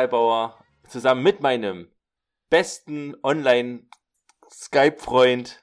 Gary 0.00 0.08
Halbauer 0.08 0.56
zusammen 0.88 1.22
mit 1.22 1.40
meinem 1.40 1.90
besten 2.48 3.14
Online-Skype-Freund 3.22 5.62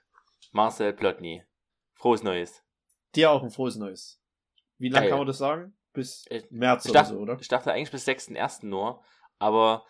Marcel 0.52 0.94
Plotny. 0.94 1.44
Frohes 1.96 2.22
Neues. 2.24 2.62
Dir 3.16 3.32
auch 3.32 3.42
ein 3.42 3.50
frohes 3.50 3.78
Neues. 3.78 4.22
Wie 4.78 4.90
lange 4.90 5.10
kann 5.10 5.18
man 5.18 5.26
das 5.28 5.40
sagen? 5.40 5.76
Bis 5.94 6.26
März 6.52 6.86
Ich 6.86 6.92
oder 6.92 7.00
dachte, 7.02 7.14
so, 7.16 7.20
oder? 7.20 7.38
ich 7.40 7.48
dachte 7.48 7.72
eigentlich 7.74 7.90
bis 7.92 8.08
6.1. 8.08 8.68
nur, 8.68 9.02
aber 9.40 9.86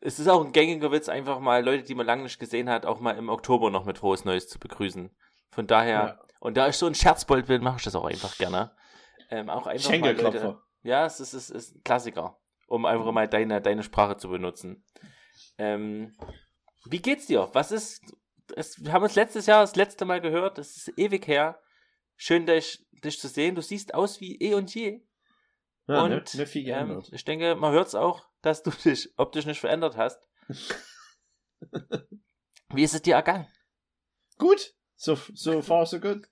es 0.00 0.18
ist 0.18 0.28
auch 0.28 0.44
ein 0.44 0.52
gängiger 0.52 0.92
Witz, 0.92 1.08
einfach 1.08 1.40
mal 1.40 1.64
Leute, 1.64 1.84
die 1.84 1.94
man 1.94 2.04
lange 2.06 2.24
nicht 2.24 2.38
gesehen 2.38 2.68
hat, 2.68 2.84
auch 2.84 3.00
mal 3.00 3.16
im 3.16 3.30
Oktober 3.30 3.70
noch 3.70 3.86
mit 3.86 3.96
frohes 3.98 4.26
Neues 4.26 4.48
zu 4.48 4.58
begrüßen. 4.58 5.16
Von 5.50 5.66
daher, 5.66 6.18
Ja. 6.18 6.20
und 6.40 6.58
da 6.58 6.68
ich 6.68 6.76
so 6.76 6.86
ein 6.86 6.94
Scherzbold 6.94 7.46
bin, 7.46 7.62
mache 7.62 7.78
ich 7.78 7.84
das 7.84 7.94
auch 7.94 8.04
einfach 8.04 8.36
gerne. 8.36 8.76
Ähm, 9.30 9.48
auch 9.48 9.66
einfach 9.66 9.98
mal 9.98 10.14
Leute. 10.14 10.58
Ja, 10.82 11.06
es 11.06 11.20
ist, 11.20 11.32
es 11.32 11.48
ist 11.48 11.76
ein 11.76 11.82
Klassiker, 11.84 12.38
um 12.72 12.86
einfach 12.86 13.12
mal 13.12 13.28
deine, 13.28 13.60
deine 13.60 13.82
Sprache 13.82 14.16
zu 14.16 14.30
benutzen. 14.30 14.82
Ähm, 15.58 16.16
wie 16.86 17.02
geht's 17.02 17.26
dir? 17.26 17.50
Was 17.52 17.70
ist, 17.70 18.00
es, 18.56 18.82
wir 18.82 18.92
haben 18.92 19.02
uns 19.02 19.14
letztes 19.14 19.44
Jahr 19.44 19.60
das 19.60 19.76
letzte 19.76 20.06
Mal 20.06 20.22
gehört, 20.22 20.58
es 20.58 20.76
ist 20.78 20.98
ewig 20.98 21.26
her. 21.28 21.60
Schön, 22.16 22.46
dich, 22.46 22.86
dich 23.04 23.20
zu 23.20 23.28
sehen. 23.28 23.54
Du 23.54 23.60
siehst 23.60 23.92
aus 23.92 24.22
wie 24.22 24.40
eh 24.40 24.54
und 24.54 24.74
je. 24.74 25.02
Ja, 25.86 26.02
und 26.02 26.10
ne, 26.10 26.24
ne 26.34 26.46
viel 26.46 26.66
ähm, 26.66 27.02
ich 27.10 27.24
denke, 27.26 27.56
man 27.56 27.72
hört 27.72 27.88
es 27.88 27.94
auch, 27.94 28.26
dass 28.40 28.62
du 28.62 28.70
dich 28.70 29.12
optisch 29.18 29.44
nicht 29.44 29.60
verändert 29.60 29.98
hast. 29.98 30.26
wie 32.70 32.84
ist 32.84 32.94
es 32.94 33.02
dir 33.02 33.16
ergangen? 33.16 33.48
Gut. 34.38 34.74
So, 34.96 35.18
so 35.34 35.60
far, 35.60 35.84
so 35.84 36.00
good. 36.00 36.26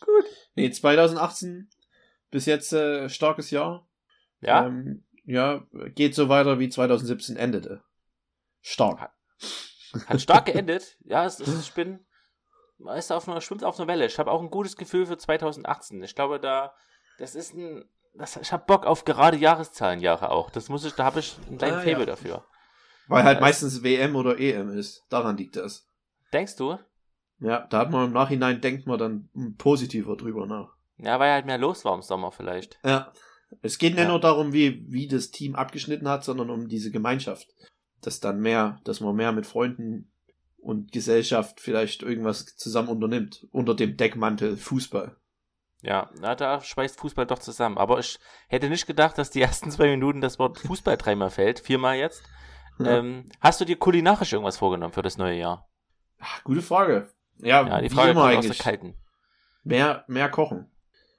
Gut. 0.00 0.24
Nee, 0.56 0.70
2018 0.70 1.70
bis 2.30 2.46
jetzt 2.46 2.72
äh, 2.72 3.08
starkes 3.08 3.52
Jahr. 3.52 3.88
Ja, 4.40 4.66
Ähm, 4.66 5.05
ja, 5.26 5.62
geht 5.94 6.14
so 6.14 6.28
weiter 6.28 6.58
wie 6.58 6.68
2017 6.68 7.36
endete. 7.36 7.82
Stark. 8.62 9.12
hat 10.06 10.20
stark 10.20 10.46
geendet. 10.46 10.96
Ja, 11.04 11.24
es, 11.24 11.40
es, 11.40 11.60
ich 11.60 11.72
bin, 11.74 12.04
ist 12.96 13.12
auf 13.12 13.28
einer, 13.28 13.40
schwimmt 13.40 13.64
auf 13.64 13.78
einer 13.78 13.88
Welle. 13.88 14.06
Ich 14.06 14.18
habe 14.18 14.30
auch 14.30 14.40
ein 14.42 14.50
gutes 14.50 14.76
Gefühl 14.76 15.06
für 15.06 15.16
2018. 15.18 16.02
Ich 16.02 16.14
glaube, 16.14 16.40
da, 16.40 16.74
das 17.18 17.34
ist 17.34 17.54
ein, 17.54 17.84
das, 18.14 18.36
ich 18.36 18.52
habe 18.52 18.64
Bock 18.66 18.86
auf 18.86 19.04
gerade 19.04 19.36
Jahreszahlenjahre 19.36 20.30
auch. 20.30 20.50
Das 20.50 20.68
muss 20.68 20.84
ich, 20.84 20.94
da 20.94 21.04
habe 21.04 21.20
ich 21.20 21.36
einen 21.48 21.58
kleinen 21.58 21.76
Ah, 21.78 21.82
Faible 21.82 22.00
ja. 22.00 22.06
dafür. 22.06 22.44
Weil 23.08 23.22
halt 23.24 23.36
Ja, 23.38 23.40
meistens 23.42 23.82
WM 23.82 24.16
oder 24.16 24.38
EM 24.38 24.70
ist. 24.70 25.04
Daran 25.10 25.36
liegt 25.36 25.56
das. 25.56 25.88
Denkst 26.32 26.56
du? 26.56 26.78
Ja, 27.38 27.66
da 27.68 27.78
hat 27.78 27.90
man 27.90 28.06
im 28.06 28.12
Nachhinein, 28.12 28.60
denkt 28.60 28.86
man 28.86 28.98
dann 28.98 29.30
positiver 29.58 30.16
drüber 30.16 30.46
nach. 30.46 30.70
Ja, 30.96 31.20
weil 31.20 31.30
halt 31.32 31.46
mehr 31.46 31.58
los 31.58 31.84
war 31.84 31.94
im 31.94 32.02
Sommer 32.02 32.32
vielleicht. 32.32 32.80
Ja. 32.84 33.12
Es 33.62 33.78
geht 33.78 33.94
nicht 33.94 34.02
Ja. 34.04 34.08
nur 34.08 34.20
darum, 34.20 34.52
wie, 34.52 34.84
wie 34.90 35.08
das 35.08 35.30
Team 35.30 35.54
abgeschnitten 35.54 36.08
hat, 36.08 36.24
sondern 36.24 36.50
um 36.50 36.68
diese 36.68 36.90
Gemeinschaft. 36.90 37.48
Dass 38.02 38.20
dann 38.20 38.40
mehr, 38.40 38.80
dass 38.84 39.00
man 39.00 39.14
mehr 39.16 39.32
mit 39.32 39.46
Freunden 39.46 40.10
und 40.58 40.92
Gesellschaft 40.92 41.60
vielleicht 41.60 42.02
irgendwas 42.02 42.44
zusammen 42.56 42.88
unternimmt. 42.88 43.46
Unter 43.52 43.74
dem 43.74 43.96
Deckmantel 43.96 44.56
Fußball. 44.56 45.16
Ja, 45.82 46.10
na, 46.20 46.34
da 46.34 46.60
schweißt 46.60 46.98
Fußball 46.98 47.26
doch 47.26 47.38
zusammen. 47.38 47.78
Aber 47.78 47.98
ich 47.98 48.18
hätte 48.48 48.68
nicht 48.68 48.86
gedacht, 48.86 49.18
dass 49.18 49.30
die 49.30 49.40
ersten 49.42 49.70
zwei 49.70 49.88
Minuten 49.88 50.20
das 50.20 50.38
Wort 50.38 50.58
Fußball 50.58 50.96
dreimal 50.96 51.30
fällt. 51.30 51.60
Viermal 51.60 51.96
jetzt. 51.96 52.22
Ja. 52.78 52.98
Ähm, 52.98 53.28
hast 53.40 53.60
du 53.60 53.64
dir 53.64 53.76
kulinarisch 53.76 54.32
irgendwas 54.32 54.58
vorgenommen 54.58 54.92
für 54.92 55.02
das 55.02 55.16
neue 55.16 55.38
Jahr? 55.38 55.68
Ach, 56.18 56.42
gute 56.44 56.62
Frage. 56.62 57.08
Ja, 57.38 57.66
Ja, 57.66 57.80
die 57.80 57.90
Frage 57.90 58.10
immer 58.10 58.22
kommt 58.22 58.36
aus 58.38 58.44
eigentlich. 58.44 58.58
der 58.58 58.64
kalten. 58.64 58.94
Mehr, 59.64 60.04
mehr 60.08 60.28
kochen. 60.30 60.70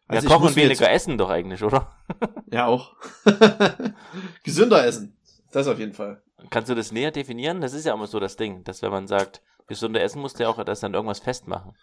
Ja, 0.09 0.15
Also 0.15 0.27
ich 0.27 0.33
kochen 0.33 0.47
und 0.47 0.55
weniger 0.55 0.85
jetzt- 0.89 1.03
essen 1.03 1.17
doch 1.17 1.29
eigentlich, 1.29 1.63
oder? 1.63 1.91
Ja, 2.51 2.65
auch. 2.67 2.95
Gesünder 4.43 4.85
essen. 4.85 5.17
Das 5.51 5.67
auf 5.67 5.79
jeden 5.79 5.93
Fall. 5.93 6.21
Kannst 6.49 6.69
du 6.69 6.75
das 6.75 6.91
näher 6.91 7.11
definieren? 7.11 7.61
Das 7.61 7.73
ist 7.73 7.85
ja 7.85 7.93
immer 7.93 8.07
so 8.07 8.19
das 8.19 8.35
Ding, 8.35 8.63
dass 8.63 8.81
wenn 8.81 8.91
man 8.91 9.07
sagt, 9.07 9.41
gesunder 9.67 10.01
essen 10.01 10.21
musst 10.21 10.39
du 10.39 10.43
ja 10.43 10.49
auch 10.49 10.63
das 10.63 10.79
dann 10.81 10.93
irgendwas 10.93 11.19
festmachen. 11.19 11.75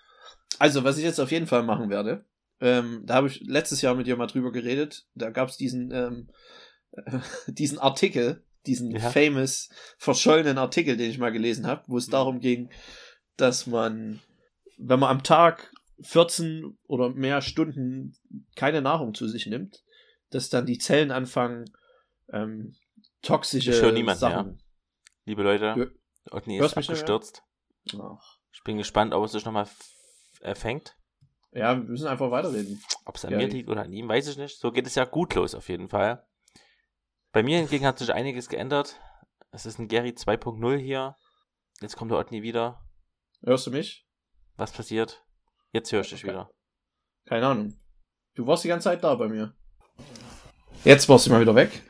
Also, 0.59 0.85
was 0.85 0.97
ich 0.99 1.05
jetzt 1.05 1.19
auf 1.21 1.33
jeden 1.33 1.47
Fall 1.47 1.62
machen 1.65 1.91
werde, 1.91 2.25
ähm, 2.61 3.03
da 3.05 3.15
habe 3.15 3.27
ich 3.27 3.41
letztes 3.41 3.83
Jahr 3.83 3.95
mit 3.95 4.07
dir 4.07 4.17
mal 4.17 4.27
drüber 4.27 4.53
geredet. 4.53 5.06
Da 5.15 5.31
gab 5.31 5.49
es 5.49 5.56
diesen, 5.56 5.91
ähm, 5.93 6.29
äh, 6.93 7.19
diesen 7.49 7.79
Artikel, 7.79 8.45
diesen 8.67 8.91
Ja. 8.93 9.11
famous 9.11 9.69
verschollenen 9.99 10.56
Artikel, 10.59 10.97
den 10.97 11.11
ich 11.11 11.19
mal 11.19 11.33
gelesen 11.33 11.67
habe, 11.67 11.83
wo 11.89 11.99
es 11.99 12.06
Mhm. 12.06 12.12
darum 12.12 12.41
ging, 12.41 12.71
dass 13.37 13.67
man, 13.67 14.21
wenn 14.79 15.01
man 15.01 15.11
am 15.11 15.23
Tag 15.23 15.73
14 16.00 16.78
oder 16.87 17.10
mehr 17.10 17.41
Stunden 17.41 18.16
keine 18.56 18.82
Nahrung 18.82 19.15
zu 19.15 19.28
sich 19.28 19.47
nimmt, 19.47 19.84
dass 20.31 20.49
dann 20.50 20.66
die 20.66 20.78
Zellen 20.78 21.10
anfangen, 21.10 21.65
ähm, 22.32 22.75
toxische 23.22 23.71
Ich 23.71 23.81
höre 23.81 23.93
niemanden, 23.93 24.21
Sachen. 24.21 24.62
Liebe 25.25 25.43
Leute. 25.43 25.93
Otni 26.31 26.59
ist 26.59 26.77
mehr? 26.77 26.84
abgestürzt. 26.84 27.43
Ich 28.53 28.62
bin 28.65 28.78
gespannt, 28.78 29.15
ob 29.15 29.25
es 29.25 29.32
sich 29.32 29.44
nochmal 29.44 29.69
erfängt. 30.41 30.97
Ja, 31.53 31.77
wir 31.77 31.84
müssen 31.84 32.09
einfach 32.09 32.31
weiterreden. 32.31 32.82
Ob 33.05 33.16
es 33.16 33.25
an 33.25 33.32
Ja, 33.32 33.38
mir 33.38 33.49
liegt 33.49 33.69
oder 33.69 33.82
an 33.82 33.93
ihm, 33.93 34.09
weiß 34.09 34.26
ich 34.28 34.37
nicht. 34.37 34.59
So 34.59 34.72
geht 34.72 34.87
es 34.87 34.97
ja 34.97 35.05
gut 35.05 35.34
los 35.34 35.55
auf 35.55 35.69
jeden 35.69 35.88
Fall. 35.88 36.26
Bei 37.32 37.43
mir 37.43 37.59
hingegen 37.59 37.87
hat 37.87 37.99
sich 37.99 38.12
einiges 38.12 38.49
geändert. 38.49 39.00
Es 39.50 39.66
ist 39.66 39.78
ein 39.78 39.88
Gary 39.88 40.11
2.0 40.11 40.76
hier. 40.78 41.16
Jetzt 41.81 41.97
kommt 41.97 42.11
der 42.11 42.19
Otni 42.19 42.43
wieder. 42.43 42.84
Hörst 43.43 43.66
du 43.66 43.71
mich? 43.71 44.06
Was 44.56 44.72
passiert? 44.72 45.24
Jetzt 45.75 45.91
höre 45.91 46.03
ich 46.03 46.11
dich 46.11 46.23
wieder. 46.23 46.49
Keine 47.27 47.49
Ahnung. 47.49 47.75
Du 48.37 48.47
warst 48.47 48.62
die 48.62 48.69
ganze 48.69 48.85
Zeit 48.85 49.03
da 49.03 49.12
bei 49.17 49.27
mir. 49.27 49.53
Jetzt 50.85 51.09
warst 51.09 51.27
du 51.27 51.31
mal 51.31 51.41
wieder 51.41 51.57
weg. 51.57 51.83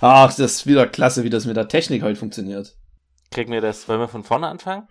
Ach, 0.00 0.26
das 0.34 0.38
ist 0.40 0.66
wieder 0.66 0.88
klasse, 0.88 1.22
wie 1.22 1.30
das 1.30 1.44
mit 1.46 1.56
der 1.56 1.68
Technik 1.68 2.02
heute 2.02 2.18
funktioniert. 2.18 2.76
Kriegen 3.30 3.52
wir 3.52 3.60
das, 3.60 3.88
wollen 3.88 4.00
wir 4.00 4.08
von 4.08 4.24
vorne 4.24 4.48
anfangen? 4.48 4.88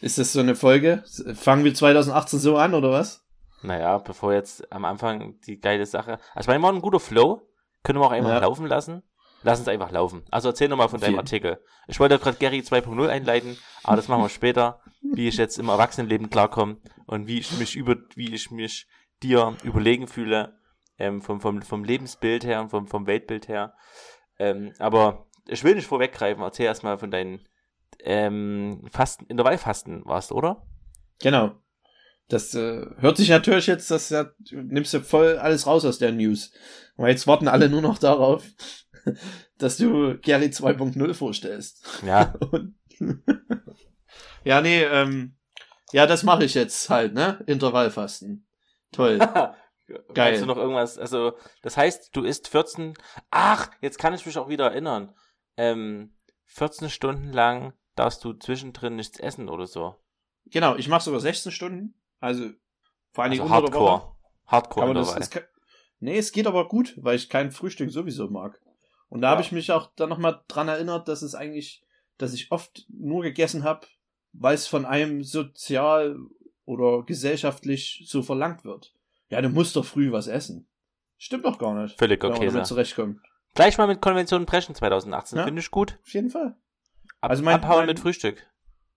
Ist 0.00 0.18
das 0.18 0.32
so 0.32 0.38
eine 0.38 0.54
Folge? 0.54 1.02
Fangen 1.34 1.64
wir 1.64 1.74
2018 1.74 2.38
so 2.38 2.56
an, 2.58 2.74
oder 2.74 2.92
was? 2.92 3.24
Naja, 3.62 3.98
bevor 3.98 4.32
jetzt 4.32 4.70
am 4.72 4.84
Anfang 4.84 5.40
die 5.40 5.58
geile 5.58 5.86
Sache. 5.86 6.20
Also, 6.34 6.42
ich 6.42 6.46
meine, 6.46 6.62
war 6.62 6.72
ein 6.72 6.80
guter 6.80 7.00
Flow. 7.00 7.42
Können 7.82 7.98
wir 7.98 8.06
auch 8.06 8.12
einfach 8.12 8.30
Ja. 8.30 8.38
laufen 8.38 8.66
lassen? 8.66 9.02
Lass 9.42 9.58
uns 9.58 9.68
einfach 9.68 9.90
laufen. 9.90 10.22
Also, 10.30 10.48
erzähl 10.48 10.68
nochmal 10.68 10.88
von 10.88 11.00
deinem. 11.00 11.18
Artikel. 11.18 11.58
Ich 11.88 11.98
wollte 12.00 12.18
gerade 12.18 12.36
Gary 12.38 12.60
2.0 12.60 13.08
einleiten, 13.08 13.58
aber 13.82 13.96
das 13.96 14.08
machen 14.08 14.22
wir 14.22 14.28
später. 14.28 14.80
Wie 15.14 15.28
ich 15.28 15.36
jetzt 15.36 15.58
im 15.58 15.68
Erwachsenenleben 15.68 16.30
klarkomme 16.30 16.78
und 17.06 17.26
wie 17.26 17.38
ich 17.38 17.58
mich 17.58 17.76
über, 17.76 17.96
wie 18.14 18.32
ich 18.34 18.50
mich 18.50 18.86
dir 19.22 19.56
überlegen 19.64 20.06
fühle, 20.06 20.58
ähm, 20.98 21.20
vom, 21.20 21.40
vom, 21.40 21.62
vom 21.62 21.84
Lebensbild 21.84 22.44
her 22.44 22.60
und 22.60 22.70
vom, 22.70 22.86
vom 22.86 23.06
Weltbild 23.06 23.48
her. 23.48 23.74
Ähm, 24.38 24.72
aber 24.78 25.26
ich 25.48 25.64
will 25.64 25.74
nicht 25.74 25.86
vorweggreifen. 25.86 26.42
Erzähl 26.42 26.66
erstmal 26.66 26.98
von 26.98 27.10
deinen 27.10 27.40
ähm, 28.00 28.86
Fasten, 28.90 29.26
Intervallfasten 29.26 30.04
warst, 30.04 30.32
oder? 30.32 30.66
Genau. 31.20 31.52
Das 32.28 32.54
äh, 32.54 32.86
hört 32.98 33.16
sich 33.16 33.28
natürlich 33.28 33.66
jetzt, 33.66 33.90
das 33.90 34.10
ja, 34.10 34.24
du 34.38 34.62
nimmst 34.62 34.94
ja 34.94 35.00
voll 35.00 35.36
alles 35.38 35.66
raus 35.66 35.84
aus 35.84 35.98
der 35.98 36.12
News. 36.12 36.52
Aber 36.96 37.08
jetzt 37.08 37.26
warten 37.26 37.48
alle 37.48 37.68
nur 37.68 37.82
noch 37.82 37.98
darauf, 37.98 38.44
dass 39.58 39.76
du 39.76 40.18
Gary 40.18 40.46
2.0 40.46 41.14
vorstellst. 41.14 41.86
Ja, 42.06 42.34
ja, 44.44 44.60
nee, 44.60 44.82
ähm, 44.82 45.36
ja, 45.92 46.06
das 46.06 46.22
mache 46.22 46.44
ich 46.44 46.54
jetzt 46.54 46.88
halt, 46.88 47.14
ne? 47.14 47.42
Intervallfasten. 47.46 48.46
Toll. 48.92 49.18
Geil. 49.18 49.54
Geil. 50.14 50.40
du 50.40 50.46
noch 50.46 50.56
irgendwas? 50.56 50.98
Also, 50.98 51.36
das 51.62 51.76
heißt, 51.76 52.16
du 52.16 52.22
isst 52.22 52.48
14. 52.48 52.94
Ach, 53.30 53.70
jetzt 53.80 53.98
kann 53.98 54.14
ich 54.14 54.24
mich 54.24 54.38
auch 54.38 54.48
wieder 54.48 54.70
erinnern. 54.70 55.14
Ähm, 55.56 56.14
14 56.46 56.88
Stunden 56.88 57.32
lang 57.32 57.74
darfst 57.94 58.24
du 58.24 58.32
zwischendrin 58.32 58.96
nichts 58.96 59.18
essen 59.18 59.48
oder 59.48 59.66
so. 59.66 59.96
Genau, 60.46 60.76
ich 60.76 60.88
mache 60.88 61.04
sogar 61.04 61.20
16 61.20 61.52
Stunden. 61.52 61.94
Also 62.20 62.50
vor 63.10 63.24
allen 63.24 63.32
Dingen 63.32 63.42
Also. 63.42 63.54
Hardcore. 63.54 64.16
Hardcore 64.46 64.86
Aber 64.86 64.94
das, 64.94 65.14
das 65.14 65.30
kann, 65.30 65.44
nee, 65.98 66.16
es 66.16 66.32
geht 66.32 66.46
aber 66.46 66.68
gut, 66.68 66.94
weil 66.96 67.16
ich 67.16 67.28
kein 67.28 67.50
Frühstück 67.50 67.90
sowieso 67.90 68.28
mag. 68.28 68.60
Und 69.12 69.20
da 69.20 69.26
Ja. 69.28 69.32
habe 69.32 69.42
ich 69.42 69.52
mich 69.52 69.70
auch 69.72 69.90
dann 69.94 70.08
nochmal 70.08 70.40
dran 70.48 70.68
erinnert, 70.68 71.06
dass 71.06 71.20
es 71.20 71.34
eigentlich, 71.34 71.84
dass 72.16 72.32
ich 72.32 72.50
oft 72.50 72.86
nur 72.88 73.22
gegessen 73.22 73.62
habe, 73.62 73.86
weil 74.32 74.54
es 74.54 74.66
von 74.66 74.86
einem 74.86 75.22
sozial 75.22 76.16
oder 76.64 77.02
gesellschaftlich 77.04 78.04
so 78.06 78.22
verlangt 78.22 78.64
wird. 78.64 78.94
Ja, 79.28 79.42
du 79.42 79.50
musst 79.50 79.76
doch 79.76 79.84
früh 79.84 80.12
was 80.12 80.28
essen. 80.28 80.66
Stimmt 81.18 81.44
doch 81.44 81.58
gar 81.58 81.74
nicht. 81.74 81.98
Völlig 81.98 82.22
wenn 82.22 82.30
man 82.30 82.38
okay. 82.38 82.46
damit 82.46 82.66
So. 82.66 82.74
zurechtkommt. 82.74 83.20
Gleich 83.54 83.76
mal 83.76 83.86
mit 83.86 84.00
Konventionen 84.00 84.46
brechen 84.46 84.74
2018. 84.74 85.38
Ja. 85.38 85.44
Finde 85.44 85.60
ich 85.60 85.70
gut. 85.70 85.98
Auf 86.02 86.14
jeden 86.14 86.30
Fall. 86.30 86.56
Ab, 87.20 87.30
Also 87.30 87.42
mein- 87.42 87.56
abhauen 87.56 87.78
mein- 87.80 87.86
mit 87.88 88.00
Frühstück. 88.00 88.46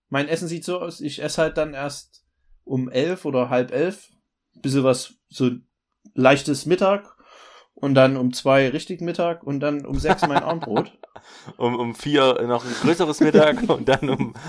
Mein 0.08 0.28
Essen 0.28 0.48
sieht 0.48 0.64
so 0.64 0.80
aus, 0.80 1.00
ich 1.02 1.22
esse 1.22 1.42
halt 1.42 1.58
dann 1.58 1.74
erst 1.74 2.24
um 2.64 2.88
elf 2.88 3.24
oder 3.26 3.50
halb 3.50 3.70
elf, 3.70 4.10
bisschen 4.62 4.82
was, 4.84 5.14
so 5.28 5.50
leichtes 6.14 6.64
Mittag 6.64 7.15
und 7.76 7.94
dann 7.94 8.16
um 8.16 8.32
zwei 8.32 8.68
richtig 8.68 9.00
Mittag 9.00 9.44
und 9.44 9.60
dann 9.60 9.86
um 9.86 9.98
sechs 9.98 10.22
mein 10.26 10.42
Abendbrot. 10.42 10.92
Um, 11.56 11.74
um 11.74 11.94
vier 11.94 12.40
noch 12.46 12.64
ein 12.64 12.72
größeres 12.82 13.20
Mittag 13.20 13.68
und 13.68 13.88
dann 13.88 14.10
um. 14.10 14.34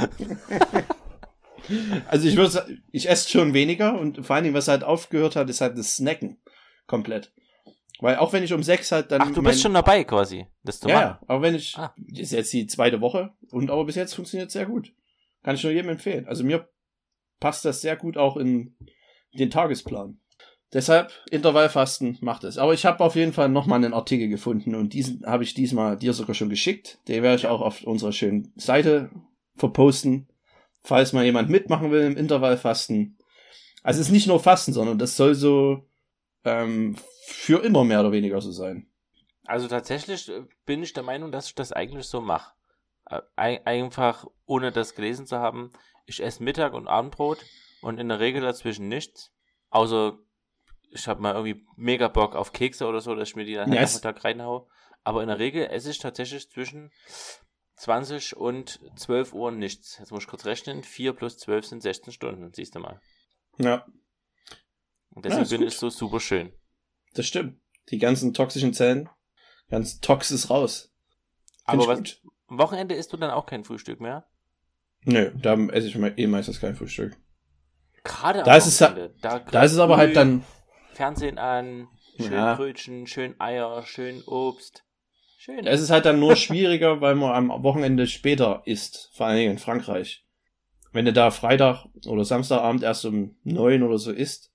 Also 2.08 2.28
ich 2.28 2.38
würde 2.38 2.50
sagen, 2.50 2.84
ich 2.92 3.10
esse 3.10 3.30
schon 3.30 3.54
weniger 3.54 4.00
und 4.00 4.26
vor 4.26 4.36
allen 4.36 4.44
Dingen, 4.44 4.56
was 4.56 4.68
halt 4.68 4.84
aufgehört 4.84 5.36
hat, 5.36 5.50
ist 5.50 5.62
halt 5.62 5.78
das 5.78 5.96
Snacken. 5.96 6.38
Komplett. 6.86 7.34
Weil 8.00 8.18
auch 8.18 8.32
wenn 8.32 8.44
ich 8.44 8.54
um 8.54 8.64
sechs 8.64 8.92
halt 8.92 9.12
dann. 9.12 9.22
Ach, 9.22 9.32
du 9.32 9.42
mein- 9.42 9.52
bist 9.52 9.64
schon 9.64 9.74
dabei 9.74 10.04
quasi. 10.04 10.46
Das 10.64 10.80
zu 10.80 10.88
Ja, 10.88 11.20
aber 11.28 11.42
wenn 11.42 11.56
ich. 11.56 11.76
Ah. 11.78 11.94
Das 11.98 12.20
ist 12.20 12.32
jetzt 12.32 12.54
die 12.54 12.68
zweite 12.68 13.02
Woche 13.02 13.34
und 13.52 13.72
aber 13.72 13.86
bis 13.86 13.96
jetzt 13.96 14.14
funktioniert 14.14 14.52
sehr 14.52 14.66
gut. 14.66 14.94
Kann 15.44 15.56
ich 15.56 15.64
nur 15.64 15.74
jedem 15.74 15.90
empfehlen. 15.90 16.28
Also 16.28 16.44
mir 16.44 16.70
passt 17.40 17.66
das 17.66 17.82
sehr 17.82 17.96
gut 17.96 18.18
auch 18.18 18.38
in 18.38 18.76
den 19.34 19.50
Tagesplan. 19.50 20.20
Deshalb 20.74 21.12
Intervallfasten 21.31 22.18
macht 22.22 22.44
es. 22.44 22.58
Aber 22.58 22.74
ich 22.74 22.86
habe 22.86 23.04
auf 23.04 23.16
jeden 23.16 23.31
Fall 23.34 23.48
nochmal 23.50 23.78
einen 23.84 23.94
Artikel 23.94 24.28
gefunden 24.28 24.75
und 24.75 24.94
diesen 24.94 25.25
habe 25.25 25.44
ich 25.44 25.54
diesmal 25.54 25.98
dir 25.98 26.12
sogar 26.14 26.36
schon 26.36 26.50
geschickt. 26.50 27.00
Den 27.08 27.24
werde 27.24 27.38
ich 27.38 27.48
auch 27.48 27.62
auf 27.62 27.84
unserer 27.84 28.12
schönen 28.12 28.52
Seite 28.58 29.10
verposten, 29.56 30.28
falls 30.84 31.14
mal 31.14 31.24
jemand 31.24 31.50
mitmachen 31.50 31.90
will 31.92 32.02
im 32.02 32.18
Intervallfasten. 32.18 33.18
Also 33.81 34.02
es 34.02 34.08
ist 34.08 34.12
nicht 34.14 34.28
nur 34.28 34.42
Fasten, 34.42 34.74
sondern 34.74 34.98
das 35.00 35.16
soll 35.16 35.36
so 35.36 35.88
ähm, 36.44 36.98
für 37.28 37.64
immer 37.64 37.86
mehr 37.86 38.02
oder 38.02 38.12
weniger 38.12 38.42
so 38.42 38.52
sein. 38.52 38.88
Also 39.46 39.69
tatsächlich 39.69 40.28
äh, 40.28 40.42
bin 40.66 40.84
ich 40.84 40.92
der 40.92 41.04
Meinung, 41.04 41.31
dass 41.31 41.48
ich 41.48 41.56
das 41.56 41.72
eigentlich 41.72 42.08
so 42.08 42.19
mache. 42.19 42.52
Äh, 43.10 43.22
ein- 43.38 43.66
Einfach, 43.66 44.25
ohne 44.46 44.74
das 44.74 44.96
gelesen 44.96 45.25
zu 45.25 45.38
haben, 45.38 45.72
ich 46.06 46.22
esse 46.22 46.44
Mittag 46.44 46.74
und 46.74 46.90
Abendbrot 46.90 47.46
und 47.81 47.98
in 48.00 48.10
der 48.10 48.19
Regel 48.19 48.42
dazwischen 48.42 48.90
nichts. 48.90 49.31
Außer 49.69 50.18
ich 50.89 51.07
habe 51.07 51.22
mal 51.22 51.34
irgendwie 51.36 51.66
mega 51.75 52.07
Bock 52.07 52.36
auf 52.36 52.54
Kekse 52.54 52.86
oder 52.88 53.01
so, 53.01 53.13
dass 53.16 53.30
ich 53.30 53.36
mir 53.36 53.45
die 53.45 53.54
dann 53.56 53.72
Ja, 53.72 53.80
am 53.80 53.84
es- 53.84 53.95
Nachmittag 54.01 54.24
reinhau. 54.24 54.69
Aber 55.04 55.22
in 55.22 55.28
der 55.30 55.39
Regel 55.39 55.68
esse 55.68 55.89
ich 55.92 56.00
tatsächlich 56.00 56.50
zwischen 56.50 56.92
20 57.78 58.36
und 58.36 58.80
12 58.95 59.34
Uhr 59.34 59.51
nichts. 59.51 59.98
Jetzt 60.00 60.12
muss 60.12 60.24
ich 60.24 60.30
kurz 60.30 60.45
rechnen. 60.45 60.84
4 60.84 61.13
plus 61.13 61.38
12 61.38 61.66
sind 61.66 61.81
16 61.84 62.12
Stunden, 62.12 62.51
siehst 62.54 62.75
du 62.75 62.80
mal. 62.80 63.00
Ja. 63.57 63.86
Und 65.12 65.25
deswegen 65.25 65.44
ist 65.44 65.50
bin 65.50 65.63
ich 65.63 65.78
so 65.78 65.89
super 65.89 66.19
schön. 66.19 66.51
Das 67.13 67.25
stimmt. 67.25 67.60
Die 67.90 68.00
ganzen 68.00 68.33
toxischen 68.33 68.74
Zellen, 68.74 69.10
ganz 69.69 70.00
Tox 70.01 70.31
ist 70.31 70.50
raus. 70.50 70.92
Find 71.69 71.81
Aber 71.81 71.88
was, 71.88 71.98
gut. 72.00 72.22
am 72.48 72.57
Wochenende 72.60 72.95
isst 72.95 73.13
du 73.13 73.18
dann 73.18 73.31
auch 73.31 73.45
kein 73.45 73.63
Frühstück 73.63 74.01
mehr? 74.01 74.28
Nö, 75.06 75.31
da 75.36 75.54
esse 75.69 75.88
ich 75.88 75.95
eh 75.95 76.28
meistens 76.28 76.60
kein 76.60 76.75
Frühstück. 76.75 77.16
Gerade 78.04 78.44
Da 78.44 78.56
ist 78.57 78.68
es. 78.68 78.78
Da, 78.78 79.40
Da 79.40 79.63
ist 79.63 79.72
es 79.72 79.80
aber 79.80 79.98
halt 79.98 80.16
dann, 80.16 80.44
Fernsehen 80.98 81.38
an, 81.38 81.88
schön 82.18 82.34
Ja. 82.34 82.56
Brötchen, 82.56 83.06
schön 83.06 83.40
Eier, 83.40 83.84
schön 83.86 84.24
Obst. 84.26 84.84
Schön. 85.38 85.64
da 85.64 85.72
ist 85.72 85.82
es 85.82 85.92
halt 85.92 86.06
dann 86.06 86.20
nur 86.20 86.36
schwieriger, 86.36 87.00
weil 87.02 87.14
man 87.14 87.52
am 87.52 87.64
Wochenende 87.64 88.08
später 88.08 88.64
isst. 88.66 89.12
Vor 89.14 89.28
allen 89.28 89.38
Dingen 89.38 89.52
in 89.52 89.58
Frankreich. 89.60 90.26
Wenn 90.92 91.06
du 91.06 91.14
da 91.14 91.30
Freitag 91.30 91.86
oder 92.08 92.26
Samstagabend 92.26 92.82
erst 92.82 93.06
um 93.06 93.38
neun 93.44 93.84
oder 93.84 94.00
so 94.00 94.12
isst, 94.12 94.52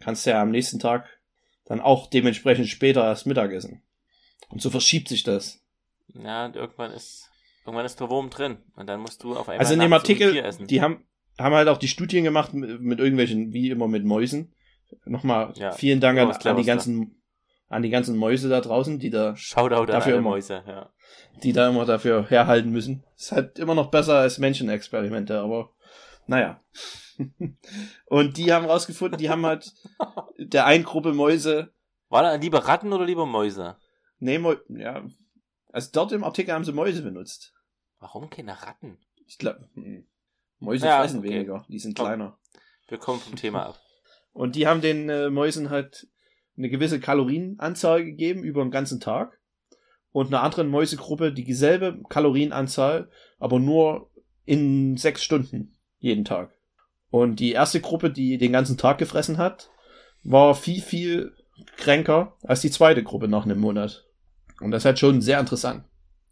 kannst 0.00 0.26
du 0.26 0.30
ja 0.30 0.42
am 0.42 0.50
nächsten 0.50 0.80
Tag 0.80 1.08
dann 1.66 1.80
auch 1.80 2.10
dementsprechend 2.10 2.66
später 2.66 3.04
erst 3.04 3.26
Mittag 3.26 3.52
essen. 3.52 3.82
Und 4.48 4.60
so 4.60 4.70
verschiebt 4.70 5.08
sich 5.08 5.22
das. 5.22 5.62
ja, 6.08 6.46
und 6.46 6.56
irgendwann 6.56 6.90
ist, 6.90 7.30
irgendwann 7.64 7.86
ist 7.86 8.00
der 8.00 8.10
Wurm 8.10 8.28
drin. 8.28 8.58
Und 8.74 8.88
dann 8.88 9.00
musst 9.00 9.22
du 9.22 9.36
auf 9.36 9.48
einmal 9.48 9.60
Also 9.60 9.74
in 9.74 9.80
dem 9.80 9.92
Artikel, 9.92 10.32
die 10.66 10.82
haben, 10.82 11.06
haben 11.38 11.54
halt 11.54 11.68
auch 11.68 11.78
die 11.78 11.86
Studien 11.86 12.24
gemacht 12.24 12.52
mit, 12.54 12.80
mit 12.80 12.98
irgendwelchen, 12.98 13.52
wie 13.52 13.70
immer 13.70 13.86
mit 13.86 14.04
Mäusen. 14.04 14.52
Nochmal 15.04 15.52
Ja, 15.56 15.72
vielen 15.72 16.00
Dank 16.00 16.18
an, 16.18 16.28
an 16.28 16.32
die 16.34 16.38
Cleverste. 16.38 16.66
ganzen, 16.66 17.22
an 17.68 17.82
die 17.82 17.90
ganzen 17.90 18.16
Mäuse 18.16 18.48
da 18.48 18.60
draußen, 18.60 18.98
die 18.98 19.10
da, 19.10 19.36
Shoutout 19.36 19.86
Dafür 19.86 20.16
immer. 20.16 20.30
Mäuse, 20.30 20.62
ja. 20.66 20.92
die 21.42 21.52
da 21.52 21.68
immer 21.68 21.84
dafür 21.84 22.28
herhalten 22.28 22.70
müssen. 22.70 23.04
Ist 23.16 23.32
halt 23.32 23.58
immer 23.58 23.74
noch 23.74 23.90
besser 23.90 24.16
als 24.18 24.38
Menschenexperimente, 24.38 25.38
aber 25.40 25.70
naja. 26.26 26.60
Und 28.06 28.36
die 28.36 28.52
haben 28.52 28.66
rausgefunden, 28.66 29.18
die 29.18 29.30
haben 29.30 29.44
halt 29.46 29.72
der 30.38 30.66
einen 30.66 30.84
Gruppe 30.84 31.12
Mäuse, 31.12 31.72
War 32.08 32.22
da 32.22 32.34
lieber 32.34 32.66
Ratten 32.66 32.92
oder 32.92 33.04
lieber 33.04 33.26
Mäuse? 33.26 33.76
nee, 34.18 34.38
Mäu 34.38 34.56
ja, 34.68 35.02
also 35.72 35.90
dort 35.92 36.12
im 36.12 36.24
Artikel 36.24 36.52
haben 36.54 36.64
sie 36.64 36.72
Mäuse 36.72 37.02
benutzt. 37.02 37.54
Warum 38.00 38.28
keine 38.30 38.60
Ratten? 38.62 38.98
Ich 39.26 39.38
glaube, 39.38 39.68
Mäuse 40.58 40.86
Ja, 40.86 40.98
fressen 41.00 41.20
okay. 41.20 41.30
weniger, 41.30 41.64
die 41.68 41.78
sind 41.78 41.96
kleiner. 41.96 42.38
Wir 42.88 42.98
kommen 42.98 43.20
vom 43.20 43.36
Thema 43.36 43.66
ab. 43.66 43.80
Und 44.32 44.56
die 44.56 44.66
haben 44.66 44.80
den 44.80 45.08
äh, 45.08 45.30
Mäusen 45.30 45.70
halt 45.70 46.08
eine 46.56 46.68
gewisse 46.68 47.00
Kalorienanzahl 47.00 48.04
gegeben 48.04 48.42
über 48.44 48.62
den 48.62 48.70
ganzen 48.70 49.00
Tag. 49.00 49.38
Und 50.12 50.28
einer 50.28 50.42
anderen 50.42 50.68
Mäusegruppe 50.68 51.32
die 51.32 51.44
dieselbe 51.44 52.00
Kalorienanzahl, 52.08 53.10
aber 53.38 53.58
nur 53.60 54.10
in 54.44 54.96
sechs 54.96 55.22
Stunden 55.22 55.76
jeden 55.98 56.24
Tag. 56.24 56.52
Und 57.10 57.40
die 57.40 57.52
erste 57.52 57.80
Gruppe, 57.80 58.10
die 58.10 58.38
den 58.38 58.52
ganzen 58.52 58.76
Tag 58.78 58.98
gefressen 58.98 59.38
hat, 59.38 59.70
war 60.22 60.54
viel, 60.54 60.80
viel 60.80 61.32
kränker 61.76 62.36
als 62.42 62.60
die 62.60 62.70
zweite 62.70 63.02
Gruppe 63.02 63.28
nach 63.28 63.44
einem 63.44 63.60
Monat. 63.60 64.06
Und 64.60 64.70
das 64.70 64.82
ist 64.82 64.86
halt 64.86 64.98
schon 64.98 65.20
sehr 65.20 65.40
interessant. 65.40 65.84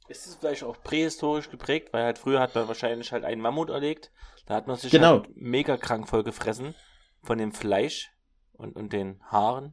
Ist 0.09 0.27
es 0.27 0.37
vielleicht 0.37 0.65
auch 0.65 0.83
prähistorisch 0.83 1.51
geprägt, 1.51 1.89
weil 1.93 2.05
halt 2.05 2.19
früher 2.19 2.41
hat 2.41 2.55
man 2.55 2.69
wahrscheinlich 2.69 3.13
halt 3.13 3.25
einen 3.25 3.41
Mammut 3.43 3.71
erlegt. 3.71 4.11
Da 4.47 4.55
hat 4.55 4.67
man 4.67 4.77
sich 4.77 4.91
Genau. 4.91 5.21
halt 5.23 5.37
mega 5.37 5.77
krank 5.77 6.09
voll 6.09 6.25
gefressen 6.25 6.75
von 7.23 7.39
dem 7.39 7.53
Fleisch 7.53 8.11
und, 8.53 8.75
und 8.77 8.93
den 8.93 9.21
Haaren 9.25 9.73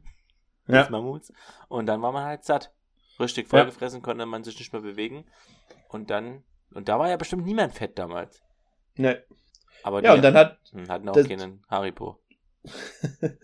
des 0.68 0.74
Ja, 0.74 0.90
Mammuts. 0.90 1.32
Und 1.68 1.86
dann 1.86 2.02
war 2.02 2.12
man 2.12 2.24
halt 2.24 2.44
satt. 2.44 2.72
Richtig 3.18 3.48
voll 3.48 3.60
Ja. 3.60 3.64
gefressen, 3.64 4.02
konnte 4.02 4.26
man 4.26 4.44
sich 4.44 4.58
nicht 4.58 4.72
mehr 4.72 4.82
bewegen. 4.82 5.24
Und 5.88 6.10
dann, 6.10 6.42
und 6.74 6.88
da 6.88 6.98
war 6.98 7.08
ja 7.08 7.16
bestimmt 7.16 7.44
niemand 7.46 7.72
fett 7.74 7.98
damals. 7.98 8.42
ne. 8.96 9.22
Aber 9.82 10.02
ja 10.02 10.14
und 10.14 10.22
dann 10.22 10.34
hat 10.34 10.58
hm, 10.72 10.88
hatten 10.88 11.08
auch 11.08 11.12
das- 11.14 11.28
keinen 11.28 11.62
Haribo. 11.68 12.18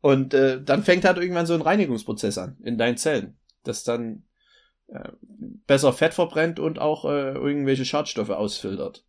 Und 0.00 0.34
äh, 0.34 0.62
dann 0.62 0.84
fängt 0.84 1.04
halt 1.04 1.16
irgendwann 1.18 1.46
so 1.46 1.54
ein 1.54 1.62
Reinigungsprozess 1.62 2.38
an 2.38 2.56
in 2.62 2.78
deinen 2.78 2.96
Zellen, 2.96 3.36
das 3.64 3.82
dann 3.82 4.24
äh, 4.86 5.08
besser 5.66 5.92
Fett 5.92 6.14
verbrennt 6.14 6.60
und 6.60 6.78
auch 6.78 7.04
äh, 7.06 7.32
irgendwelche 7.32 7.84
Schadstoffe 7.84 8.30
ausfiltert. 8.30 9.04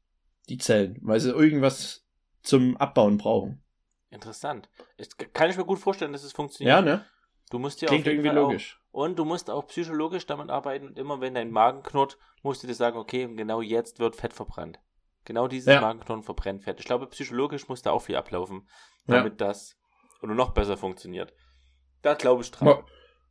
Die 0.49 0.57
Zellen, 0.57 0.97
weil 1.01 1.19
sie 1.19 1.29
irgendwas 1.29 2.05
zum 2.41 2.77
Abbauen 2.77 3.17
brauchen. 3.17 3.61
Interessant. 4.09 4.69
Ich, 4.97 5.09
kann 5.33 5.49
ich 5.49 5.57
mir 5.57 5.65
gut 5.65 5.79
vorstellen, 5.79 6.13
dass 6.13 6.23
es 6.23 6.31
funktioniert. 6.31 6.75
Ja, 6.75 6.81
ne? 6.81 7.05
Du 7.49 7.59
musst 7.59 7.81
ja 7.81 7.87
Klingt 7.87 8.07
irgendwie 8.07 8.29
Fall 8.29 8.37
auch, 8.37 8.43
logisch. 8.49 8.81
Und 8.91 9.17
du 9.19 9.25
musst 9.25 9.49
auch 9.49 9.67
psychologisch 9.67 10.25
damit 10.25 10.49
arbeiten 10.49 10.87
und 10.87 10.97
immer 10.99 11.21
wenn 11.21 11.33
dein 11.33 11.51
Magen 11.51 11.83
knurrt, 11.83 12.17
musst 12.43 12.63
du 12.63 12.67
dir 12.67 12.73
sagen, 12.73 12.97
okay, 12.97 13.27
genau 13.35 13.61
jetzt 13.61 13.99
wird 13.99 14.15
Fett 14.15 14.33
verbrannt. 14.33 14.79
Genau 15.25 15.47
dieses 15.47 15.73
Ja. 15.73 15.81
Magenknurren 15.81 16.23
verbrennt 16.23 16.63
Fett. 16.63 16.79
Ich 16.79 16.85
glaube, 16.85 17.07
psychologisch 17.07 17.67
muss 17.67 17.81
da 17.81 17.91
auch 17.91 18.01
viel 18.01 18.15
ablaufen, 18.15 18.67
Ja. 19.07 19.15
damit 19.17 19.41
das 19.41 19.77
oder 20.21 20.33
noch 20.33 20.51
besser 20.51 20.77
funktioniert. 20.77 21.33
Da 22.01 22.13
glaube 22.13 22.43
ich 22.43 22.51
dran. 22.51 22.67
Man, 22.67 22.83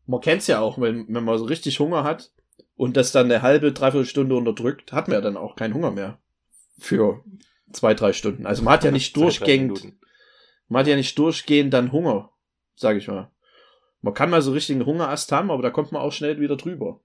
man 0.06 0.20
kennt's 0.20 0.46
ja 0.46 0.60
auch, 0.60 0.78
wenn, 0.80 1.06
wenn 1.08 1.24
man 1.24 1.38
so 1.38 1.44
richtig 1.44 1.80
Hunger 1.80 2.04
hat 2.04 2.32
und 2.76 2.96
das 2.96 3.12
dann 3.12 3.26
eine 3.26 3.42
halbe, 3.42 3.72
dreiviertel 3.72 4.06
Stunde 4.06 4.36
unterdrückt, 4.36 4.92
hat 4.92 5.08
man 5.08 5.16
ja 5.16 5.20
dann 5.20 5.36
auch 5.36 5.56
keinen 5.56 5.74
Hunger 5.74 5.90
mehr. 5.90 6.18
Für 6.78 7.24
zwei, 7.72 7.94
drei 7.94 8.12
Stunden. 8.12 8.46
Also 8.46 8.62
man 8.62 8.74
hat 8.74 8.84
ja 8.84 8.90
nicht 8.90 9.16
Minuten. 9.82 10.00
Man 10.68 10.80
hat 10.80 10.86
ja 10.88 10.96
nicht 10.96 11.18
durchgehend 11.18 11.72
dann 11.72 11.92
Hunger, 11.92 12.30
sage 12.74 12.98
ich 12.98 13.08
mal. 13.08 13.30
Man 14.02 14.14
kann 14.14 14.30
mal 14.30 14.42
so 14.42 14.52
richtigen 14.52 14.84
Hungerast 14.84 15.32
haben, 15.32 15.50
aber 15.50 15.62
da 15.62 15.70
kommt 15.70 15.92
man 15.92 16.02
auch 16.02 16.12
schnell 16.12 16.38
wieder 16.40 16.56
drüber. 16.56 17.00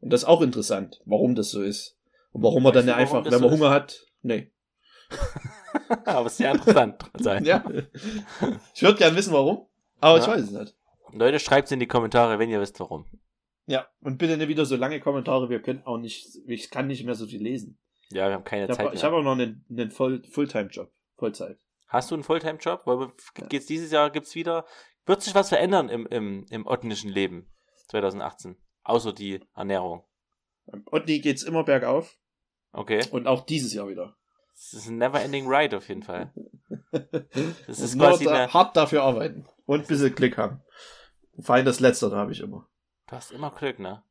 Und 0.00 0.10
das 0.12 0.22
ist 0.22 0.28
auch 0.28 0.40
interessant, 0.42 1.00
warum 1.04 1.34
das 1.34 1.50
so 1.50 1.62
ist. 1.62 1.98
Und 2.32 2.42
warum 2.42 2.62
man 2.62 2.72
dann 2.72 2.86
ja 2.86 2.94
einfach, 2.96 3.24
wenn 3.24 3.30
man 3.32 3.40
so 3.40 3.50
Hunger 3.50 3.70
hat, 3.70 4.06
nee. 4.22 4.50
Aber 6.04 6.28
sehr 6.28 6.52
interessant. 6.52 7.02
sein. 7.18 7.44
Ja. 7.44 7.64
Ich 8.74 8.82
würde 8.82 8.98
gern 8.98 9.16
wissen, 9.16 9.32
warum, 9.32 9.66
aber 10.00 10.18
ich 10.18 10.26
Ja. 10.26 10.32
weiß 10.32 10.42
es 10.42 10.50
nicht. 10.50 10.76
Leute, 11.12 11.38
schreibt 11.40 11.72
in 11.72 11.80
die 11.80 11.86
Kommentare, 11.86 12.38
wenn 12.38 12.50
ihr 12.50 12.60
wisst, 12.60 12.78
warum. 12.80 13.06
Ja, 13.66 13.86
und 14.00 14.18
bitte 14.18 14.36
nicht 14.36 14.48
wieder 14.48 14.66
so 14.66 14.76
lange 14.76 15.00
Kommentare, 15.00 15.48
wir 15.50 15.60
können 15.60 15.82
auch 15.84 15.98
nicht, 15.98 16.26
ich 16.46 16.70
kann 16.70 16.86
nicht 16.86 17.04
mehr 17.04 17.14
so 17.14 17.26
viel 17.26 17.42
lesen. 17.42 17.78
Ja, 18.10 18.28
wir 18.28 18.34
haben 18.34 18.44
keine 18.44 18.64
Ich 18.64 18.70
Zeit 18.76 18.78
habe 18.86 18.94
mehr. 18.94 19.02
hab 19.02 19.12
auch 19.12 19.22
noch 19.22 19.32
einen, 19.32 19.64
einen 19.70 19.90
Voll, 19.90 20.22
Fulltime-Job, 20.30 20.90
Vollzeit. 21.16 21.58
Hast 21.88 22.10
du 22.10 22.14
einen 22.14 22.22
Fulltime-Job? 22.24 22.82
Weil 22.84 23.12
geht's 23.48 23.66
dieses 23.66 23.90
Jahr 23.90 24.10
gibt's 24.10 24.34
wieder. 24.34 24.64
Wird 25.06 25.22
sich 25.22 25.34
was 25.34 25.48
verändern 25.48 25.88
im, 25.88 26.06
im, 26.06 26.46
im 26.50 26.66
ottnischen 26.66 27.10
Leben 27.10 27.50
2018? 27.88 28.56
Außer 28.84 29.12
die 29.12 29.40
Ernährung. 29.54 30.04
Beim 30.66 30.84
Otni 30.90 31.20
geht's 31.20 31.42
immer 31.42 31.64
bergauf 31.64 32.16
Okay. 32.72 33.04
und 33.10 33.26
auch 33.26 33.46
dieses 33.46 33.72
Jahr 33.72 33.88
wieder. 33.88 34.16
Es 34.54 34.74
ist 34.74 34.88
ein 34.88 34.98
never-ending 34.98 35.46
ride 35.48 35.76
auf 35.76 35.88
jeden 35.88 36.02
Fall. 36.02 36.32
Das 37.66 37.80
ist 37.80 37.98
quasi 37.98 38.24
da, 38.24 38.32
eine, 38.32 38.52
hart 38.52 38.74
dafür 38.76 39.02
arbeiten. 39.02 39.46
Und 39.66 39.82
ein 39.82 39.86
bisschen 39.86 40.14
Glück 40.14 40.38
haben. 40.38 40.62
Vor 41.38 41.54
allem 41.54 41.66
das 41.66 41.80
Letztere 41.80 42.16
habe 42.16 42.32
ich 42.32 42.40
immer. 42.40 42.66
du 43.06 43.16
hast 43.16 43.30
immer 43.30 43.50
Glück, 43.50 43.78
ne? 43.78 44.02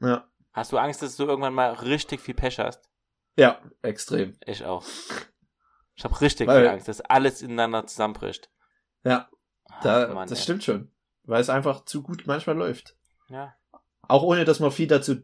Ja. 0.00 0.28
Hast 0.52 0.72
du 0.72 0.76
Angst, 0.78 1.00
dass 1.02 1.16
du 1.16 1.24
irgendwann 1.24 1.54
mal 1.54 1.72
richtig 1.72 2.20
viel 2.20 2.34
Pech 2.34 2.58
hast? 2.58 2.90
Ja, 3.36 3.60
extrem. 3.82 4.36
Ich 4.46 4.64
auch. 4.64 4.84
Ich 5.96 6.04
habe 6.04 6.20
richtig 6.20 6.46
Weil- 6.46 6.60
viel 6.62 6.68
Angst, 6.68 6.88
dass 6.88 7.00
alles 7.00 7.42
ineinander 7.42 7.86
zusammenbricht. 7.86 8.50
Ja, 9.04 9.28
Ah, 9.68 9.80
da, 9.82 10.14
Mann, 10.14 10.28
das 10.28 10.38
ey. 10.38 10.42
stimmt 10.44 10.62
schon. 10.64 10.90
Weil 11.24 11.40
es 11.40 11.48
einfach 11.50 11.84
zu 11.84 12.02
gut 12.02 12.24
manchmal 12.26 12.56
läuft. 12.56 12.96
Ja. 13.28 13.54
Auch 14.02 14.22
ohne, 14.22 14.44
dass 14.44 14.60
man 14.60 14.70
viel 14.70 14.86
dazu, 14.86 15.16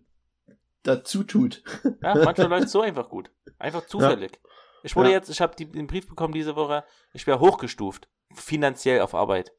dazu 0.82 1.22
tut. 1.22 1.62
ja, 2.02 2.14
manchmal 2.16 2.48
läuft 2.48 2.68
so 2.70 2.80
einfach 2.80 3.08
gut. 3.08 3.30
Einfach 3.58 3.86
zufällig. 3.86 4.40
Ich 4.82 4.96
wurde 4.96 5.10
Ja. 5.10 5.16
jetzt, 5.16 5.28
ich 5.30 5.40
habe 5.40 5.54
den 5.54 5.86
Brief 5.86 6.08
bekommen 6.08 6.34
diese 6.34 6.56
Woche, 6.56 6.82
ich 7.12 7.26
wäre 7.28 7.38
hochgestuft. 7.38 8.08
Finanziell 8.34 9.00
auf 9.00 9.14
Arbeit. 9.14 9.52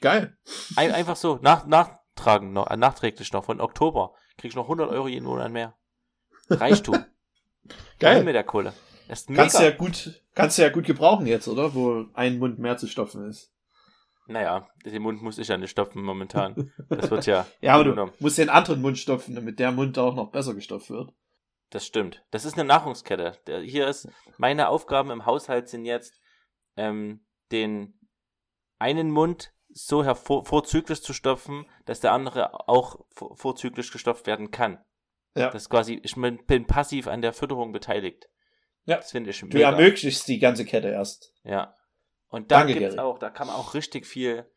Geil. 0.00 0.36
Ein, 0.76 0.92
einfach 0.92 1.16
so, 1.16 1.38
nach, 1.42 1.66
nachtragen, 1.66 2.52
noch, 2.52 2.68
äh, 2.70 2.76
nachträglich 2.76 3.32
noch, 3.32 3.44
von 3.44 3.60
Oktober. 3.60 4.14
Krieg 4.38 4.50
ich 4.50 4.56
noch 4.56 4.68
100 4.68 4.88
Euro 4.90 5.08
jeden 5.08 5.24
Monat 5.26 5.50
mehr. 5.50 5.76
Reichtum. 6.48 6.94
Geil. 7.64 7.76
Geil. 7.98 8.24
mit 8.24 8.34
der 8.36 8.44
Kohle. 8.44 8.72
Das 9.10 9.22
ist 9.22 9.30
mega. 9.30 9.42
Kannst 9.42 9.58
du 9.58 9.64
ja 9.64 9.70
gut, 9.72 10.22
kannst 10.36 10.58
du 10.58 10.62
ja 10.62 10.68
gut 10.68 10.84
gebrauchen 10.84 11.26
jetzt, 11.26 11.48
oder? 11.48 11.74
Wo 11.74 12.06
ein 12.14 12.38
Mund 12.38 12.60
mehr 12.60 12.76
zu 12.76 12.86
stopfen 12.86 13.28
ist. 13.28 13.52
Naja, 14.28 14.68
den 14.84 15.02
Mund 15.02 15.20
muss 15.20 15.38
ich 15.38 15.48
ja 15.48 15.56
nicht 15.56 15.72
stopfen 15.72 16.00
momentan. 16.00 16.72
Das 16.88 17.10
wird 17.10 17.26
ja. 17.26 17.44
Ja, 17.60 17.74
aber 17.74 17.84
du 17.84 18.12
musst 18.20 18.38
den 18.38 18.48
anderen 18.48 18.80
Mund 18.80 18.98
stopfen, 18.98 19.34
damit 19.34 19.58
der 19.58 19.72
Mund 19.72 19.98
auch 19.98 20.14
noch 20.14 20.30
besser 20.30 20.54
gestopft 20.54 20.90
wird. 20.90 21.12
Das 21.70 21.84
stimmt. 21.84 22.24
Das 22.30 22.44
ist 22.44 22.54
eine 22.54 22.62
Nahrungskette. 22.62 23.36
Der, 23.48 23.60
hier 23.62 23.88
ist, 23.88 24.08
meine 24.38 24.68
Aufgaben 24.68 25.10
im 25.10 25.26
Haushalt 25.26 25.68
sind 25.68 25.86
jetzt, 25.86 26.14
ähm, 26.76 27.26
den 27.50 27.98
einen 28.78 29.10
Mund 29.10 29.52
so 29.70 30.04
hervor, 30.04 30.44
vorzüglich 30.44 31.02
zu 31.02 31.12
stopfen, 31.14 31.66
dass 31.84 31.98
der 31.98 32.12
andere 32.12 32.68
auch 32.68 33.00
vor, 33.12 33.36
vorzüglich 33.36 33.90
gestopft 33.90 34.28
werden 34.28 34.52
kann. 34.52 34.78
Ja. 35.34 35.50
Das 35.50 35.62
ist 35.62 35.68
quasi, 35.68 36.00
ich 36.04 36.14
bin 36.14 36.66
passiv 36.68 37.08
an 37.08 37.22
der 37.22 37.32
Fütterung 37.32 37.72
beteiligt. 37.72 38.28
Ja. 38.84 38.96
Das 38.96 39.10
finde 39.10 39.30
ich 39.30 39.40
Du 39.40 39.46
mega. 39.46 39.70
ermöglichst 39.70 40.26
die 40.28 40.38
ganze 40.38 40.64
Kette 40.64 40.88
erst. 40.88 41.32
Ja. 41.44 41.74
Und 42.28 42.50
da 42.50 42.58
Danke, 42.60 42.74
gibt's 42.74 42.96
Gary. 42.96 43.06
auch, 43.06 43.18
da 43.18 43.30
kann 43.30 43.46
man 43.48 43.56
auch 43.56 43.74
richtig 43.74 44.06
viel, 44.06 44.48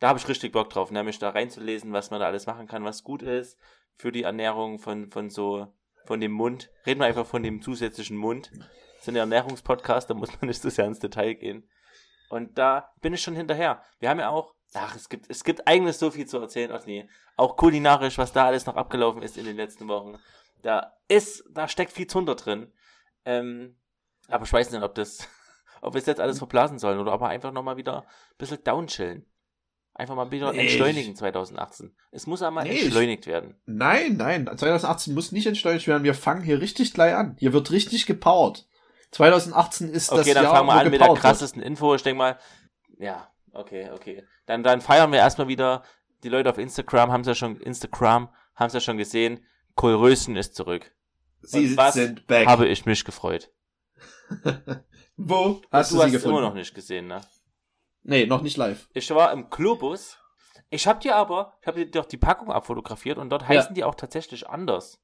da 0.00 0.08
habe 0.08 0.18
ich 0.18 0.28
richtig 0.28 0.52
Bock 0.52 0.70
drauf, 0.70 0.90
nämlich 0.90 1.18
da 1.18 1.30
reinzulesen, 1.30 1.92
was 1.92 2.10
man 2.10 2.20
da 2.20 2.26
alles 2.26 2.46
machen 2.46 2.66
kann, 2.66 2.84
was 2.84 3.04
gut 3.04 3.22
ist 3.22 3.58
für 3.96 4.10
die 4.12 4.24
Ernährung 4.24 4.78
von, 4.78 5.10
von 5.10 5.30
so, 5.30 5.72
von 6.04 6.20
dem 6.20 6.32
Mund. 6.32 6.70
Reden 6.86 7.00
wir 7.00 7.06
einfach 7.06 7.26
von 7.26 7.42
dem 7.42 7.62
zusätzlichen 7.62 8.16
Mund. 8.16 8.50
Das 8.96 9.04
sind 9.04 9.14
ja 9.14 9.22
Ernährungspodcasts, 9.22 10.08
da 10.08 10.14
muss 10.14 10.30
man 10.40 10.48
nicht 10.48 10.60
so 10.60 10.68
sehr 10.70 10.86
ins 10.86 10.98
Detail 10.98 11.34
gehen. 11.34 11.68
Und 12.28 12.58
da 12.58 12.90
bin 13.00 13.14
ich 13.14 13.22
schon 13.22 13.36
hinterher. 13.36 13.82
Wir 14.00 14.08
haben 14.10 14.18
ja 14.18 14.30
auch, 14.30 14.54
ach, 14.74 14.96
es 14.96 15.08
gibt, 15.08 15.26
es 15.28 15.44
gibt 15.44 15.66
eigentlich 15.68 15.96
so 15.96 16.10
viel 16.10 16.26
zu 16.26 16.38
erzählen, 16.38 16.76
nee, 16.86 17.08
auch 17.36 17.56
kulinarisch, 17.56 18.18
was 18.18 18.32
da 18.32 18.46
alles 18.46 18.66
noch 18.66 18.76
abgelaufen 18.76 19.22
ist 19.22 19.36
in 19.38 19.44
den 19.44 19.56
letzten 19.56 19.86
Wochen. 19.88 20.18
Da 20.62 20.92
ist, 21.08 21.44
da 21.52 21.68
steckt 21.68 21.92
viel 21.92 22.06
Zunder 22.06 22.34
drin. 22.34 22.72
Ähm, 23.24 23.76
aber 24.28 24.44
ich 24.44 24.52
weiß 24.52 24.70
nicht, 24.70 24.82
ob 24.82 24.94
das, 24.94 25.28
ob 25.82 25.94
wir 25.94 25.98
es 26.00 26.06
jetzt 26.06 26.20
alles 26.20 26.38
verblasen 26.38 26.78
sollen 26.78 26.98
oder 26.98 27.12
ob 27.12 27.20
wir 27.20 27.28
einfach 27.28 27.52
nochmal 27.52 27.76
wieder 27.76 28.02
ein 28.02 28.36
bisschen 28.38 28.62
downchillen. 28.64 29.26
Einfach 29.94 30.14
mal 30.14 30.30
wieder 30.30 30.52
Nee, 30.52 30.60
entschleunigen 30.60 31.14
2018. 31.14 31.94
Es 32.12 32.26
muss 32.26 32.40
einmal 32.42 32.64
Nee, 32.64 32.72
ich- 32.72 32.84
entschleunigt 32.84 33.26
werden. 33.26 33.60
Nein, 33.66 34.16
nein, 34.16 34.46
2018 34.46 35.12
muss 35.12 35.32
nicht 35.32 35.46
entschleunigt 35.46 35.86
werden. 35.86 36.02
Wir 36.02 36.14
fangen 36.14 36.42
hier 36.42 36.60
richtig 36.62 36.94
gleich 36.94 37.14
an. 37.14 37.36
Hier 37.38 37.52
wird 37.52 37.70
richtig 37.70 38.06
gepowert. 38.06 38.66
2018 39.10 39.90
ist 39.90 40.10
das 40.10 40.20
Okay, 40.20 40.32
dann 40.32 40.44
Jahr, 40.44 40.54
fangen 40.56 40.66
wir 40.68 40.72
an 40.72 40.84
mit 40.84 40.92
der 40.94 41.00
gepowert 41.00 41.16
wird. 41.18 41.22
krassesten 41.22 41.60
Info. 41.62 41.94
Ich 41.94 42.02
denke 42.02 42.16
mal, 42.18 42.38
ja, 42.98 43.30
okay, 43.52 43.90
okay. 43.92 44.24
Dann, 44.46 44.62
dann 44.62 44.80
feiern 44.80 45.12
wir 45.12 45.18
erstmal 45.18 45.48
wieder. 45.48 45.82
Die 46.24 46.30
Leute 46.30 46.48
auf 46.48 46.56
Instagram 46.56 47.12
haben 47.12 47.20
es 47.20 47.26
ja 47.26 47.34
schon, 47.34 47.60
Instagram 47.60 48.30
haben 48.54 48.66
es 48.68 48.72
ja 48.72 48.80
schon 48.80 48.96
gesehen. 48.96 49.44
Kohlröschen 49.74 50.36
ist 50.36 50.54
zurück. 50.54 50.94
Sie 51.42 51.76
sind 51.90 52.26
back. 52.26 52.46
Habe 52.46 52.68
ich 52.68 52.86
mich 52.86 53.04
gefreut. 53.04 53.50
Wo 55.16 55.60
hast 55.70 55.90
du 55.92 55.96
du, 55.96 56.02
hast 56.02 56.10
sie 56.10 56.16
es 56.16 56.22
gefunden? 56.22 56.38
immer 56.38 56.48
noch 56.48 56.54
nicht 56.54 56.74
gesehen, 56.74 57.06
ne? 57.06 57.20
Nee, 58.02 58.26
noch 58.26 58.42
nicht 58.42 58.56
live. 58.56 58.88
Ich 58.94 59.10
war 59.10 59.32
im 59.32 59.50
Globus. 59.50 60.18
Ich 60.70 60.86
habe 60.86 61.00
dir 61.00 61.16
aber, 61.16 61.56
ich 61.60 61.66
habe 61.66 61.84
dir 61.84 61.90
doch 61.90 62.06
die 62.06 62.16
Packung 62.16 62.50
abfotografiert 62.50 63.18
und 63.18 63.28
dort 63.30 63.46
heißen 63.46 63.74
die 63.74 63.84
auch 63.84 63.94
tatsächlich 63.94 64.48
anders. 64.48 65.00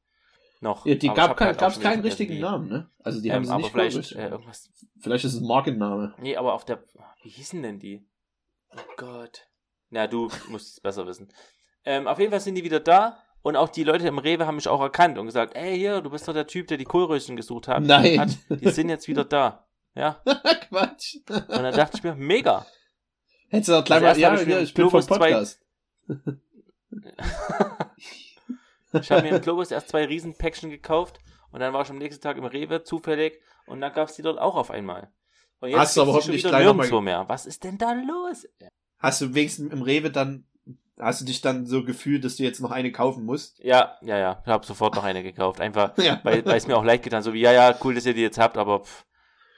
Noch. 0.60 0.86
Ja, 0.86 0.94
die 0.96 1.08
Aber 1.10 1.16
gab 1.16 1.36
kein, 1.36 1.46
halt 1.48 1.58
gab's 1.58 1.78
keinen 1.78 2.02
richtigen 2.02 2.34
wie. 2.34 2.40
Namen, 2.40 2.68
ne? 2.68 2.90
Also 3.04 3.20
die 3.20 3.30
haben 3.30 3.42
Ähm, 3.42 3.44
sie 3.44 3.50
aber 3.52 3.58
nicht 3.62 3.70
vielleicht 3.70 4.12
äh, 4.12 4.28
irgendwas. 4.28 4.70
Vielleicht 4.98 5.24
ist 5.24 5.34
es 5.34 5.40
ein 5.40 5.46
Markenname. 5.46 6.14
Nee, 6.18 6.36
aber 6.36 6.54
auf 6.54 6.64
der. 6.64 6.82
Wie 7.22 7.28
hießen 7.28 7.62
denn 7.62 7.78
die? 7.78 8.08
Oh 8.72 8.80
Gott. 8.96 9.46
Na, 9.90 10.06
du 10.08 10.28
musst 10.48 10.72
es 10.72 10.80
besser 10.80 11.06
wissen. 11.06 11.28
Ähm, 11.84 12.08
auf 12.08 12.18
jeden 12.18 12.30
Fall 12.32 12.40
sind 12.40 12.56
die 12.56 12.64
wieder 12.64 12.80
da 12.80 13.22
und 13.42 13.56
auch 13.56 13.68
die 13.68 13.84
Leute 13.84 14.06
im 14.08 14.18
Rewe 14.18 14.46
haben 14.46 14.56
mich 14.56 14.68
auch 14.68 14.80
erkannt 14.80 15.18
und 15.18 15.26
gesagt, 15.26 15.56
ey, 15.56 15.76
hier, 15.76 16.00
du 16.00 16.10
bist 16.10 16.26
doch 16.28 16.32
der 16.32 16.46
Typ, 16.46 16.66
der 16.68 16.76
die 16.76 16.84
Kohlröschen 16.84 17.36
gesucht 17.36 17.68
hat. 17.68 17.82
Nein. 17.82 18.20
Hat. 18.20 18.30
Die 18.48 18.70
sind 18.70 18.88
jetzt 18.88 19.08
wieder 19.08 19.24
da. 19.24 19.66
Ja. 19.94 20.22
Quatsch. 20.68 21.16
Und 21.28 21.48
dann 21.48 21.74
dachte 21.74 21.96
ich 21.96 22.02
mir, 22.02 22.14
mega. 22.14 22.66
Hättest 23.48 23.68
du 23.68 23.72
doch 23.72 23.84
gleich 23.84 24.02
mal, 24.02 24.18
ja, 24.18 24.34
ich 24.34 24.46
ja, 24.46 24.60
ich 24.60 24.74
bin 24.74 24.90
vom 24.90 25.06
Podcast. 25.06 25.60
Ich 28.92 29.10
habe 29.10 29.22
mir 29.22 29.36
im 29.36 29.42
Globus 29.42 29.70
erst 29.70 29.90
zwei 29.90 30.06
Riesenpäckchen 30.06 30.70
gekauft 30.70 31.18
und 31.50 31.60
dann 31.60 31.72
war 31.72 31.82
ich 31.82 31.90
am 31.90 31.98
nächsten 31.98 32.22
Tag 32.22 32.36
im 32.38 32.44
Rewe 32.44 32.84
zufällig 32.84 33.40
und 33.66 33.80
dann 33.80 33.92
gab 33.92 34.08
es 34.08 34.16
die 34.16 34.22
dort 34.22 34.38
auch 34.38 34.56
auf 34.56 34.70
einmal. 34.70 35.12
Und 35.60 35.74
Hast 35.74 35.96
du 35.96 36.02
aber 36.02 36.14
hoffentlich 36.14 36.42
gleich 36.42 36.64
mal 36.64 36.72
nirgendwo 36.72 37.00
mehr. 37.00 37.28
Was 37.28 37.46
ist 37.46 37.64
denn 37.64 37.76
da 37.76 37.92
los? 37.92 38.46
Hast 38.98 39.20
du 39.20 39.34
wenigstens 39.34 39.72
im 39.72 39.82
Rewe 39.82 40.10
dann, 40.10 40.46
hast 40.98 41.20
du 41.20 41.24
dich 41.24 41.40
dann 41.40 41.66
so 41.66 41.84
gefühlt, 41.84 42.24
dass 42.24 42.36
du 42.36 42.42
jetzt 42.42 42.60
noch 42.60 42.70
eine 42.70 42.92
kaufen 42.92 43.24
musst? 43.24 43.58
Ja, 43.62 43.96
ja, 44.02 44.18
ja. 44.18 44.42
Ich 44.44 44.48
habe 44.50 44.66
sofort 44.66 44.94
noch 44.94 45.04
eine 45.04 45.22
gekauft. 45.22 45.60
Einfach, 45.60 45.96
Ja. 45.98 46.20
weil 46.22 46.42
es 46.46 46.66
mir 46.66 46.76
auch 46.76 46.84
leid 46.84 47.02
getan 47.02 47.22
so 47.22 47.32
wie, 47.32 47.40
ja, 47.40 47.52
ja, 47.52 47.78
cool, 47.82 47.94
dass 47.94 48.06
ihr 48.06 48.14
die 48.14 48.20
jetzt 48.22 48.38
habt, 48.38 48.56
aber 48.56 48.84
pff, 48.84 49.04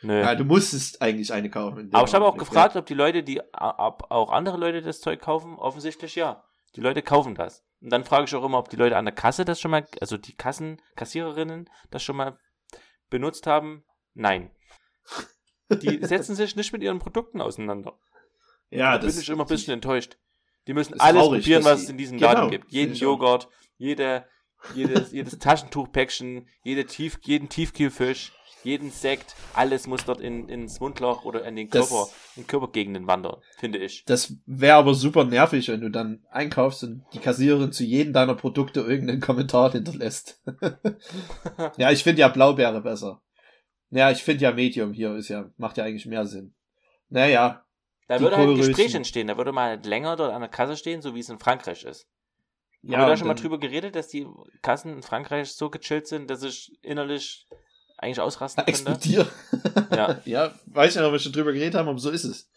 nö. 0.03 0.21
ja, 0.21 0.35
du 0.35 0.45
musstest 0.45 1.01
eigentlich 1.03 1.33
eine 1.33 1.51
kaufen. 1.51 1.91
aber 1.93 2.07
ich 2.07 2.15
habe 2.15 2.27
auch 2.27 2.37
gefragt, 2.37 2.77
ob 2.77 2.87
die 2.87 2.95
Leute, 2.95 3.23
die 3.23 3.41
ob 3.53 4.11
auch 4.11 4.31
andere 4.31 4.57
Leute 4.57 4.83
das 4.83 5.01
Zeug 5.01 5.21
kaufen, 5.21 5.57
offensichtlich 5.57 6.15
ja. 6.15 6.45
Die 6.77 6.81
Leute 6.81 7.03
kaufen 7.03 7.35
das. 7.35 7.65
Und 7.81 7.91
dann 7.91 8.05
frage 8.05 8.25
ich 8.25 8.35
auch 8.35 8.45
immer, 8.45 8.59
ob 8.59 8.69
die 8.69 8.77
Leute 8.77 8.97
an 8.97 9.05
der 9.07 9.15
Kasse 9.15 9.45
das 9.45 9.61
schon 9.61 9.71
mal, 9.71 9.87
also 10.01 10.17
die 10.17 10.37
Kassen, 10.37 10.81
Kassiererinnen 10.97 11.69
das 11.91 12.03
schon 12.03 12.17
mal 12.17 12.39
benutzt 13.09 13.47
haben. 13.47 13.85
Nein. 14.15 14.51
Die 15.71 15.99
setzen 16.05 16.35
sich 16.37 16.55
nicht 16.57 16.73
mit 16.73 16.83
ihren 16.83 16.99
Produkten 16.99 17.41
auseinander. 17.41 17.99
Ja, 18.71 18.79
ja 18.79 18.93
da 18.99 19.07
das 19.07 19.15
bin 19.15 19.23
ich 19.23 19.29
immer 19.31 19.45
ein 19.45 19.49
bisschen 19.49 19.75
enttäuscht. 19.75 20.17
Die 20.67 20.75
müssen 20.75 20.95
ist 20.95 21.01
alles 21.01 21.23
traurig, 21.23 21.43
probieren, 21.43 21.65
was 21.65 21.83
es 21.83 21.89
in 21.89 21.99
diesem 21.99 22.19
Genau, 22.19 22.33
Laden 22.33 22.51
gibt. 22.51 22.71
Jeden. 22.71 22.95
Joghurt, 22.95 23.49
jede, 23.79 24.25
jedes, 24.75 25.13
jedes 25.13 25.39
Taschentuchpäckchen, 25.39 26.47
jede 26.63 26.85
Tief, 26.87 27.19
jeden 27.23 27.49
Tiefkühlfisch, 27.49 28.33
jeden 28.63 28.91
Sekt, 28.91 29.35
alles 29.55 29.87
muss 29.87 30.05
dort 30.05 30.21
in, 30.21 30.49
ins 30.51 30.81
Mundloch 30.81 31.25
oder 31.25 31.45
in 31.47 31.57
den 31.57 31.71
Das- 31.71 31.89
Körper, 31.89 32.11
in 32.37 32.47
Körpergegenden 32.47 33.07
wandern, 33.07 33.41
finde 33.59 33.79
ich. 33.79 34.05
Das 34.05 34.35
wäre 34.45 34.77
aber 34.77 34.93
super 34.95 35.25
nervig, 35.25 35.69
wenn 35.69 35.81
du 35.81 35.91
dann 35.91 36.25
einkaufst 36.31 36.85
und 36.85 37.05
die 37.15 37.19
Kassiererin 37.21 37.73
zu 37.73 37.85
jedem 37.85 38.13
deiner 38.13 38.35
Produkte 38.35 38.81
irgendeinen 38.81 39.21
Kommentar 39.23 39.73
hinterlässt. 39.73 40.43
ja, 41.79 41.91
ich 41.91 42.03
finde 42.03 42.21
ja 42.21 42.29
Blaubeere 42.29 42.83
besser. 42.83 43.23
Ja, 43.91 44.11
ich 44.11 44.23
finde 44.23 44.43
ja 44.45 44.53
Medium 44.53 44.93
hier 44.93 45.17
ist 45.17 45.29
ja, 45.29 45.51
macht 45.57 45.77
ja 45.79 45.85
eigentlich 45.85 46.07
mehr 46.07 46.27
Sinn. 46.27 46.55
Naja, 47.09 47.65
Da 48.11 48.21
würde 48.21 48.37
halt 48.37 48.49
ein. 48.49 48.57
Gespräch 48.57 48.93
entstehen, 48.97 49.29
da 49.29 49.37
würde 49.37 49.53
man 49.53 49.69
halt 49.69 49.87
länger 49.87 50.17
dort 50.17 50.33
an 50.33 50.41
der 50.41 50.51
Kasse 50.51 50.77
stehen, 50.77 51.01
so 51.01 51.15
wie 51.15 51.21
es 51.21 51.29
in 51.29 51.39
Frankreich 51.39 51.85
ist. 51.85 52.09
ja, 52.83 52.95
Haben 52.95 53.03
wir 53.03 53.07
da 53.07 53.13
und 53.13 53.19
schon 53.19 53.29
mal 53.29 53.35
drüber 53.35 53.61
geredet, 53.61 53.95
dass 53.95 54.09
die 54.09 54.27
Kassen 54.63 54.93
in 54.95 55.03
Frankreich 55.05 55.53
so 55.53 55.71
gechillt 55.71 56.09
sind, 56.09 56.29
dass 56.29 56.43
ich 56.43 56.77
innerlich 56.83 57.47
eigentlich 57.99 58.19
ausrasten 58.19 58.65
könnte? 58.65 58.71
explodieren. 58.71 59.29
Ja. 59.93 60.21
ja, 60.25 60.55
weiß 60.67 60.97
nicht, 60.97 61.05
ob 61.05 61.13
wir 61.13 61.21
schon 61.21 61.33
drüber 61.33 61.53
geredet 61.53 61.77
haben, 61.77 61.89
aber 61.89 62.01
so 62.01 62.11
ist 62.11 62.25
es. 62.25 62.51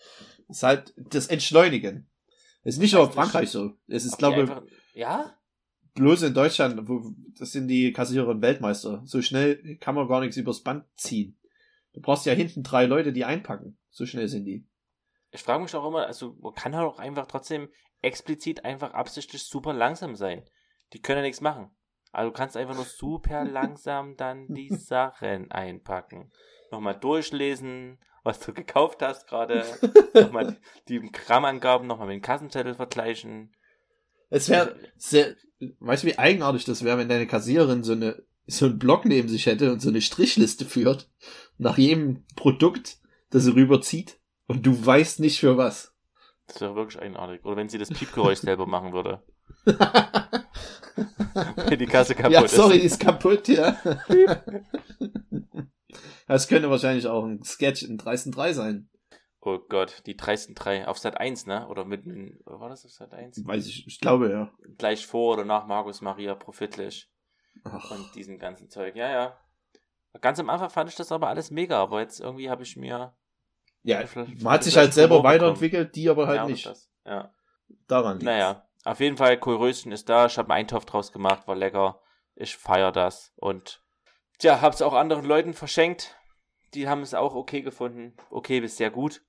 Es 0.49 0.57
ist 0.57 0.63
halt 0.63 0.91
das 0.97 1.27
Entschleunigen. 1.27 2.07
Es 2.63 2.75
ist 2.75 2.81
nicht 2.81 2.93
nur 2.93 3.03
in. 3.03 3.11
Frankreich 3.11 3.49
so. 3.49 3.73
Es 3.87 4.05
ist, 4.05 4.17
glaube 4.17 4.43
ich, 4.43 4.99
ja? 4.99 5.37
bloß 5.93 6.23
in 6.23 6.33
Deutschland, 6.33 6.87
wo, 6.89 7.13
das 7.37 7.51
sind 7.51 7.67
die 7.67 7.93
Kassiererin 7.93 8.41
Weltmeister. 8.41 9.03
So 9.05 9.21
schnell 9.21 9.77
kann 9.77 9.93
man 9.93 10.07
gar 10.07 10.21
nichts 10.21 10.37
übers 10.37 10.61
Band 10.61 10.85
ziehen. 10.95 11.37
Du 11.93 12.01
brauchst 12.01 12.25
ja 12.25 12.33
hinten 12.33 12.63
drei 12.63 12.85
Leute, 12.85 13.13
die 13.13 13.25
einpacken. 13.25 13.77
So 13.91 14.07
schnell 14.07 14.27
sind 14.27 14.45
die. 14.45 14.65
Ich 15.33 15.41
frage 15.41 15.63
mich 15.63 15.75
auch 15.75 15.87
immer, 15.87 16.05
also 16.05 16.35
man 16.39 16.53
kann 16.53 16.75
halt 16.75 16.85
auch 16.85 16.99
einfach 16.99 17.25
trotzdem 17.25 17.69
explizit 18.01 18.63
einfach 18.65 18.93
absichtlich 18.93 19.43
super 19.43 19.73
langsam 19.73 20.15
sein. 20.15 20.43
Die 20.93 21.01
können 21.01 21.17
ja 21.17 21.23
nichts 21.23 21.41
machen. 21.41 21.75
Also 22.11 22.29
du 22.29 22.37
kannst 22.37 22.55
einfach 22.55 22.75
nur 22.75 22.85
super 22.85 23.43
langsam 23.51 24.15
dann 24.15 24.47
die 24.47 24.69
Sachen 24.69 25.51
einpacken. 25.51 26.31
Nochmal 26.71 26.99
durchlesen, 26.99 27.99
was 28.23 28.39
du 28.39 28.53
gekauft 28.53 29.01
hast 29.01 29.27
gerade. 29.27 29.65
nochmal 30.13 30.57
die, 30.87 30.99
Grammangaben 30.99 31.87
nochmal 31.87 32.07
mit 32.07 32.17
dem 32.17 32.21
Kassenzettel 32.21 32.75
vergleichen. 32.75 33.55
Es 34.29 34.49
wäre 34.49 34.75
sehr, 34.97 35.35
weißt 35.79 36.03
du, 36.03 36.07
wie 36.07 36.19
eigenartig 36.19 36.65
das 36.65 36.83
wäre, 36.83 36.99
wenn 36.99 37.09
deine 37.09 37.27
Kassiererin 37.27 37.83
so 37.83 37.93
eine, 37.93 38.23
so 38.45 38.65
einen 38.65 38.77
Block 38.77 39.05
neben 39.05 39.29
sich 39.29 39.47
hätte 39.47 39.71
und 39.71 39.79
so 39.79 39.89
eine 39.89 40.01
Strichliste 40.01 40.65
führt, 40.65 41.09
nach 41.57 41.77
jedem 41.77 42.25
Produkt, 42.35 42.97
das 43.29 43.43
sie 43.43 43.53
rüberzieht. 43.53 44.19
Und 44.47 44.65
du 44.65 44.85
weißt 44.85 45.19
nicht 45.19 45.39
für 45.39 45.57
was. 45.57 45.93
Das 46.47 46.61
wäre 46.61 46.75
wirklich 46.75 47.01
eigenartig. 47.01 47.43
Oder 47.45 47.55
wenn 47.55 47.69
sie 47.69 47.77
das 47.77 47.89
Piepgeräusch 47.89 48.39
selber 48.41 48.65
machen 48.65 48.93
würde. 48.93 49.23
Wenn 51.33 51.79
die 51.79 51.87
Kasse 51.87 52.13
kaputt 52.13 52.31
ja, 52.31 52.41
ist. 52.41 52.55
sorry, 52.55 52.77
ist 52.77 52.99
kaputt, 52.99 53.47
ja. 53.47 53.75
Das 56.27 56.47
könnte 56.47 56.69
wahrscheinlich 56.69 57.07
auch 57.07 57.25
ein 57.25 57.43
Sketch 57.43 57.83
in 57.83 57.97
3 57.97 58.53
sein. 58.53 58.89
Oh 59.41 59.59
Gott, 59.59 60.03
die 60.05 60.15
dreisten 60.15 60.55
drei. 60.55 60.87
Auf 60.87 60.97
Sat 60.97 61.17
1, 61.17 61.47
ne? 61.47 61.67
Oder 61.67 61.83
mit, 61.83 62.05
war 62.45 62.69
das 62.69 62.85
auf 62.85 62.91
Sat 62.91 63.13
1? 63.13 63.45
Weiß 63.45 63.67
ich, 63.67 63.85
ich 63.85 63.99
glaube, 63.99 64.29
ja. 64.29 64.51
Gleich 64.77 65.05
vor 65.05 65.33
oder 65.33 65.43
nach 65.43 65.67
Markus 65.67 65.99
Maria 65.99 66.33
Profitlich 66.33 67.11
Ach, 67.65 67.91
und 67.91 68.15
diesem 68.15 68.39
ganzen 68.39 68.69
Zeug. 68.69 68.95
Ja, 68.95 69.11
ja. 69.11 69.37
Ganz 70.21 70.39
am 70.39 70.49
Anfang 70.49 70.69
fand 70.69 70.89
ich 70.89 70.95
das 70.95 71.11
aber 71.11 71.27
alles 71.27 71.51
mega, 71.51 71.81
aber 71.81 71.99
jetzt 71.99 72.21
irgendwie 72.21 72.49
habe 72.49 72.63
ich 72.63 72.77
mir. 72.77 73.13
Ja, 73.83 74.03
man 74.15 74.53
hat 74.53 74.63
sich 74.63 74.77
halt 74.77 74.93
selber 74.93 75.23
weiterentwickelt, 75.23 75.95
die 75.95 76.09
aber 76.09 76.27
halt 76.27 76.37
ja, 76.37 76.45
nicht. 76.47 76.65
Das. 76.65 76.89
Ja. 77.05 77.33
Daran 77.87 78.13
liegt 78.13 78.25
Naja, 78.25 78.65
auf 78.85 78.99
jeden 78.99 79.17
Fall, 79.17 79.37
Kohlröschen 79.37 79.91
ist 79.91 80.09
da. 80.09 80.25
Ich 80.25 80.37
habe 80.37 80.51
einen 80.51 80.61
Eintopf 80.61 80.85
draus 80.85 81.11
gemacht, 81.11 81.47
war 81.47 81.55
lecker. 81.55 82.01
Ich 82.35 82.55
feier 82.57 82.91
das. 82.91 83.33
Und 83.35 83.83
tja, 84.39 84.61
hab's 84.61 84.81
auch 84.81 84.93
anderen 84.93 85.25
Leuten 85.25 85.53
verschenkt. 85.53 86.15
Die 86.73 86.87
haben 86.87 87.01
es 87.01 87.13
auch 87.13 87.35
okay 87.35 87.61
gefunden. 87.61 88.15
Okay 88.29 88.59
bis 88.61 88.77
sehr 88.77 88.89
gut. 88.89 89.21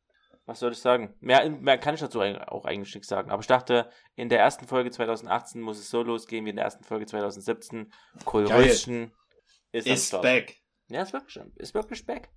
Was 0.46 0.60
soll 0.60 0.72
ich 0.72 0.78
sagen? 0.78 1.14
Mehr, 1.20 1.48
mehr 1.48 1.78
kann 1.78 1.94
ich 1.94 2.00
dazu 2.00 2.20
auch 2.20 2.64
eigentlich 2.64 2.94
nichts 2.94 3.08
sagen. 3.08 3.30
Aber 3.30 3.40
ich 3.40 3.46
dachte, 3.46 3.90
in 4.14 4.28
der 4.28 4.40
ersten 4.40 4.66
Folge 4.66 4.90
2018 4.90 5.60
muss 5.60 5.78
es 5.78 5.88
so 5.88 6.02
losgehen 6.02 6.44
wie 6.44 6.50
in 6.50 6.56
der 6.56 6.66
ersten 6.66 6.84
Folge 6.84 7.06
2017. 7.06 7.92
Kohlröschen 8.24 9.12
ist, 9.72 9.86
Ist 9.86 10.20
back. 10.20 10.56
Ja, 10.88 11.02
ist 11.02 11.12
wirklich, 11.12 11.42
ist 11.56 11.74
wirklich 11.74 12.04
back. 12.04 12.30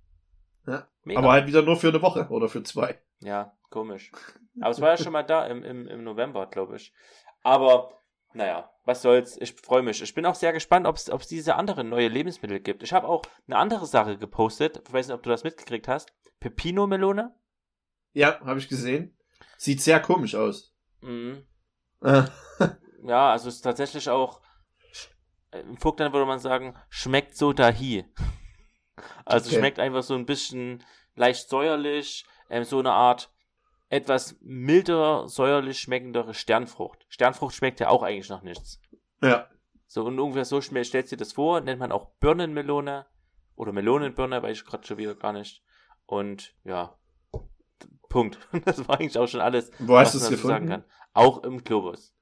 Ja. 0.68 0.88
Mega. 1.04 1.20
Aber 1.20 1.32
halt 1.32 1.46
wieder 1.46 1.62
nur 1.62 1.76
für 1.76 1.88
eine 1.88 2.02
Woche 2.02 2.28
oder 2.28 2.48
für 2.48 2.62
zwei. 2.62 3.00
Ja, 3.20 3.56
komisch. 3.70 4.12
Aber 4.60 4.70
es 4.70 4.80
war 4.80 4.90
ja 4.90 4.96
schon 4.96 5.12
mal 5.12 5.22
da 5.22 5.46
im, 5.46 5.64
im, 5.64 5.86
im 5.86 6.04
November, 6.04 6.46
glaube 6.46 6.76
ich. 6.76 6.92
Aber, 7.42 7.92
naja, 8.34 8.70
was 8.84 9.02
soll's. 9.02 9.36
Ich 9.40 9.54
freue 9.54 9.82
mich. 9.82 10.02
Ich 10.02 10.14
bin 10.14 10.26
auch 10.26 10.34
sehr 10.34 10.52
gespannt, 10.52 10.86
ob 10.86 10.96
es 10.96 11.28
diese 11.28 11.54
anderen 11.54 11.88
neue 11.88 12.08
Lebensmittel 12.08 12.60
gibt. 12.60 12.82
Ich 12.82 12.92
habe 12.92 13.08
auch 13.08 13.22
eine 13.46 13.56
andere 13.56 13.86
Sache 13.86 14.18
gepostet. 14.18 14.82
Ich 14.86 14.92
weiß 14.92 15.08
nicht, 15.08 15.14
ob 15.14 15.22
du 15.22 15.30
das 15.30 15.44
mitgekriegt 15.44 15.88
hast. 15.88 16.12
Pepino-Melone. 16.40 17.34
Ja, 18.12 18.40
habe 18.40 18.58
ich 18.58 18.68
gesehen. 18.68 19.16
Sieht 19.56 19.80
sehr 19.80 20.00
komisch 20.00 20.34
aus. 20.34 20.74
Mhm. 21.00 21.46
Ja, 23.04 23.30
also 23.30 23.48
es 23.48 23.56
ist 23.56 23.60
tatsächlich 23.62 24.08
auch, 24.10 24.40
äh, 25.52 25.60
im 25.60 25.76
Vogtland 25.76 26.12
würde 26.12 26.26
man 26.26 26.40
sagen, 26.40 26.74
schmeckt 26.88 27.36
so 27.36 27.52
dahi. 27.52 28.04
Also 29.24 29.48
Okay. 29.48 29.58
schmeckt 29.58 29.78
einfach 29.78 30.02
so 30.02 30.14
ein 30.14 30.26
bisschen 30.26 30.84
leicht 31.16 31.48
säuerlich, 31.48 32.24
ähm, 32.50 32.64
so 32.64 32.78
eine 32.78 32.92
Art 32.92 33.30
etwas 33.90 34.36
milder, 34.40 35.28
säuerlich 35.28 35.78
schmeckendere 35.80 36.34
Sternfrucht. 36.34 37.06
Sternfrucht 37.08 37.54
schmeckt 37.54 37.80
ja 37.80 37.88
auch 37.88 38.02
eigentlich 38.02 38.28
noch 38.28 38.42
nichts. 38.42 38.80
ja. 39.22 39.48
So 39.90 40.04
und 40.04 40.20
ungefähr 40.20 40.44
so 40.44 40.60
schmeckt, 40.60 40.88
stellst 40.88 41.12
du 41.12 41.16
dir 41.16 41.20
das 41.24 41.32
vor, 41.32 41.62
nennt 41.62 41.80
man 41.80 41.92
auch 41.92 42.10
Birnenmelone 42.20 43.06
oder 43.56 43.72
Melonenbirne, 43.72 44.42
weiß 44.42 44.58
ich 44.58 44.64
gerade 44.66 44.86
schon 44.86 44.98
wieder 44.98 45.14
gar 45.14 45.32
nicht. 45.32 45.62
Und 46.04 46.54
ja, 46.64 46.94
Punkt. 48.10 48.38
Das 48.66 48.86
war 48.86 48.98
eigentlich 49.00 49.16
auch 49.18 49.26
schon 49.28 49.40
alles, 49.40 49.70
Wo 49.78 49.96
hast 49.96 50.14
was 50.14 50.22
man 50.22 50.30
dazu 50.32 50.46
sagen 50.46 50.66
gefunden? 50.66 50.84
kann. 50.84 50.92
Auch 51.14 51.42
im 51.42 51.64
Globus. 51.64 52.14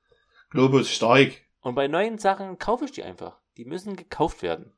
Globus 0.51 0.89
stark. 0.91 1.33
Und 1.61 1.75
bei 1.75 1.89
neuen 1.89 2.19
Sachen 2.19 2.59
kaufe 2.59 2.85
ich 2.85 2.93
die 2.93 3.03
einfach. 3.03 3.41
Die 3.57 3.65
müssen 3.65 3.97
gekauft 3.97 4.43
werden. 4.43 4.73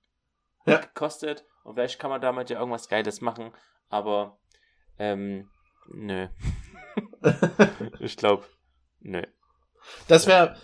Und 0.64 0.72
Ja. 0.72 0.78
gekostet. 0.80 1.44
Und 1.68 1.74
vielleicht 1.74 1.98
kann 1.98 2.08
man 2.08 2.22
damit 2.22 2.48
ja 2.48 2.58
irgendwas 2.58 2.88
Geiles 2.88 3.20
machen. 3.20 3.52
Aber, 3.90 4.38
ähm, 4.98 5.50
nö. 5.92 6.28
ich 8.00 8.16
glaube, 8.16 8.46
nö. 9.00 9.22
Das 10.08 10.26
wäre, 10.26 10.56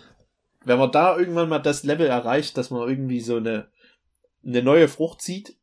wenn 0.63 0.79
man 0.79 0.91
da 0.91 1.15
irgendwann 1.15 1.47
mal 1.47 1.59
das 1.59 1.83
Level 1.83 2.07
erreicht, 2.07 2.57
dass 2.57 2.71
man 2.71 2.89
irgendwie 2.89 3.21
so 3.21 3.35
eine, 3.35 3.67
eine 4.43 4.63
neue 4.63 4.87
Frucht 4.87 5.21
sieht, 5.21 5.55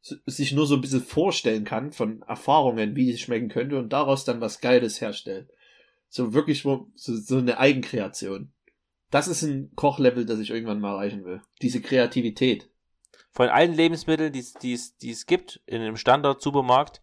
sich 0.00 0.52
nur 0.52 0.66
so 0.66 0.76
ein 0.76 0.80
bisschen 0.80 1.02
vorstellen 1.02 1.64
kann 1.64 1.92
von 1.92 2.22
Erfahrungen, 2.22 2.96
wie 2.96 3.10
es 3.10 3.20
schmecken 3.20 3.50
könnte 3.50 3.78
und 3.78 3.92
daraus 3.92 4.24
dann 4.24 4.40
was 4.40 4.62
Geiles 4.62 5.02
herstellt. 5.02 5.50
So 6.08 6.32
wirklich 6.32 6.62
so, 6.62 6.88
so 6.94 7.36
eine 7.36 7.58
Eigenkreation. 7.58 8.50
Das 9.10 9.28
ist 9.28 9.42
ein 9.42 9.72
Kochlevel, 9.76 10.24
das 10.24 10.38
ich 10.38 10.48
irgendwann 10.48 10.80
mal 10.80 10.92
erreichen 10.92 11.26
will. 11.26 11.42
Diese 11.60 11.82
Kreativität. 11.82 12.70
Von 13.32 13.48
allen 13.48 13.72
Lebensmitteln, 13.74 14.32
die 14.32 14.40
es- 14.40 14.54
es 14.62 14.94
es 15.02 15.26
gibt 15.26 15.60
in 15.66 15.80
einem 15.80 15.96
Standard-Supermarkt, 15.96 17.00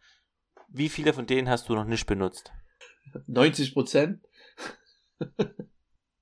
wie 0.70 0.90
viele 0.90 1.14
von 1.14 1.26
denen 1.26 1.50
hast 1.50 1.70
du 1.70 1.76
noch 1.76 1.86
nicht 1.86 2.06
benutzt? 2.06 2.52
90 3.28 3.74
Prozent? 3.74 4.22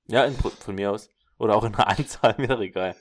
Ja, 0.08 0.24
in, 0.24 0.34
von 0.34 0.74
mir 0.76 0.92
aus. 0.92 1.10
Oder 1.36 1.56
auch 1.56 1.64
in 1.64 1.74
einer 1.74 1.88
Anzahl, 1.88 2.36
mir 2.38 2.46
doch 2.46 2.60
egal. 2.60 2.94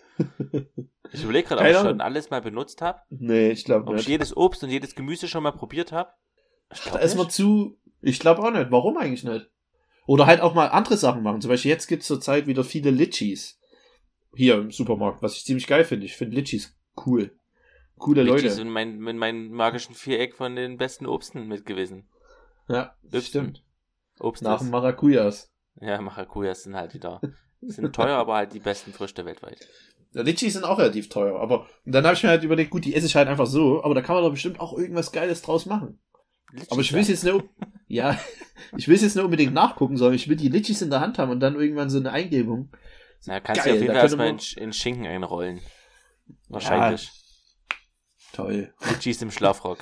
Ich 1.12 1.24
überlege 1.24 1.48
gerade, 1.50 1.62
ob 1.62 1.68
ich 1.68 1.78
schon 1.78 2.02
alles 2.02 2.32
mal 2.32 2.42
benutzt 2.42 2.82
habe. 2.82 3.00
Nee, 3.12 3.52
ich 3.52 3.64
glaube 3.64 3.86
Ob 3.86 3.92
ich 3.92 3.98
nicht. 4.00 4.08
jedes 4.10 4.36
Obst 4.36 4.64
und 4.64 4.72
jedes 4.72 4.96
Gemüse 4.96 5.28
schon 5.28 5.44
mal 5.44 5.52
probiert 5.52 5.92
habe. 5.92 6.10
Da 6.92 6.98
ist 6.98 7.16
man 7.16 7.28
nicht. 7.28 7.36
zu. 7.36 7.80
Ich 8.02 8.20
glaube 8.20 8.42
auch 8.42 8.50
nicht. 8.50 8.72
Warum 8.72 8.98
eigentlich 8.98 9.24
nicht? 9.24 9.52
Oder 10.08 10.26
halt 10.26 10.42
auch 10.42 10.56
mal 10.56 10.66
andere 10.70 10.98
Sachen 10.98 11.22
machen. 11.22 11.42
Zum 11.42 11.50
Beispiel 11.50 11.70
jetzt 11.70 11.86
gibt's 11.88 12.08
zur 12.08 12.20
Zeit 12.20 12.48
wieder 12.48 12.64
viele 12.64 12.90
Litchis. 12.90 13.60
Hier 14.36 14.56
im 14.56 14.72
Supermarkt, 14.72 15.22
was 15.22 15.38
ich 15.38 15.46
ziemlich 15.46 15.68
geil 15.68 15.86
finde. 15.86 16.08
Ich 16.08 16.16
finde 16.18 16.36
Litchis 16.36 16.76
cool. 17.06 17.32
Coole 17.98 18.24
Litchi 18.24 18.44
Leute. 18.44 18.52
sind 18.52 18.70
mein, 18.70 19.00
mit 19.00 19.16
meinem 19.16 19.52
magischen 19.52 19.96
Viereck 19.96 20.36
von 20.36 20.56
den 20.56 20.78
besten 20.78 21.06
Obsten 21.06 21.48
mit 21.48 21.66
gewesen. 21.66 22.10
Ja, 22.68 22.96
Hübschen. 23.04 23.22
stimmt. 23.22 23.64
Obst 24.20 24.44
Nach 24.44 24.60
dem 24.60 24.70
Maracujas. 24.70 25.52
Ja, 25.80 26.02
Maracujas 26.02 26.64
sind 26.64 26.76
halt 26.76 26.94
wieder. 26.94 27.22
Sind 27.62 27.96
teuer, 27.96 28.18
aber 28.18 28.36
halt 28.36 28.54
die 28.54 28.60
besten 28.60 28.94
Früchte 28.94 29.26
weltweit. 29.26 29.68
Ja, 30.14 30.22
Litchis 30.22 30.54
sind 30.54 30.66
auch 30.66 30.78
relativ 30.78 31.10
teuer. 31.10 31.40
Aber 31.40 31.68
und 31.84 31.92
dann 31.94 32.06
habe 32.06 32.14
ich 32.14 32.22
mir 32.22 32.30
halt 32.30 32.44
überlegt, 32.44 32.70
gut, 32.70 32.86
die 32.86 32.94
esse 32.94 33.08
ich 33.08 33.16
halt 33.16 33.28
einfach 33.28 33.48
so. 33.48 33.84
Aber 33.84 33.96
da 33.96 34.02
kann 34.02 34.16
man 34.16 34.24
doch 34.24 34.32
bestimmt 34.32 34.60
auch 34.60 34.78
irgendwas 34.78 35.12
Geiles 35.12 35.42
draus 35.42 35.66
machen. 35.66 36.00
Litchis, 36.52 36.72
Aber 36.72 36.82
ich 36.82 36.94
will 36.94 37.02
es 37.02 37.08
jetzt 37.08 37.24
nicht. 37.24 37.44
Ja, 37.88 38.20
ich 38.78 38.88
will 38.88 38.96
es 38.96 39.02
jetzt 39.02 39.16
nicht 39.16 39.26
unbedingt 39.26 39.54
nachgucken, 39.54 39.98
sondern 39.98 40.16
ich 40.16 40.30
will 40.30 40.36
die 40.36 40.50
Litchis 40.50 40.82
in 40.82 40.90
der 40.90 41.02
Hand 41.02 41.18
haben 41.18 41.32
und 41.32 41.40
dann 41.40 41.56
irgendwann 41.56 41.90
so 41.90 41.98
eine 41.98 42.12
Eingebung. 42.12 42.70
Na, 43.26 43.40
kannst 43.40 43.64
Geil, 43.64 43.74
du 43.74 43.78
auf 43.78 43.82
jeden 43.82 43.94
Fall 43.94 44.04
erstmal 44.04 44.30
in, 44.30 44.64
in 44.64 44.74
Schinken 44.74 45.08
einrollen. 45.08 45.60
Wahrscheinlich. 46.50 47.12
Toll. 48.34 48.74
Litchis 48.90 49.22
im 49.22 49.32
Schlafrock. 49.32 49.80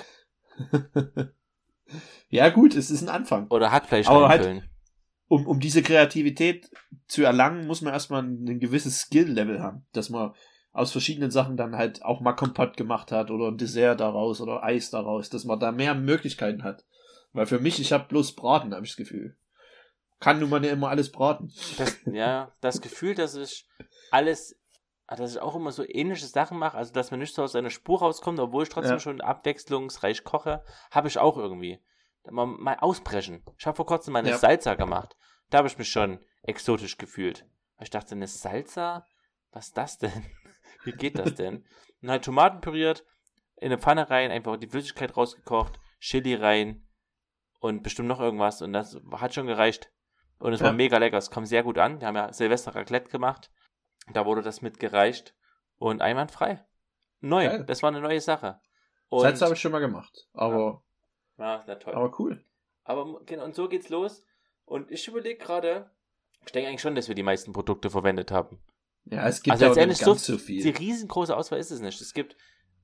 Ja, 2.29 2.49
gut, 2.49 2.75
es 2.75 2.89
ist 2.89 3.03
ein 3.03 3.09
Anfang. 3.09 3.47
Oder 3.51 3.71
Hackfleisch 3.71 4.07
Aber 4.07 4.27
halt- 4.29 4.41
einfüllen. 4.41 4.69
um, 5.27 5.45
um 5.45 5.59
diese 5.59 5.83
Kreativität 5.83 6.71
zu 7.07 7.23
erlangen, 7.23 7.67
muss 7.67 7.81
man 7.81 7.93
erstmal 7.93 8.23
ein, 8.23 8.47
ein 8.47 8.59
gewisses 8.59 9.01
Skill-Level 9.01 9.61
haben, 9.61 9.85
dass 9.91 10.09
man 10.09 10.33
aus 10.71 10.91
verschiedenen 10.91 11.29
Sachen 11.29 11.55
dann 11.55 11.75
halt 11.75 12.01
auch 12.03 12.19
mal 12.21 12.33
Kompott 12.33 12.77
gemacht 12.77 13.11
hat 13.11 13.29
oder 13.29 13.49
ein 13.49 13.57
Dessert 13.57 13.99
daraus 13.99 14.41
oder 14.41 14.63
Eis 14.63 14.89
daraus, 14.89 15.29
dass 15.29 15.43
man 15.45 15.59
da 15.59 15.71
mehr 15.71 15.93
Möglichkeiten 15.93 16.63
hat. 16.63 16.83
Weil 17.31 17.45
für 17.45 17.59
mich, 17.59 17.79
ich 17.79 17.91
habe 17.93 18.07
bloß 18.07 18.33
Braten, 18.35 18.73
habe 18.73 18.85
ich 18.85 18.91
das 18.93 18.97
Gefühl. 18.97 19.37
Kann 20.19 20.39
nun 20.39 20.49
mal 20.49 20.59
nicht 20.59 20.71
immer 20.71 20.89
alles 20.89 21.11
braten. 21.11 21.51
Das, 21.77 21.97
ja, 22.11 22.51
das 22.61 22.81
Gefühl, 22.81 23.13
dass 23.13 23.35
ich 23.35 23.67
alles, 24.09 24.59
dass 25.07 25.35
ich 25.35 25.41
auch 25.41 25.55
immer 25.55 25.71
so 25.71 25.83
ähnliche 25.87 26.25
Sachen 26.27 26.57
mache, 26.57 26.77
also 26.77 26.93
dass 26.93 27.11
man 27.11 27.19
nicht 27.19 27.35
so 27.35 27.43
aus 27.43 27.55
einer 27.55 27.69
Spur 27.69 27.99
rauskommt, 27.99 28.39
obwohl 28.39 28.63
ich 28.63 28.69
trotzdem 28.69 28.93
Ja. 28.93 28.99
schon 28.99 29.21
abwechslungsreich 29.21 30.23
koche, 30.23 30.63
habe 30.91 31.07
ich 31.07 31.17
auch 31.17 31.37
irgendwie. 31.37 31.79
Mal, 32.29 32.45
mal 32.45 32.77
ausbrechen. 32.79 33.43
Ich 33.57 33.65
habe 33.67 33.75
vor 33.75 33.85
kurzem 33.85 34.13
meine 34.13 34.29
Ja. 34.29 34.37
Salsa 34.37 34.75
gemacht. 34.75 35.17
Da 35.49 35.57
habe 35.59 35.67
ich 35.67 35.77
mich 35.77 35.89
schon 35.89 36.19
exotisch 36.41 36.97
gefühlt. 36.97 37.45
Ich 37.81 37.89
dachte, 37.89 38.15
eine 38.15 38.27
Salsa? 38.27 39.05
Was 39.51 39.67
ist 39.67 39.77
das 39.77 39.97
denn? 39.97 40.11
Wie 40.85 40.93
geht 40.93 41.19
das 41.19 41.35
denn? 41.35 41.65
Und 42.01 42.09
halt 42.09 42.23
Tomaten 42.25 42.61
püriert, 42.61 43.05
in 43.57 43.67
eine 43.67 43.77
Pfanne 43.77 44.09
rein, 44.09 44.31
einfach 44.31 44.57
die 44.57 44.67
Flüssigkeit 44.67 45.15
rausgekocht, 45.15 45.79
Chili 45.99 46.35
rein 46.35 46.85
und 47.59 47.81
bestimmt 47.83 48.09
noch 48.09 48.19
irgendwas. 48.19 48.61
Und 48.61 48.73
das 48.73 48.97
hat 49.13 49.33
schon 49.33 49.47
gereicht. 49.47 49.89
Und 50.39 50.51
es 50.51 50.59
Ja. 50.59 50.65
war 50.67 50.73
mega 50.73 50.97
lecker. 50.97 51.17
Es 51.17 51.31
kam 51.31 51.45
sehr 51.45 51.63
gut 51.63 51.77
an. 51.77 52.01
Wir 52.01 52.07
haben 52.07 52.15
ja 52.17 52.33
Silvester 52.33 52.75
Raclette 52.75 53.09
gemacht. 53.09 53.51
Da 54.11 54.25
wurde 54.25 54.41
das 54.41 54.61
mitgereicht. 54.61 55.33
Und 55.77 56.01
einwandfrei. 56.01 56.63
Neu. 57.21 57.45
Geil. 57.45 57.63
Das 57.65 57.81
war 57.83 57.89
eine 57.89 58.01
neue 58.01 58.21
Sache. 58.21 58.59
Und, 59.09 59.21
Salz 59.21 59.41
habe 59.41 59.53
ich 59.53 59.59
schon 59.61 59.71
mal 59.71 59.79
gemacht. 59.79 60.27
Aber, 60.33 60.83
ja, 61.37 61.63
na 61.67 61.75
toll. 61.75 61.93
aber 61.93 62.19
cool. 62.19 62.43
Aber 62.83 63.21
genau, 63.25 63.45
und 63.45 63.55
so 63.55 63.67
geht's 63.69 63.89
los. 63.89 64.23
Und 64.65 64.91
ich 64.91 65.07
überlege 65.07 65.37
gerade, 65.43 65.89
ich 66.45 66.51
denke 66.51 66.69
eigentlich 66.69 66.81
schon, 66.81 66.95
dass 66.95 67.07
wir 67.07 67.15
die 67.15 67.23
meisten 67.23 67.53
Produkte 67.53 67.89
verwendet 67.89 68.31
haben. 68.31 68.59
Ja, 69.05 69.27
es 69.27 69.41
gibt 69.43 69.61
Also 69.61 69.79
ja 69.79 69.85
nicht 69.85 69.99
so, 70.01 70.11
ganz 70.11 70.25
so 70.25 70.33
die 70.37 70.61
viel. 70.61 70.75
riesengroße 70.75 71.35
Auswahl 71.35 71.59
ist 71.59 71.71
es 71.71 71.81
nicht. 71.81 71.99
Es 72.01 72.13
gibt 72.13 72.37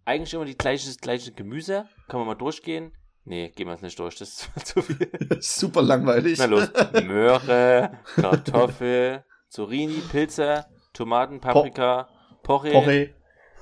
eigentlich 0.05 0.33
immer 0.33 0.45
die 0.45 0.57
gleiche, 0.57 0.87
das 0.87 0.97
gleiche 0.97 1.31
Gemüse. 1.31 1.87
Können 2.07 2.21
wir 2.23 2.25
mal 2.25 2.35
durchgehen? 2.35 2.93
Nee, 3.23 3.49
gehen 3.49 3.67
wir 3.67 3.73
es 3.73 3.81
nicht 3.81 3.97
durch. 3.99 4.15
Das 4.17 4.49
ist 4.55 4.65
zu 4.67 4.81
viel. 4.81 5.09
Super 5.39 5.81
langweilig. 5.81 6.37
Na 6.39 6.45
los. 6.45 6.69
Möhre, 7.03 7.97
Kartoffel, 8.15 9.23
Zucchini, 9.49 10.01
Pilze, 10.11 10.65
Tomaten, 10.99 11.39
Paprika, 11.39 12.09
Porree, 12.43 12.71
Porree. 12.73 13.13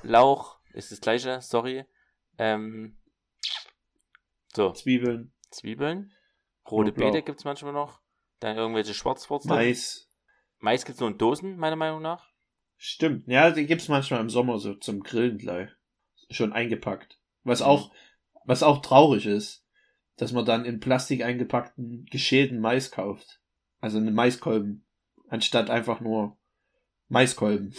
Lauch, 0.02 0.58
ist 0.72 0.90
das 0.90 1.00
gleiche, 1.00 1.40
sorry. 1.40 1.84
Ähm, 2.36 2.96
so, 4.54 4.72
Zwiebeln. 4.72 5.32
Zwiebeln. 5.50 6.12
Rote. 6.68 6.90
Beete 6.90 7.22
gibt's 7.22 7.44
manchmal 7.44 7.72
noch. 7.72 8.00
Dann 8.40 8.56
irgendwelche 8.56 8.92
Schwarzwurzeln. 8.92 9.54
Mais. 9.54 10.08
Mais 10.58 10.84
gibt's 10.84 11.00
nur 11.00 11.10
in 11.10 11.18
Dosen, 11.18 11.56
meiner 11.58 11.76
Meinung 11.76 12.02
nach. 12.02 12.26
Stimmt. 12.76 13.28
Ja, 13.28 13.52
die 13.52 13.66
gibt's 13.66 13.86
manchmal 13.86 14.20
im 14.20 14.30
Sommer 14.30 14.58
so 14.58 14.74
zum 14.74 15.04
Grillen 15.04 15.38
gleich. 15.38 15.70
Schon 16.30 16.52
eingepackt. 16.52 17.20
Was 17.44 17.60
Mhm. 17.60 17.66
auch, 17.66 17.92
was 18.44 18.64
auch 18.64 18.82
traurig 18.82 19.26
ist, 19.26 19.64
dass 20.16 20.32
man 20.32 20.44
dann 20.44 20.64
in 20.64 20.80
Plastik 20.80 21.22
eingepackten, 21.22 22.04
geschälten 22.10 22.58
Mais 22.58 22.90
kauft. 22.90 23.40
Also 23.80 23.98
einen 23.98 24.14
Maiskolben. 24.14 24.84
Anstatt 25.28 25.70
einfach 25.70 26.00
nur 26.00 26.37
Maiskolben. 27.08 27.72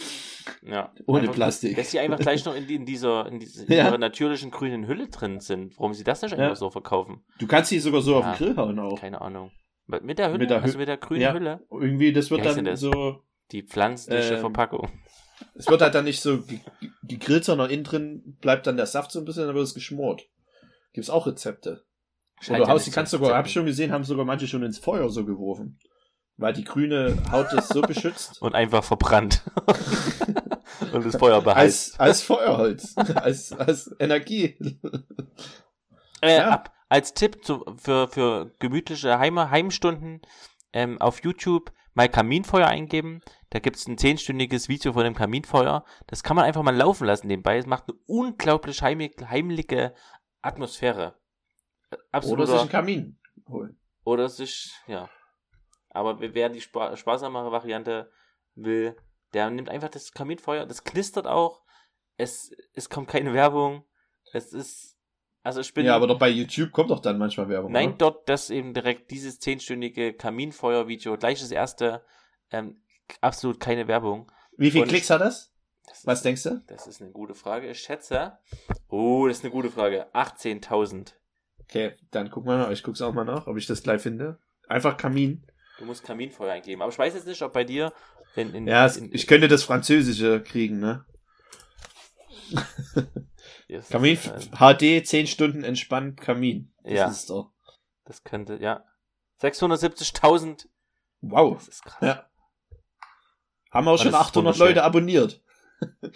Ja. 0.62 0.92
Ohne 1.06 1.20
Einfach, 1.20 1.34
Plastik. 1.34 1.76
Dass 1.76 1.90
die 1.90 1.98
einfach 2.00 2.18
gleich 2.18 2.44
noch 2.44 2.54
in, 2.54 2.66
die, 2.66 2.74
in 2.74 2.84
dieser, 2.86 3.26
in 3.26 3.38
dieser 3.38 3.64
Ja. 3.72 3.96
natürlichen 3.96 4.50
grünen 4.50 4.86
Hülle 4.86 5.08
drin 5.08 5.40
sind. 5.40 5.78
Warum 5.78 5.94
sie 5.94 6.04
das 6.04 6.22
nicht 6.22 6.32
einfach 6.32 6.48
Ja. 6.48 6.56
so 6.56 6.70
verkaufen? 6.70 7.22
Du 7.38 7.46
kannst 7.46 7.70
die 7.70 7.78
sogar 7.78 8.02
so 8.02 8.16
auf 8.16 8.24
Ja. 8.24 8.32
den 8.34 8.38
Grill 8.38 8.56
hauen 8.56 8.78
auch. 8.78 8.98
Keine 9.00 9.20
Ahnung. 9.20 9.52
Mit 9.86 10.18
der 10.18 10.28
Hülle? 10.28 10.38
Mit 10.38 10.50
der 10.50 10.62
also 10.62 10.78
mit 10.78 10.88
der 10.88 10.96
grünen 10.96 11.20
Ja. 11.22 11.32
Hülle? 11.32 11.60
Irgendwie, 11.70 12.12
das 12.12 12.30
wird 12.30 12.44
dann 12.44 12.64
das? 12.64 12.80
so, 12.80 13.22
Die 13.52 13.62
pflanzliche 13.62 14.34
Ähm, 14.34 14.40
Verpackung. 14.40 14.88
es 15.54 15.66
wird 15.68 15.80
halt 15.82 15.94
dann 15.94 16.04
nicht 16.04 16.20
so 16.20 16.42
ge- 16.42 16.60
ge- 16.80 16.90
gegrillt, 17.02 17.44
sondern 17.44 17.70
innen 17.70 17.82
drin 17.84 18.36
bleibt 18.40 18.66
dann 18.66 18.76
der 18.76 18.86
Saft 18.86 19.10
so 19.10 19.18
ein 19.18 19.24
bisschen, 19.24 19.46
dann 19.46 19.54
wird 19.54 19.64
es 19.64 19.74
geschmort. 19.74 20.22
Gibt's 20.92 21.10
auch 21.10 21.26
Rezepte. 21.26 21.84
Scheint 22.40 22.60
Oder 22.60 22.70
Haus, 22.70 22.84
die 22.84 22.90
kannst 22.90 23.10
so 23.12 23.18
sogar, 23.18 23.36
hab 23.36 23.46
ich 23.46 23.52
schon 23.52 23.66
gesehen, 23.66 23.90
haben 23.92 24.04
sogar 24.04 24.24
manche 24.24 24.46
schon 24.46 24.62
ins 24.62 24.78
Feuer 24.78 25.08
so 25.10 25.24
geworfen. 25.24 25.78
Weil 26.40 26.52
die 26.54 26.64
grüne 26.64 27.16
Haut 27.30 27.48
das 27.52 27.68
so 27.68 27.82
beschützt. 27.82 28.40
Und 28.40 28.54
einfach 28.54 28.82
verbrannt. 28.82 29.42
Und 30.92 31.04
das 31.04 31.16
Feuer 31.16 31.42
beheizt. 31.42 32.00
als, 32.00 32.00
als 32.00 32.22
Feuerholz. 32.22 32.96
als, 33.14 33.52
als 33.52 33.94
Energie. 33.98 34.56
Äh, 36.22 36.38
Ja. 36.38 36.48
ab, 36.50 36.72
als 36.88 37.14
Tipp 37.14 37.44
zu, 37.44 37.64
für, 37.76 38.08
für 38.08 38.52
gemütliche 38.58 39.18
Heime, 39.18 39.50
Heimstunden 39.50 40.22
ähm, 40.72 41.00
auf 41.00 41.22
YouTube 41.22 41.72
mal 41.94 42.08
Kaminfeuer 42.08 42.66
eingeben. 42.66 43.20
Da 43.50 43.58
gibt's 43.58 43.86
ein 43.86 43.98
zehnstündiges 43.98 44.68
Video 44.68 44.92
von 44.92 45.04
dem 45.04 45.14
Kaminfeuer. 45.14 45.84
Das 46.06 46.22
kann 46.22 46.36
man 46.36 46.44
einfach 46.44 46.62
mal 46.62 46.74
laufen 46.76 47.06
lassen 47.06 47.26
nebenbei. 47.26 47.58
Es 47.58 47.66
macht 47.66 47.84
eine 47.88 47.98
unglaublich 48.06 48.80
heimig, 48.82 49.20
heimliche 49.28 49.94
Atmosphäre. 50.40 51.16
Äh, 52.12 52.20
Oder 52.26 52.46
sich 52.46 52.60
einen 52.60 52.68
Kamin 52.70 53.18
holen. 53.48 53.78
oder 54.04 54.28
sich, 54.28 54.72
ja. 54.86 55.08
Aber 55.90 56.20
wer 56.20 56.48
die 56.48 56.60
spa 56.60 56.96
sparsamere 56.96 57.52
Variante 57.52 58.10
will, 58.54 58.96
der 59.32 59.50
nimmt 59.50 59.68
einfach 59.68 59.88
das 59.88 60.12
Kaminfeuer. 60.12 60.66
Das 60.66 60.84
knistert 60.84 61.26
auch. 61.26 61.62
Es, 62.16 62.52
es 62.74 62.88
kommt 62.88 63.08
keine 63.08 63.32
Werbung. 63.32 63.84
Es 64.32 64.52
ist, 64.52 64.96
also 65.42 65.60
ich 65.60 65.72
bin, 65.74 65.86
Ja, 65.86 65.96
aber 65.96 66.06
doch 66.06 66.18
bei 66.18 66.28
YouTube 66.28 66.72
kommt 66.72 66.90
doch 66.90 67.00
dann 67.00 67.18
manchmal 67.18 67.48
Werbung. 67.48 67.72
Nein, 67.72 67.90
oder? 67.90 67.98
dort 67.98 68.28
das 68.28 68.50
eben 68.50 68.74
direkt 68.74 69.10
dieses 69.10 69.40
zehnstündige 69.40 70.12
Kaminfeuer-Video, 70.12 71.16
gleich 71.16 71.40
das 71.40 71.50
erste, 71.50 72.04
ähm, 72.50 72.82
absolut 73.20 73.58
keine 73.58 73.88
Werbung. 73.88 74.30
Wie 74.56 74.70
viele 74.70 74.86
Klicks 74.86 75.10
hat 75.10 75.22
das? 75.22 75.52
Das 75.86 76.06
Was 76.06 76.18
ist, 76.18 76.24
denkst 76.24 76.42
du? 76.44 76.62
Das 76.68 76.86
ist 76.86 77.00
eine 77.00 77.10
gute 77.10 77.34
Frage. 77.34 77.68
Ich 77.68 77.80
schätze. 77.80 78.38
Oh, 78.88 79.26
das 79.26 79.38
ist 79.38 79.44
eine 79.44 79.50
gute 79.50 79.70
Frage. 79.70 80.06
18.000. 80.14 81.14
Okay, 81.62 81.94
dann 82.10 82.30
guck 82.30 82.44
mal 82.44 82.58
nach. 82.58 82.70
Ich 82.70 82.82
guck's 82.82 83.00
auch 83.00 83.12
mal 83.12 83.24
nach, 83.24 83.46
ob 83.46 83.56
ich 83.56 83.66
das 83.66 83.82
gleich 83.82 84.02
finde. 84.02 84.38
Einfach 84.68 84.96
Kamin. 84.96 85.46
Du 85.80 85.84
musst 85.86 86.04
Kaminfeuer 86.04 86.52
eingeben. 86.52 86.82
Aber 86.82 86.92
ich 86.92 86.98
weiß 86.98 87.14
jetzt 87.14 87.26
nicht, 87.26 87.42
ob 87.42 87.52
bei 87.52 87.64
dir 87.64 87.92
in, 88.36 88.54
in, 88.54 88.68
Ja, 88.68 88.86
es, 88.86 88.96
in, 88.98 89.12
ich 89.12 89.26
könnte 89.26 89.48
das 89.48 89.64
Französische 89.64 90.40
kriegen, 90.42 90.78
ne? 90.78 91.04
Kamin, 93.90 94.16
HD, 94.16 95.06
10 95.06 95.26
Stunden 95.26 95.64
entspannt, 95.64 96.20
Kamin. 96.20 96.72
Das 96.84 96.92
Ja. 96.92 97.08
ist 97.08 97.30
doch. 97.30 97.52
das 98.04 98.24
könnte, 98.24 98.56
ja. 98.60 98.84
670.000. 99.40 100.66
Wow. 101.22 101.56
Das 101.56 101.68
ist 101.68 101.84
krass. 101.84 101.98
Ja. 102.02 102.28
Haben 103.70 103.88
auch 103.88 103.92
Das 103.92 104.02
schon 104.02 104.08
ist 104.10 104.14
800 104.16 104.34
wunderschön. 104.36 104.66
Leute 104.66 104.82
abonniert. 104.84 105.42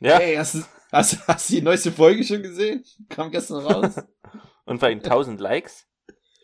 Ja. 0.00 0.16
Hey, 0.18 0.36
hast, 0.36 0.54
du- 0.54 0.64
hast, 0.92 1.26
hast 1.26 1.50
du 1.50 1.54
die 1.56 1.60
neueste 1.62 1.90
Folge 1.90 2.22
schon 2.22 2.40
gesehen? 2.40 2.84
Kam 3.08 3.32
gestern 3.32 3.66
raus. 3.66 3.96
Und 4.64 4.80
allem 4.84 5.00
1000 5.00 5.40
Likes. 5.40 5.88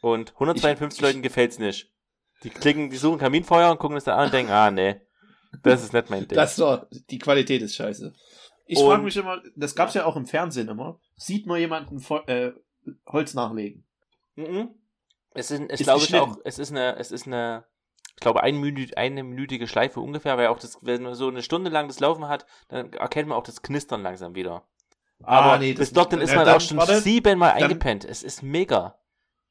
Und 0.02 0.32
152 0.32 0.98
Ich- 0.98 1.02
Leuten 1.02 1.22
gefällt's 1.22 1.60
nicht. 1.60 1.93
Die 2.44 2.50
klicken, 2.50 2.90
die 2.90 2.96
suchen 2.96 3.18
Kaminfeuer 3.18 3.70
und 3.70 3.78
gucken 3.78 3.96
es 3.96 4.04
dann 4.04 4.18
an 4.18 4.26
und 4.26 4.32
denken, 4.34 4.52
ah, 4.52 4.70
nee. 4.70 5.00
Das 5.62 5.82
ist 5.82 5.92
nicht 5.92 6.10
mein 6.10 6.26
Ding. 6.28 6.36
Das 6.36 6.50
ist 6.50 6.58
doch, 6.60 6.86
die 7.10 7.18
Qualität 7.18 7.62
ist 7.62 7.76
scheiße. 7.76 8.12
Ich 8.66 8.78
frage 8.78 9.02
mich 9.02 9.16
immer, 9.16 9.42
das 9.56 9.74
gab's 9.74 9.94
ja 9.94 10.04
auch 10.04 10.16
im 10.16 10.26
Fernsehen 10.26 10.68
immer. 10.68 10.98
Sieht 11.16 11.46
man 11.46 11.58
jemanden 11.60 12.02
äh, 12.26 12.52
Holz 13.06 13.34
nachlegen? 13.34 13.84
Mhm. 14.36 14.70
Es 15.32 15.50
ist, 15.50 15.62
es 15.68 15.80
Ist 15.80 15.86
glaube 15.86 16.04
ich 16.04 16.14
auch, 16.16 16.36
es 16.44 16.58
ist 16.58 16.70
eine, 16.70 16.96
es 16.96 17.10
ist 17.10 17.26
eine, 17.26 17.64
ich 18.14 18.20
glaube, 18.20 18.42
eine 18.42 18.56
minütige 18.58 19.66
Schleife 19.66 20.00
ungefähr, 20.00 20.36
weil 20.38 20.46
auch 20.48 20.58
das, 20.58 20.78
wenn 20.82 21.02
man 21.02 21.14
so 21.14 21.28
eine 21.28 21.42
Stunde 21.42 21.70
lang 21.70 21.88
das 21.88 22.00
Laufen 22.00 22.28
hat, 22.28 22.46
dann 22.68 22.92
erkennt 22.92 23.28
man 23.28 23.38
auch 23.38 23.42
das 23.44 23.62
Knistern 23.62 24.02
langsam 24.02 24.34
wieder. 24.34 24.64
Aber 25.22 25.58
bis 25.58 25.92
dorthin 25.92 26.20
ist 26.20 26.30
ja, 26.30 26.36
man 26.36 26.46
dann- 26.46 26.56
auch 26.56 26.60
schon 26.60 26.76
warte, 26.76 27.00
siebenmal 27.00 27.54
dann- 27.54 27.64
eingepennt. 27.64 28.04
Es 28.04 28.22
ist 28.22 28.42
mega. 28.42 28.98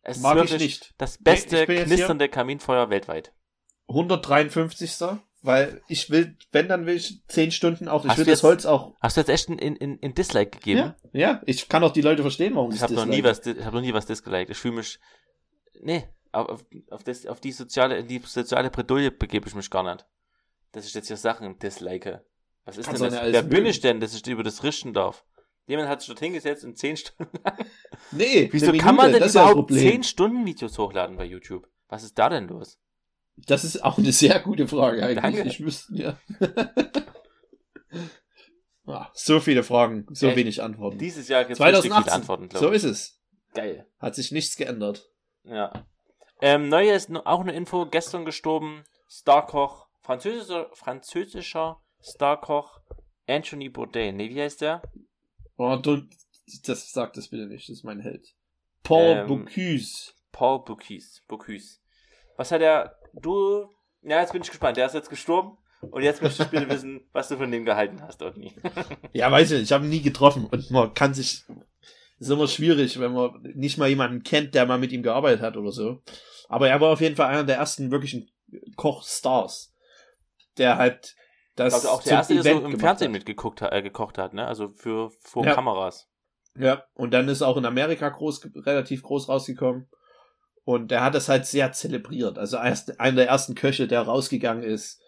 Es 0.03 0.19
Mag 0.19 0.37
ist 0.43 0.53
ich 0.53 0.59
nicht. 0.61 0.93
das 0.97 1.19
Nee, 1.19 1.23
beste 1.23 1.65
hier- 1.65 1.85
knisternde 1.85 2.29
Kaminfeuer 2.29 2.89
weltweit. 2.89 3.33
153. 3.87 5.19
Weil 5.45 5.81
ich 5.89 6.09
will, 6.09 6.37
wenn, 6.53 6.69
dann 6.69 6.85
will 6.85 6.95
ich 6.95 7.21
10 7.27 7.51
Stunden 7.51 7.89
auch, 7.89 8.05
ich 8.05 8.11
Hast 8.11 8.17
will 8.17 8.23
das 8.25 8.31
jetzt- 8.39 8.43
Holz 8.43 8.65
auch. 8.65 8.95
Hast 9.01 9.17
du 9.17 9.21
jetzt 9.21 9.29
echt 9.29 9.49
ein, 9.49 9.57
in, 9.59 9.75
in, 9.75 9.97
in 9.97 10.13
Dislike 10.13 10.51
gegeben? 10.51 10.93
Ja, 11.11 11.19
ja, 11.33 11.41
ich 11.45 11.67
kann 11.67 11.83
auch 11.83 11.91
die 11.91 11.99
Leute 11.99 12.21
verstehen, 12.21 12.55
warum 12.55 12.71
Ich 12.71 12.81
habe 12.81 12.95
das 12.95 13.05
noch 13.05 13.11
nie 13.13 13.23
was, 13.25 13.45
ich 13.45 13.61
habe 13.65 13.75
noch 13.75 13.81
nie 13.81 13.93
was 13.93 14.05
disgeliked. 14.05 14.49
Ich 14.51 14.57
fühle 14.57 14.75
mich, 14.75 14.99
nee, 15.81 16.07
auf, 16.31 16.63
auf, 16.91 17.03
das, 17.03 17.25
auf 17.25 17.41
die 17.41 17.51
soziale, 17.51 18.05
die 18.05 18.19
soziale 18.19 18.69
Bredouille 18.69 19.11
begebe 19.11 19.49
ich 19.49 19.53
mich 19.55 19.69
gar 19.69 19.83
nicht. 19.83 20.05
Dass 20.71 20.85
ich 20.85 20.93
jetzt 20.93 21.07
hier 21.07 21.17
Sachen 21.17 21.59
dislike. 21.59 22.25
Was 22.63 22.77
ist 22.77 22.85
Kannst 22.85 23.01
denn 23.01 23.11
das? 23.11 23.33
Wer 23.33 23.43
bin 23.43 23.65
ich 23.65 23.81
denn, 23.81 23.99
dass 23.99 24.13
ich 24.15 24.25
über 24.25 24.43
das 24.43 24.63
richten 24.63 24.93
darf? 24.93 25.25
Jemand 25.65 25.87
hat 25.87 26.01
sich 26.01 26.07
dort 26.07 26.19
hingesetzt 26.19 26.63
und 26.65 26.77
10 26.77 26.97
Stunden. 26.97 27.39
Nee, 28.11 28.49
Wieso 28.51 28.71
kann 28.73 28.95
man 28.95 29.11
denn 29.11 29.21
das 29.21 29.29
ist 29.29 29.35
ja 29.35 29.43
das 29.43 29.51
überhaupt. 29.53 29.73
10 29.73 30.03
Stunden 30.03 30.45
Videos 30.45 30.77
hochladen 30.77 31.17
bei 31.17 31.25
YouTube? 31.25 31.67
Was 31.87 32.03
ist 32.03 32.17
da 32.19 32.29
denn 32.29 32.47
los? 32.47 32.79
Das 33.35 33.63
ist 33.63 33.83
auch 33.83 33.97
eine 33.97 34.11
sehr 34.11 34.39
gute 34.39 34.67
Frage 34.67 35.03
eigentlich. 35.03 35.21
Danke. 35.21 35.43
Ich 35.43 35.63
wüsste, 35.63 35.95
ja. 35.95 36.17
Ah, 38.85 39.09
so 39.13 39.39
viele 39.39 39.63
Fragen, 39.63 40.05
so 40.11 40.27
Echt? 40.27 40.35
wenig 40.35 40.61
Antworten. 40.61 40.97
Dieses 40.97 41.29
Jahr 41.29 41.45
gibt 41.45 41.57
es 41.57 41.65
richtig 41.65 41.83
2018. 41.91 42.03
viele 42.03 42.13
Antworten, 42.13 42.49
glaube 42.49 42.65
so 42.65 42.71
ich. 42.71 42.75
ist 42.75 42.83
es. 42.83 43.21
Geil. 43.53 43.87
Hat 43.97 44.13
sich 44.15 44.31
nichts 44.31 44.57
geändert. 44.57 45.09
Ja. 45.45 45.85
Ähm, 46.41 46.67
neu 46.67 46.89
ist 46.89 47.09
auch 47.25 47.39
eine 47.39 47.53
Info, 47.53 47.85
gestern 47.85 48.25
gestorben, 48.25 48.83
Starkoch, 49.07 49.87
französischer, 50.01 50.69
französischer 50.73 51.81
Starkoch, 52.01 52.81
Anthony 53.25 53.69
Bourdain. 53.69 54.17
Nee, 54.17 54.29
wie 54.29 54.41
heißt 54.41 54.59
der? 54.59 54.81
Oh, 55.63 55.75
du, 55.77 56.01
das 56.65 56.91
sagt 56.91 57.17
das 57.17 57.29
bitte 57.29 57.45
nicht, 57.47 57.69
das 57.69 57.77
ist 57.77 57.83
mein 57.83 57.99
Held. 58.01 58.33
Paul 58.83 59.17
Ähm, 59.17 59.27
Bocuse. 59.27 60.11
Paul 60.31 60.63
Bocuse. 60.63 61.21
Bocuse. 61.27 61.79
Was 62.35 62.51
hat 62.51 62.61
er, 62.61 62.97
du, 63.13 63.69
ja, 64.01 64.19
jetzt 64.19 64.33
bin 64.33 64.41
ich 64.41 64.49
gespannt, 64.49 64.77
der 64.77 64.87
ist 64.87 64.93
jetzt 64.93 65.09
gestorben 65.09 65.57
und 65.81 66.03
jetzt 66.03 66.21
möchte 66.21 66.43
ich 66.43 66.49
bitte 66.49 66.69
wissen, 66.69 67.07
was 67.13 67.29
du 67.29 67.37
von 67.37 67.51
dem 67.51 67.63
gehalten 67.65 68.01
hast, 68.01 68.21
Otni. 68.21 68.53
Ja, 69.13 69.31
weiß 69.31 69.51
ich, 69.51 69.57
nicht, 69.59 69.65
ich 69.69 69.71
habe 69.71 69.85
ihn 69.85 69.89
nie 69.89 70.01
getroffen 70.01 70.45
und 70.47 70.69
man 70.71 70.93
kann 70.93 71.13
sich, 71.13 71.45
ist 72.19 72.29
immer 72.29 72.47
schwierig, 72.47 72.99
wenn 72.99 73.13
man 73.13 73.41
nicht 73.55 73.77
mal 73.77 73.87
jemanden 73.89 74.23
kennt, 74.23 74.55
der 74.55 74.65
mal 74.65 74.79
mit 74.79 74.91
ihm 74.91 75.03
gearbeitet 75.03 75.41
hat 75.41 75.55
oder 75.55 75.71
so. 75.71 76.01
Aber 76.49 76.67
er 76.67 76.81
war 76.81 76.91
auf 76.91 77.01
jeden 77.01 77.15
Fall 77.15 77.27
einer 77.27 77.43
der 77.45 77.57
ersten 77.57 77.89
wirklichen 77.91 78.29
Kochstars, 78.75 79.73
der 80.57 80.77
halt 80.77 81.15
das 81.55 81.73
Also 81.73 81.89
auch 81.89 82.01
der 82.03 82.13
erste, 82.13 82.33
der 82.35 82.43
so 82.43 82.49
Event 82.49 82.73
im 82.73 82.79
Fernsehen 82.79 83.09
hat. 83.09 83.13
mitgeguckt 83.13 83.61
hat, 83.61 83.73
äh, 83.73 83.81
gekocht 83.81 84.17
hat, 84.17 84.33
ne? 84.33 84.47
Also 84.47 84.69
für 84.69 85.11
vor 85.21 85.45
Ja. 85.45 85.53
Kameras. 85.53 86.09
Ja, 86.57 86.83
und 86.93 87.11
dann 87.13 87.27
ist 87.29 87.41
auch 87.41 87.57
in 87.57 87.65
Amerika 87.65 88.09
groß, 88.09 88.41
relativ 88.55 89.03
groß 89.03 89.29
rausgekommen. 89.29 89.87
Und 90.65 90.91
er 90.91 91.03
hat 91.03 91.15
das 91.15 91.27
halt 91.27 91.45
sehr 91.45 91.71
zelebriert. 91.73 92.37
Also 92.37 92.57
erst 92.57 92.99
einer 92.99 93.17
der 93.17 93.27
ersten 93.27 93.55
Köche, 93.55 93.87
der 93.87 94.01
rausgegangen 94.03 94.63
ist 94.63 95.01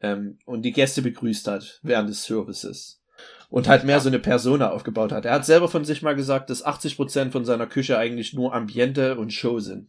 ähm, 0.00 0.38
und 0.46 0.62
die 0.62 0.72
Gäste 0.72 1.02
begrüßt 1.02 1.46
hat 1.48 1.80
während 1.82 2.08
des 2.08 2.24
Services. 2.24 3.02
Und 3.48 3.68
halt 3.68 3.84
mehr 3.84 4.00
so 4.00 4.08
eine 4.08 4.18
Persona 4.18 4.70
aufgebaut 4.70 5.12
hat. 5.12 5.24
Er 5.24 5.32
hat 5.34 5.46
selber 5.46 5.68
von 5.68 5.84
sich 5.84 6.02
mal 6.02 6.16
gesagt, 6.16 6.50
dass 6.50 6.64
80% 6.66 7.30
von 7.30 7.44
seiner 7.44 7.68
Küche 7.68 7.96
eigentlich 7.96 8.34
nur 8.34 8.52
Ambiente 8.52 9.16
und 9.16 9.32
Show 9.32 9.60
sind. 9.60 9.88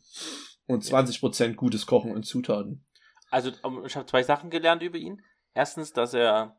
Und 0.67 0.83
20% 0.83 1.55
gutes 1.55 1.87
Kochen 1.87 2.11
und 2.11 2.23
Zutaten. 2.23 2.85
Also 3.31 3.51
ich 3.85 3.95
habe 3.95 4.05
zwei 4.05 4.21
Sachen 4.21 4.49
gelernt 4.51 4.83
über 4.83 4.97
ihn. 4.97 5.21
Erstens, 5.57 5.91
dass 5.91 6.13
er 6.13 6.55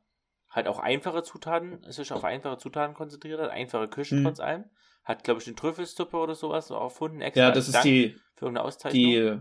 halt 0.50 0.66
auch 0.66 0.80
einfache 0.80 1.22
Zutaten, 1.22 1.80
sich 1.92 2.12
auf 2.12 2.24
einfache 2.24 2.58
Zutaten 2.58 2.96
konzentriert 2.96 3.40
hat, 3.40 3.50
einfache 3.50 3.86
Küche 3.86 4.16
Hm. 4.16 4.24
trotz 4.24 4.40
allem. 4.40 4.64
Hat, 5.04 5.22
glaube 5.22 5.40
ich, 5.40 5.46
eine 5.46 5.54
Trüffelsuppe 5.54 6.16
oder 6.16 6.34
sowas 6.34 6.66
so 6.66 6.74
erfunden, 6.74 7.20
extra 7.20 7.44
Ja, 7.44 7.50
das 7.52 7.68
ist 7.68 7.74
Dank 7.76 7.84
die, 7.84 8.16
für 8.34 8.46
irgendeine 8.46 8.66
Auszeichnung. 8.66 9.00
die, 9.00 9.38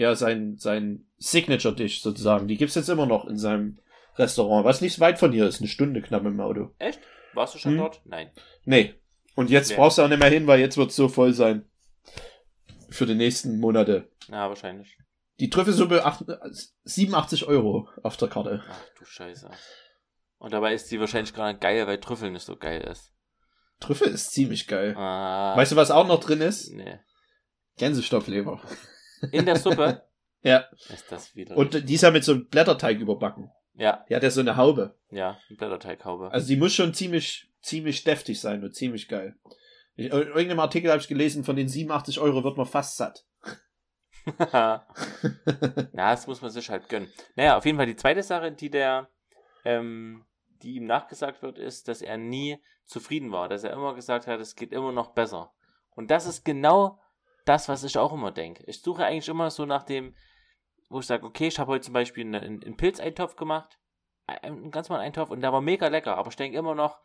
ja, 0.00 0.14
sein, 0.14 0.56
sein 0.58 1.06
Signature-Dish 1.18 2.02
sozusagen. 2.02 2.46
Die 2.46 2.56
gibt's 2.56 2.76
jetzt 2.76 2.88
immer 2.88 3.06
noch 3.06 3.24
in 3.26 3.36
seinem 3.36 3.80
Restaurant, 4.14 4.64
was 4.64 4.80
nicht 4.80 5.00
weit 5.00 5.18
von 5.18 5.32
hier 5.32 5.46
ist, 5.48 5.58
eine 5.60 5.68
Stunde 5.68 6.02
knapp 6.02 6.24
im 6.24 6.38
Auto. 6.40 6.70
Echt? 6.78 7.00
Warst 7.34 7.54
du 7.56 7.58
schon 7.58 7.72
Hm. 7.72 7.78
dort? 7.78 8.02
Nein. 8.04 8.30
Nee. 8.64 8.94
Und 9.34 9.50
jetzt 9.50 9.70
Ja. 9.72 9.76
brauchst 9.76 9.98
du 9.98 10.02
auch 10.02 10.08
nicht 10.08 10.20
mehr 10.20 10.30
hin, 10.30 10.46
weil 10.46 10.60
jetzt 10.60 10.76
wird's 10.76 10.94
so 10.96 11.08
voll 11.08 11.32
sein. 11.32 11.64
für 12.90 13.06
die 13.06 13.14
nächsten 13.14 13.60
Monate. 13.60 14.08
Ja, 14.28 14.48
wahrscheinlich. 14.48 14.98
Die 15.40 15.50
Trüffelsuppe 15.50 16.04
acht- 16.04 16.24
87 16.84 17.46
Euro 17.46 17.88
auf 18.02 18.16
der 18.16 18.28
Karte. 18.28 18.62
Ach 18.68 18.78
du 18.98 19.04
Scheiße. 19.04 19.50
Und 20.38 20.52
dabei 20.52 20.74
ist 20.74 20.90
die 20.90 21.00
wahrscheinlich 21.00 21.34
gerade 21.34 21.58
geil, 21.58 21.86
weil 21.86 21.98
Trüffel 22.00 22.30
nicht 22.30 22.44
so 22.44 22.56
geil 22.56 22.80
ist. 22.82 23.12
Trüffel 23.80 24.08
ist 24.08 24.30
ziemlich 24.32 24.66
geil. 24.66 24.94
Ah, 24.96 25.56
Weißt 25.56 25.72
du, 25.72 25.76
was 25.76 25.90
auch 25.90 26.06
noch 26.06 26.20
drin 26.20 26.40
ist? 26.42 26.70
Nee. 26.72 26.98
Gänsestoffleber. 27.78 28.60
In 29.32 29.46
der 29.46 29.56
Suppe 29.56 30.02
Ja. 30.42 30.64
ist 30.88 31.10
das 31.10 31.34
wieder. 31.34 31.56
Und 31.56 31.88
die 31.88 31.94
ist 31.94 32.02
ja 32.02 32.10
mit 32.10 32.24
so 32.24 32.32
einem 32.32 32.46
Blätterteig 32.48 32.98
überbacken. 32.98 33.50
ja, 33.74 34.04
Die 34.08 34.14
hat 34.16 34.22
ja 34.22 34.30
so 34.30 34.40
eine 34.40 34.56
Haube. 34.56 34.98
ja, 35.10 35.38
ein 35.50 35.56
Blätterteighaube. 35.56 36.30
Also 36.30 36.48
die 36.48 36.56
muss 36.56 36.74
schon 36.74 36.94
ziemlich, 36.94 37.50
ziemlich 37.60 38.04
deftig 38.04 38.40
sein 38.40 38.62
und 38.64 38.74
ziemlich 38.74 39.08
geil. 39.08 39.36
In 39.96 40.06
irgendeinem 40.06 40.60
Artikel 40.60 40.90
habe 40.90 41.00
ich 41.00 41.08
gelesen, 41.08 41.44
von 41.44 41.56
den 41.56 41.68
87 41.68 42.18
Euro 42.20 42.42
wird 42.44 42.56
man 42.56 42.64
fast 42.66 42.96
satt. 42.96 43.26
ja, 44.52 44.86
das 45.92 46.26
muss 46.26 46.42
man 46.42 46.50
sich 46.50 46.68
halt 46.70 46.88
gönnen. 46.88 47.12
Naja, 47.36 47.56
auf 47.56 47.64
jeden 47.64 47.78
Fall 47.78 47.86
die 47.86 47.96
zweite 47.96 48.22
Sache, 48.22 48.52
die 48.52 48.70
der, 48.70 49.08
ähm, 49.64 50.24
die 50.62 50.76
ihm 50.76 50.86
nachgesagt 50.86 51.42
wird, 51.42 51.58
ist, 51.58 51.88
dass 51.88 52.02
er 52.02 52.16
nie 52.16 52.62
zufrieden 52.84 53.32
war, 53.32 53.48
dass 53.48 53.64
er 53.64 53.72
immer 53.72 53.94
gesagt 53.94 54.26
hat, 54.26 54.40
es 54.40 54.56
geht 54.56 54.72
immer 54.72 54.92
noch 54.92 55.12
besser. 55.12 55.52
Und 55.90 56.10
das 56.10 56.26
ist 56.26 56.44
genau 56.44 57.00
das, 57.44 57.68
was 57.68 57.84
ich 57.84 57.98
auch 57.98 58.12
immer 58.12 58.32
denke. 58.32 58.64
Ich 58.66 58.82
suche 58.82 59.04
eigentlich 59.04 59.28
immer 59.28 59.50
so 59.50 59.64
nach 59.64 59.84
dem, 59.84 60.14
wo 60.88 61.00
ich 61.00 61.06
sage, 61.06 61.24
okay, 61.26 61.48
ich 61.48 61.58
habe 61.58 61.72
heute 61.72 61.84
zum 61.84 61.94
Beispiel 61.94 62.24
einen, 62.24 62.62
einen 62.62 62.76
Pilzeintopf 62.76 63.36
gemacht, 63.36 63.78
einen 64.26 64.70
ganz 64.70 64.88
normalen 64.88 65.06
Eintopf 65.06 65.30
und 65.30 65.40
der 65.40 65.52
war 65.52 65.60
mega 65.60 65.88
lecker, 65.88 66.16
aber 66.16 66.28
ich 66.28 66.36
denke 66.36 66.58
immer 66.58 66.74
noch, 66.74 67.00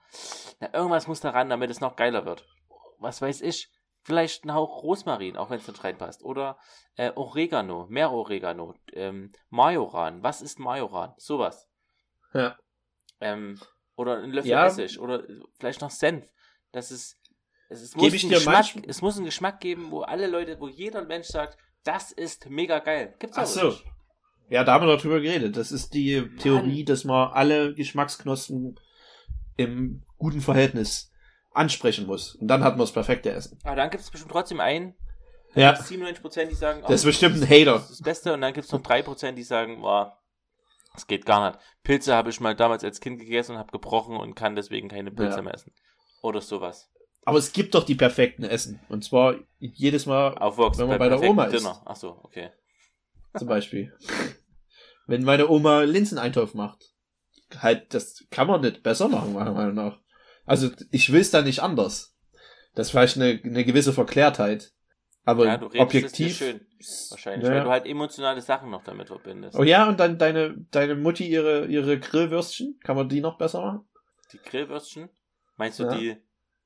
na, 0.59 0.73
irgendwas 0.73 1.07
muss 1.07 1.21
da 1.21 1.31
ran, 1.31 1.49
damit 1.49 1.71
es 1.71 1.81
noch 1.81 1.95
geiler 1.95 2.25
wird. 2.25 2.45
Was 2.99 3.21
weiß 3.21 3.41
ich, 3.41 3.69
vielleicht 4.05 4.45
ein 4.45 4.53
Hauch 4.53 4.83
Rosmarin, 4.83 5.35
auch 5.35 5.49
wenn 5.49 5.59
es 5.59 5.67
nicht 5.67 5.83
reinpasst. 5.83 6.23
Oder 6.23 6.57
äh, 6.95 7.11
Oregano, 7.15 7.87
mehr 7.89 8.11
Oregano, 8.11 8.75
ähm, 8.93 9.31
Majoran. 9.49 10.21
Was 10.21 10.41
ist 10.41 10.59
Majoran? 10.59 11.13
Sowas. 11.17 11.67
Ja. 12.33 12.55
Ähm, 13.19 13.59
oder 13.95 14.21
ein 14.21 14.31
Löffel 14.31 14.51
Ja. 14.51 14.67
Essig 14.67 14.99
oder 14.99 15.23
vielleicht 15.57 15.81
noch 15.81 15.89
Senf. 15.89 16.25
Das 16.71 16.91
ist, 16.91 17.17
es, 17.69 17.81
es, 17.81 17.95
muss 17.95 18.13
ich 18.13 18.23
einen 18.23 18.29
dir 18.29 18.35
Geschmack, 18.37 18.87
es 18.87 19.01
muss 19.01 19.15
einen 19.15 19.25
Geschmack 19.25 19.59
geben, 19.59 19.89
wo 19.89 20.01
alle 20.01 20.27
Leute, 20.27 20.59
wo 20.59 20.67
jeder 20.67 21.03
Mensch 21.03 21.27
sagt, 21.27 21.57
das 21.83 22.11
ist 22.11 22.47
mega 22.49 22.79
geil. 22.79 23.15
Gibt's 23.17 23.37
Ach 23.37 23.43
aber 23.43 23.51
so. 23.51 23.67
nicht. 23.69 23.85
Ja, 24.49 24.63
da 24.63 24.73
haben 24.73 24.85
wir 24.85 24.93
doch 24.93 25.01
drüber 25.01 25.19
geredet. 25.19 25.57
Das 25.57 25.71
ist 25.71 25.95
die 25.95 26.29
Theorie, 26.37 26.85
dass 26.85 27.05
man 27.05 27.31
alle 27.31 27.73
Geschmacksknospen 27.73 28.79
im 29.57 30.03
guten 30.17 30.41
Verhältnis 30.41 31.11
ansprechen 31.55 32.05
muss. 32.05 32.35
Und 32.35 32.47
dann 32.47 32.63
hat 32.63 32.73
man 32.73 32.79
das 32.81 32.91
perfekte 32.91 33.31
Essen. 33.31 33.57
Aber 33.63 33.75
dann 33.75 33.89
gibt 33.89 34.03
es 34.03 34.09
bestimmt 34.11 34.31
trotzdem 34.31 34.59
einen, 34.59 34.95
Ja. 35.53 35.73
97%, 35.73 36.45
die 36.49 36.55
sagen, 36.55 36.81
Das 36.81 36.91
ist 37.01 37.05
oh, 37.05 37.07
bestimmt 37.07 37.41
ein 37.41 37.49
Hater. 37.49 37.73
Das 37.73 37.83
ist 37.83 37.99
das 37.99 38.01
Beste. 38.01 38.33
Und 38.33 38.41
dann 38.41 38.53
gibt 38.53 38.65
es 38.65 38.71
noch 38.71 38.81
3%, 38.81 39.31
die 39.33 39.43
sagen, 39.43 39.81
boah, 39.81 40.17
das 40.93 41.07
geht 41.07 41.25
gar 41.25 41.49
nicht. 41.51 41.59
Pilze 41.83 42.13
habe 42.15 42.29
ich 42.29 42.39
mal 42.39 42.55
damals 42.55 42.83
als 42.83 42.99
Kind 43.01 43.19
gegessen 43.19 43.53
und 43.53 43.57
habe 43.59 43.71
gebrochen 43.71 44.17
und 44.17 44.35
kann 44.35 44.55
deswegen 44.55 44.89
keine 44.89 45.11
Pilze 45.11 45.37
Ja. 45.37 45.41
mehr 45.43 45.53
essen. 45.53 45.73
Oder 46.21 46.41
sowas. 46.41 46.89
Aber 47.23 47.37
es 47.37 47.53
gibt 47.53 47.73
doch 47.73 47.83
die 47.83 47.95
perfekten 47.95 48.43
Essen. 48.43 48.79
Und 48.87 49.03
zwar 49.03 49.35
jedes 49.59 50.05
Mal 50.05 50.37
Aufwachsen 50.37 50.81
Wenn 50.81 50.89
man 50.89 50.99
bei 50.99 51.09
der 51.09 51.15
perfekten 51.15 51.31
Oma 51.39 51.45
ist. 51.45 51.59
Dinner. 51.59 51.81
Ach 51.85 51.95
so, 51.95 52.19
okay. 52.23 52.51
zum 53.37 53.47
Beispiel. 53.47 53.93
Wenn 55.07 55.23
meine 55.23 55.49
Oma 55.49 55.81
Linseneintopf 55.81 56.53
macht. 56.53 56.91
Halt, 57.59 57.93
das 57.93 58.25
kann 58.31 58.47
man 58.47 58.61
nicht 58.61 58.81
besser 58.83 59.07
machen, 59.07 59.33
meiner 59.33 59.53
Meinung 59.53 59.75
nach. 59.75 59.99
Also, 60.45 60.69
ich 60.91 61.11
will 61.11 61.21
es 61.21 61.31
da 61.31 61.41
nicht 61.41 61.61
anders. 61.61 62.15
Das 62.75 62.87
ist 62.87 62.91
vielleicht 62.91 63.15
eine, 63.17 63.39
eine 63.43 63.65
gewisse 63.65 63.93
Verklärtheit. 63.93 64.71
Aber 65.27 65.45
ja, 65.47 65.57
du 65.57 65.65
redest 65.67 65.75
es 65.75 66.11
dir 66.11 66.25
objektiv. 66.27 66.37
schön. 66.37 66.61
Wahrscheinlich, 67.09 67.47
Ja. 67.49 67.55
weil 67.55 67.63
du 67.63 67.69
halt 67.71 67.85
emotionale 67.87 68.41
Sachen 68.41 68.69
noch 68.69 68.83
damit 68.83 69.07
verbindest. 69.07 69.57
Oh 69.57 69.63
ja, 69.63 69.87
und 69.89 69.99
dann 69.99 70.19
deine, 70.19 70.55
deine 70.71 70.95
Mutti 70.95 71.27
ihre, 71.27 71.65
ihre 71.65 71.99
Grillwürstchen. 71.99 72.79
Kann 72.83 72.95
man 72.95 73.09
die 73.09 73.21
noch 73.21 73.37
besser 73.37 73.61
machen? 73.61 73.87
Die 74.33 74.37
Grillwürstchen, 74.37 75.09
meinst 75.57 75.79
du 75.79 75.83
Ja. 75.85 75.97
die, 75.97 76.17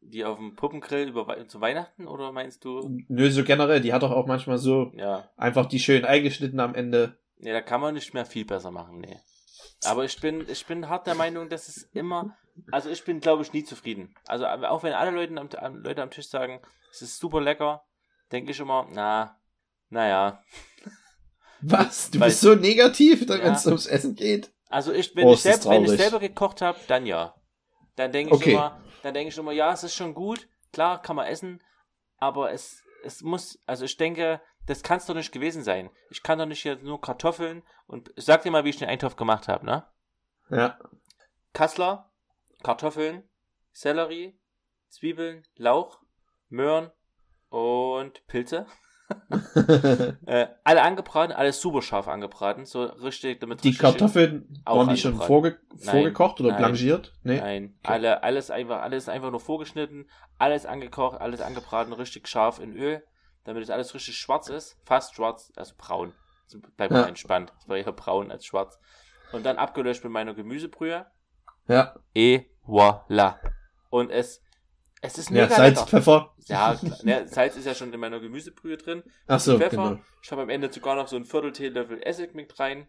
die 0.01 0.25
auf 0.25 0.37
dem 0.37 0.55
Puppengrill 0.55 1.07
über, 1.07 1.47
zu 1.47 1.61
Weihnachten 1.61 2.05
oder 2.07 2.33
meinst 2.33 2.65
du, 2.65 2.97
Nö, 3.07 3.29
so 3.31 3.43
generell. 3.45 3.79
Die 3.79 3.93
hat 3.93 4.03
doch 4.03 4.11
auch 4.11 4.25
manchmal 4.27 4.57
so 4.57 4.91
ja, 4.95 5.29
einfach 5.37 5.67
die 5.67 5.79
schön 5.79 6.03
eingeschnitten 6.03 6.59
am 6.59 6.75
Ende. 6.75 7.17
nee, 7.37 7.53
da 7.53 7.61
kann 7.61 7.79
man 7.79 7.93
nicht 7.93 8.13
mehr 8.13 8.25
viel 8.25 8.43
besser 8.45 8.71
machen, 8.71 8.99
nee. 8.99 9.19
Aber 9.85 10.03
ich 10.05 10.19
bin, 10.19 10.47
ich 10.49 10.65
bin 10.65 10.89
hart 10.89 11.07
der 11.07 11.15
Meinung, 11.15 11.49
dass 11.49 11.67
es 11.69 11.83
immer, 11.93 12.35
also 12.71 12.89
ich 12.89 13.03
bin, 13.05 13.19
glaube 13.21 13.43
ich, 13.43 13.53
nie 13.53 13.63
zufrieden. 13.63 14.13
Also 14.27 14.45
auch 14.45 14.83
wenn 14.83 14.93
alle 14.93 15.11
Leute 15.11 15.37
am, 15.61 15.75
Leute 15.77 16.01
am 16.01 16.11
Tisch 16.11 16.27
sagen, 16.27 16.61
es 16.91 17.01
ist 17.01 17.19
super 17.19 17.39
lecker, 17.41 17.83
denke 18.31 18.51
ich 18.51 18.59
immer, 18.59 18.87
na, 18.91 19.39
naja. 19.89 20.43
Was? 21.61 22.11
Du 22.11 22.19
Weil- 22.19 22.29
bist 22.29 22.41
so 22.41 22.55
negativ, 22.55 23.21
Ja. 23.21 23.29
wenn 23.29 23.53
es 23.53 23.65
ums 23.65 23.85
Essen 23.85 24.15
geht? 24.15 24.51
Also 24.69 24.93
ich, 24.93 25.15
wenn, 25.15 25.25
Oh, 25.27 25.31
ich, 25.33 25.37
ist 25.37 25.45
das 25.45 25.63
selb, 25.63 25.75
wenn 25.75 25.83
ich 25.85 25.99
selber 25.99 26.19
gekocht 26.19 26.61
habe, 26.61 26.79
dann 26.87 27.05
ja. 27.05 27.35
Dann 27.95 28.11
denke 28.11 28.33
ich 28.35 28.39
Okay. 28.41 28.51
immer, 28.53 28.81
dann 29.03 29.13
denke 29.13 29.29
ich 29.29 29.37
immer, 29.37 29.51
ja, 29.51 29.73
es 29.73 29.83
ist 29.83 29.95
schon 29.95 30.13
gut, 30.13 30.47
klar, 30.71 31.01
kann 31.01 31.15
man 31.15 31.25
essen, 31.27 31.61
aber 32.17 32.51
es, 32.53 32.83
es 33.03 33.21
muss, 33.21 33.59
also 33.65 33.85
ich 33.85 33.97
denke, 33.97 34.41
das 34.69 34.83
kann 34.83 34.97
es 34.99 35.07
doch 35.07 35.15
nicht 35.15 35.31
gewesen 35.31 35.63
sein. 35.63 35.89
Ich 36.11 36.21
kann 36.21 36.37
doch 36.37 36.45
nicht 36.45 36.61
hier 36.61 36.75
nur 36.77 37.01
Kartoffeln 37.01 37.63
und 37.87 38.11
ich 38.15 38.25
sag 38.25 38.43
dir 38.43 38.51
mal, 38.51 38.65
wie 38.65 38.69
ich 38.69 38.77
den 38.77 38.87
Eintopf 38.87 39.15
gemacht 39.15 39.47
habe, 39.47 39.65
ne? 39.65 39.83
Ja. 40.51 40.77
Kassler, 41.53 42.11
Kartoffeln, 42.61 43.23
Sellerie, 43.71 44.39
Zwiebeln, 44.89 45.43
Lauch, 45.55 46.01
Möhren 46.49 46.91
und 47.49 48.25
Pilze. 48.27 48.67
Äh, 50.27 50.47
alle 50.63 50.83
angebraten, 50.83 51.33
alles 51.33 51.59
super 51.59 51.81
scharf 51.81 52.07
angebraten, 52.07 52.67
so 52.67 52.83
richtig 52.83 53.39
damit 53.39 53.63
Die 53.63 53.69
richtig 53.69 53.81
Kartoffeln, 53.81 54.61
Auch 54.65 54.77
waren 54.77 54.89
die 54.89 54.97
schon 55.01 55.15
vorge 55.15 55.57
Nein, 55.79 55.95
vorgekocht 55.95 56.39
oder 56.41 56.49
nein, 56.49 56.57
blanchiert? 56.59 57.15
Nee. 57.23 57.39
Nein, 57.39 57.75
Okay. 57.79 57.93
alle, 57.93 58.21
alles 58.21 58.51
einfach, 58.51 58.83
alles 58.83 59.09
einfach 59.09 59.31
nur 59.31 59.39
vorgeschnitten, 59.39 60.07
alles 60.37 60.67
angekocht, 60.67 61.19
alles 61.19 61.41
angebraten, 61.41 61.91
richtig 61.93 62.27
scharf 62.27 62.59
in 62.59 62.75
Öl, 62.75 63.03
damit 63.49 63.63
es 63.63 63.69
alles 63.69 63.93
richtig 63.93 64.15
schwarz 64.17 64.47
ist, 64.47 64.77
fast 64.85 65.15
schwarz, 65.15 65.51
also 65.55 65.73
braun. 65.77 66.13
Also 66.45 66.59
Bleib 66.77 66.91
mal 66.91 67.01
Ja. 67.01 67.07
entspannt. 67.07 67.51
Es 67.59 67.67
war 67.67 67.77
eher 67.77 67.91
braun 67.91 68.31
als 68.31 68.45
schwarz. 68.45 68.79
Und 69.31 69.45
dann 69.45 69.57
abgelöscht 69.57 70.03
mit 70.03 70.13
meiner 70.13 70.33
Gemüsebrühe. 70.33 71.05
Ja. 71.67 71.95
Et 72.13 72.47
voilà. 72.65 73.35
Und 73.89 74.09
es, 74.11 74.41
es 75.01 75.17
ist 75.17 75.29
Ja, 75.29 75.43
mega 75.43 75.55
Salz, 75.55 75.79
lecker. 75.79 75.87
Pfeffer. 75.89 76.33
Ja, 76.47 76.79
ne, 77.03 77.27
Salz 77.27 77.55
ist 77.55 77.65
ja 77.65 77.75
schon 77.75 77.93
in 77.93 77.99
meiner 77.99 78.19
Gemüsebrühe 78.19 78.77
drin. 78.77 79.03
Ach 79.27 79.39
so, 79.39 79.57
Pfeffer. 79.57 79.89
genau. 79.89 79.99
Ich 80.23 80.31
habe 80.31 80.41
am 80.41 80.49
Ende 80.49 80.71
sogar 80.71 80.95
noch 80.95 81.07
so 81.07 81.15
ein 81.15 81.25
Viertel 81.25 81.51
Teelöffel 81.51 82.01
Essig 82.03 82.33
mit 82.33 82.59
rein. 82.59 82.87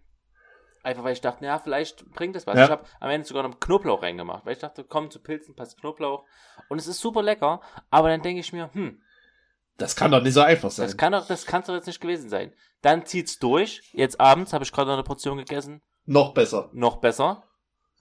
Einfach 0.82 1.04
weil 1.04 1.12
ich 1.12 1.20
dachte, 1.20 1.44
ja, 1.44 1.58
vielleicht 1.58 2.10
bringt 2.12 2.34
das 2.36 2.46
was. 2.46 2.56
Ja. 2.56 2.64
Ich 2.64 2.70
habe 2.70 2.84
am 3.00 3.10
Ende 3.10 3.26
sogar 3.26 3.42
noch 3.46 3.60
Knoblauch 3.60 4.02
reingemacht, 4.02 4.46
weil 4.46 4.54
ich 4.54 4.58
dachte, 4.60 4.82
komm, 4.82 5.10
zu 5.10 5.20
Pilzen 5.22 5.54
passt 5.54 5.78
Knoblauch. 5.78 6.24
Und 6.70 6.78
es 6.78 6.86
ist 6.86 7.00
super 7.00 7.22
lecker, 7.22 7.60
aber 7.90 8.08
dann 8.08 8.22
denke 8.22 8.40
ich 8.40 8.52
mir, 8.54 8.70
hm, 8.72 9.02
Das 9.80 9.96
kann 9.96 10.10
doch 10.10 10.22
nicht 10.22 10.34
so 10.34 10.42
einfach 10.42 10.70
sein. 10.70 10.86
das 10.86 10.96
kann 10.96 11.12
doch, 11.12 11.26
das 11.26 11.46
kann 11.46 11.62
doch 11.66 11.74
jetzt 11.74 11.86
nicht 11.86 12.00
gewesen 12.00 12.28
sein. 12.28 12.52
Dann 12.82 13.06
zieht's 13.06 13.38
durch. 13.38 13.82
Jetzt 13.92 14.20
abends 14.20 14.52
habe 14.52 14.64
ich 14.64 14.72
gerade 14.72 14.88
noch 14.88 14.94
eine 14.94 15.02
Portion 15.02 15.38
gegessen. 15.38 15.82
Noch 16.04 16.34
besser. 16.34 16.70
Noch 16.72 16.96
besser. 16.96 17.44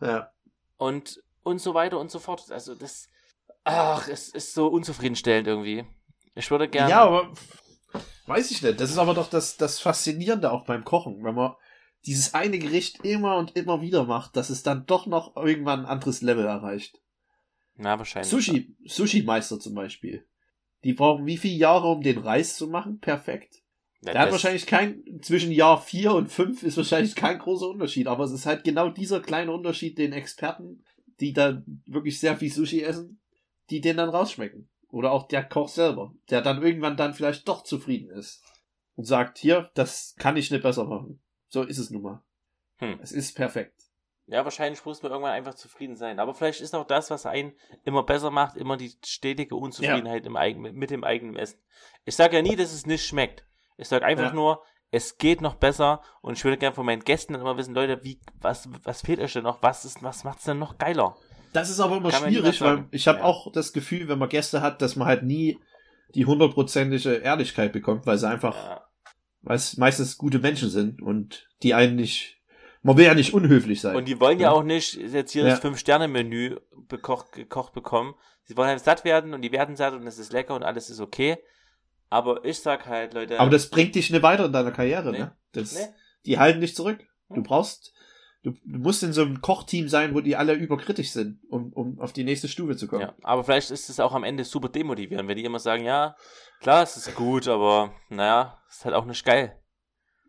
Ja. 0.02 0.32
Und, 0.78 1.24
und 1.44 1.60
so 1.60 1.74
weiter 1.74 2.00
und 2.00 2.12
so 2.12 2.20
fort. 2.20 2.52
Also 2.52 2.76
das, 2.76 3.08
ach, 3.64 4.08
es 4.08 4.30
ist 4.30 4.54
so 4.54 4.68
unzufriedenstellend 4.68 5.48
irgendwie. 5.48 5.86
Ich 6.36 6.52
würde 6.52 6.68
gerne. 6.68 6.90
Ja, 6.90 7.04
aber 7.04 7.34
weiß 8.28 8.52
ich 8.52 8.62
nicht. 8.62 8.80
Das 8.80 8.90
ist 8.90 8.98
aber 8.98 9.14
doch 9.14 9.30
das, 9.30 9.58
das 9.58 9.80
Faszinierende 9.80 10.52
auch 10.52 10.66
beim 10.66 10.84
Kochen, 10.84 11.24
wenn 11.24 11.36
man 11.36 11.56
dieses 12.06 12.34
eine 12.34 12.60
Gericht 12.60 13.04
immer 13.06 13.38
und 13.38 13.56
immer 13.56 13.82
wieder 13.82 14.06
macht, 14.06 14.36
dass 14.36 14.50
es 14.50 14.64
dann 14.64 14.86
doch 14.86 15.06
noch 15.06 15.36
irgendwann 15.36 15.82
ein 15.82 15.86
anderes 15.86 16.22
Level 16.22 16.46
erreicht. 16.46 17.02
Na, 17.76 17.98
wahrscheinlich. 17.98 18.30
Sushi, 18.30 18.76
Sushi-Meister 18.86 19.60
zum 19.60 19.74
Beispiel. 19.74 20.26
Die 20.84 20.94
brauchen 20.94 21.26
wie 21.26 21.38
viele 21.38 21.56
Jahre, 21.56 21.88
um 21.88 22.02
den 22.02 22.20
Reis 22.20 22.56
zu 22.56 22.68
machen? 22.68 23.00
Perfekt. 23.00 23.64
Ja, 24.02 24.14
Der 24.14 24.22
hat 24.22 24.32
wahrscheinlich 24.32 24.66
kein, 24.66 25.04
zwischen 25.22 25.52
Jahr 25.52 25.82
4 25.82 26.14
und 26.14 26.32
5 26.32 26.64
ist 26.64 26.78
wahrscheinlich 26.78 27.16
kein 27.16 27.38
großer 27.38 27.68
Unterschied, 27.68 28.08
aber 28.08 28.24
es 28.24 28.32
ist 28.32 28.46
halt 28.46 28.64
genau 28.64 28.90
dieser 28.90 29.20
kleine 29.20 29.52
Unterschied, 29.52 29.98
den 29.98 30.14
Experten, 30.14 30.86
die 31.20 31.34
da 31.34 31.62
wirklich 31.86 32.20
sehr 32.20 32.38
viel 32.38 32.52
Sushi 32.52 32.82
essen, 32.82 33.20
die 33.70 33.82
den 33.82 33.98
dann 33.98 34.10
rausschmecken. 34.10 34.70
Oder 34.90 35.12
auch 35.12 35.28
der 35.28 35.44
Koch 35.44 35.68
selber, 35.68 36.16
der 36.30 36.42
dann 36.42 36.64
irgendwann 36.64 36.98
dann 36.98 37.14
vielleicht 37.14 37.48
doch 37.48 37.64
zufrieden 37.64 38.10
ist. 38.10 38.42
Und 38.96 39.06
sagt, 39.06 39.38
hier, 39.38 39.70
das 39.76 40.16
kann 40.18 40.38
ich 40.38 40.50
nicht 40.50 40.64
besser 40.64 40.86
machen. 40.86 41.22
So 41.48 41.64
ist 41.64 41.78
es 41.78 41.90
nun 41.90 42.02
mal. 42.02 42.24
Hm. 42.78 43.00
Es 43.02 43.12
ist 43.12 43.36
perfekt. 43.36 43.89
Ja, 44.32 44.44
wahrscheinlich 44.44 44.84
muss 44.86 45.02
man 45.02 45.12
irgendwann 45.12 45.34
einfach 45.34 45.56
zufrieden 45.56 45.96
sein. 45.96 46.20
Aber 46.20 46.34
vielleicht 46.36 46.62
ist 46.62 46.76
auch 46.76 46.86
das, 46.86 47.10
was 47.10 47.26
einen 47.26 47.54
immer 47.84 48.04
besser 48.04 48.30
macht, 48.30 48.58
immer 48.58 48.78
die 48.78 48.94
stetige 49.04 49.56
Unzufriedenheit 49.56 50.26
im 50.26 50.36
eigenen, 50.36 50.76
mit 50.76 50.92
dem 50.92 51.04
eigenen 51.04 51.36
Essen. 51.36 51.60
Ich 52.06 52.16
sage 52.16 52.36
ja 52.36 52.42
nie, 52.44 52.56
dass 52.56 52.72
es 52.72 52.86
nicht 52.86 53.06
schmeckt. 53.06 53.44
Ich 53.78 53.88
sage 53.88 54.06
einfach 54.06 54.26
Ja. 54.26 54.34
nur, 54.34 54.64
es 54.92 55.18
geht 55.18 55.42
noch 55.42 55.56
besser 55.56 56.02
und 56.22 56.38
ich 56.38 56.44
würde 56.44 56.58
gerne 56.58 56.76
von 56.76 56.86
meinen 56.86 57.04
Gästen 57.04 57.34
dann 57.34 57.42
immer 57.42 57.58
wissen, 57.58 57.74
Leute, 57.74 58.04
wie, 58.04 58.20
was, 58.40 58.70
was 58.84 59.02
fehlt 59.02 59.20
euch 59.20 59.34
denn 59.34 59.44
noch? 59.44 59.62
Was 59.64 59.86
ist, 59.86 60.04
was 60.04 60.24
macht's 60.24 60.44
denn 60.46 60.60
noch 60.60 60.78
geiler? 60.78 61.16
Das 61.54 61.70
ist 61.70 61.80
aber 61.80 61.98
immer 61.98 62.10
Kann 62.12 62.24
schwierig, 62.24 62.62
weil 62.62 62.86
ich 62.92 63.08
habe 63.08 63.20
Ja. 63.20 63.24
auch 63.26 63.52
das 63.52 63.74
Gefühl, 63.74 64.08
wenn 64.08 64.20
man 64.20 64.30
Gäste 64.30 64.62
hat, 64.62 64.82
dass 64.82 64.96
man 64.96 65.08
halt 65.08 65.24
nie 65.24 65.60
die 66.16 66.26
hundertprozentige 66.26 67.16
Ehrlichkeit 67.16 67.72
bekommt, 67.74 68.06
weil 68.06 68.18
sie 68.18 68.28
einfach, 68.28 68.56
Ja. 68.56 68.86
weil 69.42 69.56
es 69.56 69.78
meistens 69.78 70.18
gute 70.18 70.40
Menschen 70.40 70.70
sind 70.70 71.02
und 71.02 71.48
die 71.64 71.74
einen 71.74 71.96
nicht, 71.96 72.39
man 72.82 72.98
will 72.98 73.06
ja 73.06 73.14
nicht 73.14 73.34
unhöflich 73.34 73.82
sein. 73.82 73.96
Und 73.96 74.06
die 74.08 74.20
wollen 74.20 74.40
ja 74.40 74.50
Ja. 74.50 74.52
auch 74.54 74.64
nicht 74.64 74.94
jetzt 74.96 75.32
hier 75.32 75.44
Ja. 75.44 75.50
das 75.50 75.60
Fünf-Sterne-Menü 75.60 76.58
bekocht, 76.88 77.32
gekocht 77.32 77.74
bekommen. 77.74 78.16
Sie 78.46 78.56
wollen 78.58 78.70
halt 78.70 78.84
satt 78.84 79.04
werden 79.06 79.34
und 79.34 79.42
die 79.42 79.52
werden 79.52 79.76
satt 79.76 79.94
und 79.94 80.08
es 80.08 80.18
ist 80.18 80.32
lecker 80.34 80.56
und 80.56 80.64
alles 80.64 80.90
ist 80.90 81.00
okay. 81.00 81.38
Aber 82.10 82.44
ich 82.46 82.60
sag 82.60 82.88
halt, 82.88 83.14
Leute. 83.14 83.40
Aber 83.40 83.52
das 83.52 83.70
bringt 83.70 83.94
dich 83.96 84.10
nicht 84.10 84.24
weiter 84.24 84.46
in 84.46 84.54
deiner 84.54 84.72
Karriere, 84.72 85.12
Nee. 85.12 85.20
ne? 85.20 85.36
Das, 85.52 85.74
Nee. 85.76 85.86
Die 86.26 86.40
halten 86.40 86.60
dich 86.62 86.76
zurück. 86.76 87.00
Du 87.30 87.36
Hm. 87.36 87.44
brauchst, 87.44 87.94
du, 88.44 88.52
du 88.52 88.80
musst 88.80 89.04
in 89.04 89.14
so 89.14 89.22
einem 89.22 89.42
Kochteam 89.42 89.88
sein, 89.88 90.16
wo 90.16 90.22
die 90.22 90.36
alle 90.36 90.54
überkritisch 90.54 91.12
sind, 91.12 91.40
um, 91.50 91.72
um 91.74 92.00
auf 92.00 92.12
die 92.14 92.24
nächste 92.24 92.48
Stufe 92.48 92.76
zu 92.76 92.88
kommen. 92.88 93.02
Ja, 93.02 93.14
aber 93.22 93.44
vielleicht 93.44 93.70
ist 93.70 93.90
es 93.90 94.00
auch 94.00 94.14
am 94.14 94.24
Ende 94.24 94.44
super 94.44 94.70
demotivierend, 94.70 95.28
wenn 95.30 95.38
die 95.38 95.44
immer 95.46 95.60
sagen, 95.60 95.84
ja, 95.86 96.16
klar, 96.62 96.82
es 96.84 96.98
ist 96.98 97.14
gut, 97.16 97.48
aber 97.48 97.94
naja, 98.10 98.60
es 98.70 98.78
ist 98.78 98.86
halt 98.86 98.96
auch 98.96 99.06
nicht 99.06 99.24
geil. 99.24 99.59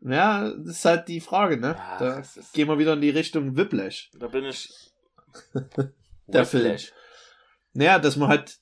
Ja, 0.03 0.51
das 0.51 0.79
ist 0.79 0.85
halt 0.85 1.09
die 1.09 1.21
Frage, 1.21 1.59
ne? 1.59 1.77
Ja, 1.77 1.99
da 1.99 2.23
gehen 2.53 2.69
wir 2.69 2.79
wieder 2.79 2.95
in 2.95 3.01
die 3.01 3.11
Richtung 3.11 3.57
Whiplash. 3.57 4.11
Da 4.19 4.29
bin 4.29 4.45
ich. 4.45 4.71
Der 6.27 6.45
Film. 6.45 6.65
Whiplash. 6.65 6.93
Naja, 7.75 7.99
dass 7.99 8.17
man 8.17 8.29
halt, 8.29 8.59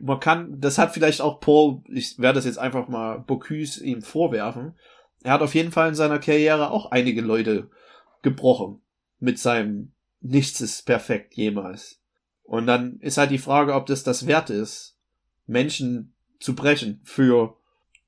man 0.00 0.18
kann, 0.20 0.60
das 0.60 0.78
hat 0.78 0.94
vielleicht 0.94 1.20
auch 1.20 1.40
Paul, 1.40 1.82
ich 1.88 2.18
werde 2.18 2.36
das 2.36 2.44
jetzt 2.44 2.58
einfach 2.58 2.88
mal 2.88 3.18
Bocuse 3.18 3.84
ihm 3.84 4.02
vorwerfen. 4.02 4.76
Er 5.22 5.32
hat 5.32 5.42
auf 5.42 5.54
jeden 5.54 5.72
Fall 5.72 5.88
in 5.88 5.94
seiner 5.94 6.18
Karriere 6.18 6.70
auch 6.70 6.90
einige 6.90 7.20
Leute 7.20 7.70
gebrochen 8.22 8.80
mit 9.18 9.38
seinem 9.38 9.92
Nichts 10.20 10.60
ist 10.60 10.84
perfekt 10.84 11.34
jemals. 11.34 12.00
Und 12.42 12.66
dann 12.66 12.98
ist 13.00 13.18
halt 13.18 13.30
die 13.30 13.38
Frage, 13.38 13.74
ob 13.74 13.86
das 13.86 14.02
das 14.02 14.26
wert 14.26 14.50
ist, 14.50 14.96
Menschen 15.46 16.14
zu 16.40 16.54
brechen 16.54 17.00
für, 17.04 17.56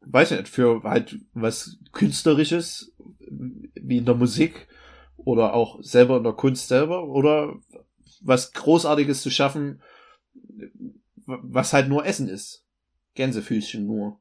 weiß 0.01 0.33
ich 0.33 0.39
nicht, 0.39 0.49
für 0.49 0.83
halt 0.83 1.19
was 1.35 1.79
Künstlerisches, 1.93 2.95
wie 3.29 3.99
in 3.99 4.07
der 4.07 4.15
Musik 4.15 4.69
oder 5.17 5.55
auch 5.55 5.83
selber 5.83 6.17
in 6.17 6.25
der 6.25 6.33
Kunst 6.33 6.69
selber 6.69 7.05
oder 7.05 7.55
was 8.23 8.53
Großartiges 8.53 9.23
zu 9.23 9.31
schaffen, 9.31 9.83
was 11.27 11.73
halt 11.73 11.89
nur 11.89 12.05
Essen 12.05 12.29
ist. 12.29 12.67
Gänsefüßchen 13.15 13.87
nur. 13.87 14.21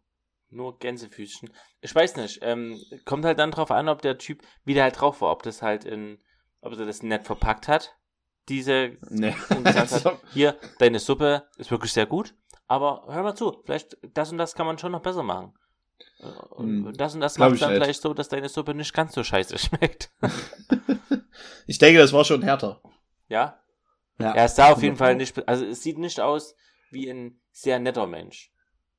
Nur 0.49 0.79
Gänsefüßchen. 0.79 1.49
Ich 1.81 1.93
weiß 1.93 2.15
nicht. 2.17 2.39
Ähm, 2.41 2.79
kommt 3.05 3.25
halt 3.25 3.39
dann 3.39 3.51
drauf 3.51 3.71
an, 3.71 3.87
ob 3.87 4.01
der 4.01 4.17
Typ, 4.17 4.41
wie 4.65 4.73
der 4.73 4.83
halt 4.83 4.99
drauf 4.99 5.21
war, 5.21 5.31
ob 5.31 5.43
das 5.43 5.61
halt 5.61 5.85
in, 5.85 6.19
ob 6.61 6.73
er 6.73 6.85
das 6.85 7.03
nett 7.03 7.25
verpackt 7.25 7.67
hat. 7.67 7.95
Diese 8.47 8.97
Nee. 9.09 9.35
und 9.49 9.63
gesagt 9.63 9.91
hat, 9.91 10.19
hier, 10.33 10.57
deine 10.79 10.99
Suppe 10.99 11.47
ist 11.57 11.71
wirklich 11.71 11.93
sehr 11.93 12.07
gut, 12.07 12.35
aber 12.67 13.05
hör 13.07 13.21
mal 13.21 13.35
zu, 13.35 13.61
vielleicht 13.63 13.97
das 14.13 14.31
und 14.31 14.39
das 14.39 14.55
kann 14.55 14.65
man 14.65 14.79
schon 14.79 14.91
noch 14.91 15.03
besser 15.03 15.23
machen. 15.23 15.53
Und 16.49 16.85
Hm, 16.85 16.93
das 16.97 17.15
und 17.15 17.21
das 17.21 17.35
glaub 17.35 17.51
macht 17.51 17.61
dann 17.61 17.69
nicht. 17.71 17.81
vielleicht 17.81 18.01
so, 18.01 18.13
dass 18.13 18.27
deine 18.29 18.49
Suppe 18.49 18.73
nicht 18.73 18.93
ganz 18.93 19.13
so 19.13 19.23
scheiße 19.23 19.57
schmeckt. 19.57 20.11
ich 21.67 21.77
denke, 21.77 21.99
das 21.99 22.13
war 22.13 22.25
schon 22.25 22.41
härter. 22.41 22.81
Ja? 23.27 23.59
Ja. 24.19 24.33
Er 24.33 24.49
sah 24.49 24.71
auf 24.71 24.81
jeden 24.83 24.95
100 24.95 24.97
Fall 24.99 25.15
nicht, 25.15 25.47
also 25.47 25.65
es 25.65 25.81
sieht 25.81 25.97
nicht 25.97 26.19
aus 26.19 26.55
wie 26.91 27.09
ein 27.09 27.39
sehr 27.51 27.79
netter 27.79 28.05
Mensch. 28.07 28.51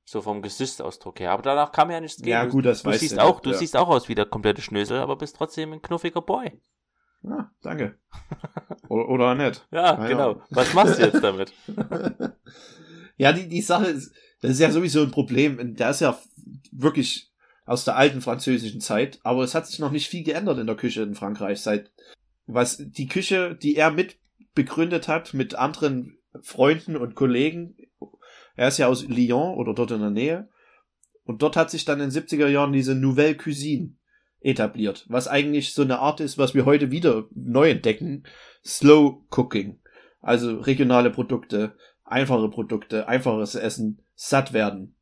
So 0.04 0.22
vom 0.22 0.42
Gesichtsausdruck 0.42 1.20
her. 1.20 1.32
Aber 1.32 1.42
danach 1.42 1.72
kam 1.72 1.90
ja 1.90 2.00
nichts 2.00 2.16
gegen. 2.18 2.30
Ja, 2.30 2.44
gut, 2.46 2.64
das 2.64 2.82
du 2.82 2.88
weißt 2.90 3.00
siehst 3.00 3.16
du, 3.18 3.22
auch, 3.22 3.40
du 3.40 3.50
ja. 3.50 3.56
siehst 3.56 3.76
auch 3.76 3.88
aus 3.88 4.08
wie 4.08 4.14
der 4.14 4.26
komplette 4.26 4.62
Schnösel, 4.62 4.98
aber 4.98 5.16
bist 5.16 5.36
trotzdem 5.36 5.72
ein 5.72 5.82
knuffiger 5.82 6.22
Boy. 6.22 6.60
Ah, 7.22 7.50
danke. 7.60 7.98
Oder, 8.88 9.08
oder 9.08 9.34
nicht. 9.34 9.66
Ja, 9.72 9.94
Ah, 9.96 10.02
ja. 10.02 10.08
genau. 10.08 10.42
Was 10.50 10.72
machst 10.74 10.98
du 10.98 11.02
jetzt 11.04 11.22
damit? 11.22 11.52
ja, 13.18 13.32
die, 13.32 13.48
die 13.48 13.60
Sache 13.62 13.86
ist, 13.86 14.12
das 14.40 14.52
ist 14.52 14.60
ja 14.60 14.70
sowieso 14.70 15.02
ein 15.02 15.10
Problem. 15.10 15.74
Der 15.76 15.90
ist 15.90 16.00
ja 16.00 16.18
wirklich 16.72 17.30
aus 17.66 17.84
der 17.84 17.96
alten 17.96 18.20
französischen 18.20 18.80
Zeit, 18.80 19.20
aber 19.22 19.42
es 19.42 19.54
hat 19.54 19.66
sich 19.66 19.78
noch 19.78 19.92
nicht 19.92 20.08
viel 20.08 20.24
geändert 20.24 20.58
in 20.58 20.66
der 20.66 20.76
Küche 20.76 21.02
in 21.02 21.14
Frankreich 21.14 21.60
seit, 21.60 21.92
was 22.46 22.78
die 22.78 23.06
Küche, 23.06 23.54
die 23.54 23.76
er 23.76 23.90
mit 23.90 24.18
begründet 24.54 25.08
hat 25.08 25.34
mit 25.34 25.54
anderen 25.54 26.18
Freunden 26.42 26.96
und 26.96 27.14
Kollegen. 27.14 27.76
Er 28.56 28.68
ist 28.68 28.78
ja 28.78 28.88
aus 28.88 29.06
Lyon 29.06 29.54
oder 29.54 29.74
dort 29.74 29.92
in 29.92 30.00
der 30.00 30.10
Nähe. 30.10 30.48
Und 31.24 31.42
dort 31.42 31.56
hat 31.56 31.70
sich 31.70 31.84
dann 31.84 32.00
in 32.00 32.10
den 32.10 32.22
70er 32.22 32.48
Jahren 32.48 32.72
diese 32.72 32.94
Nouvelle 32.94 33.36
Cuisine 33.36 33.94
etabliert, 34.40 35.06
was 35.08 35.28
eigentlich 35.28 35.74
so 35.74 35.82
eine 35.82 35.98
Art 35.98 36.20
ist, 36.20 36.38
was 36.38 36.54
wir 36.54 36.64
heute 36.64 36.90
wieder 36.90 37.28
neu 37.34 37.70
entdecken. 37.70 38.24
Slow 38.64 39.24
Cooking. 39.30 39.80
Also 40.20 40.58
regionale 40.58 41.10
Produkte, 41.10 41.76
einfache 42.04 42.48
Produkte, 42.50 43.06
einfaches 43.06 43.54
Essen, 43.54 44.02
satt 44.22 44.52
werden. 44.52 44.94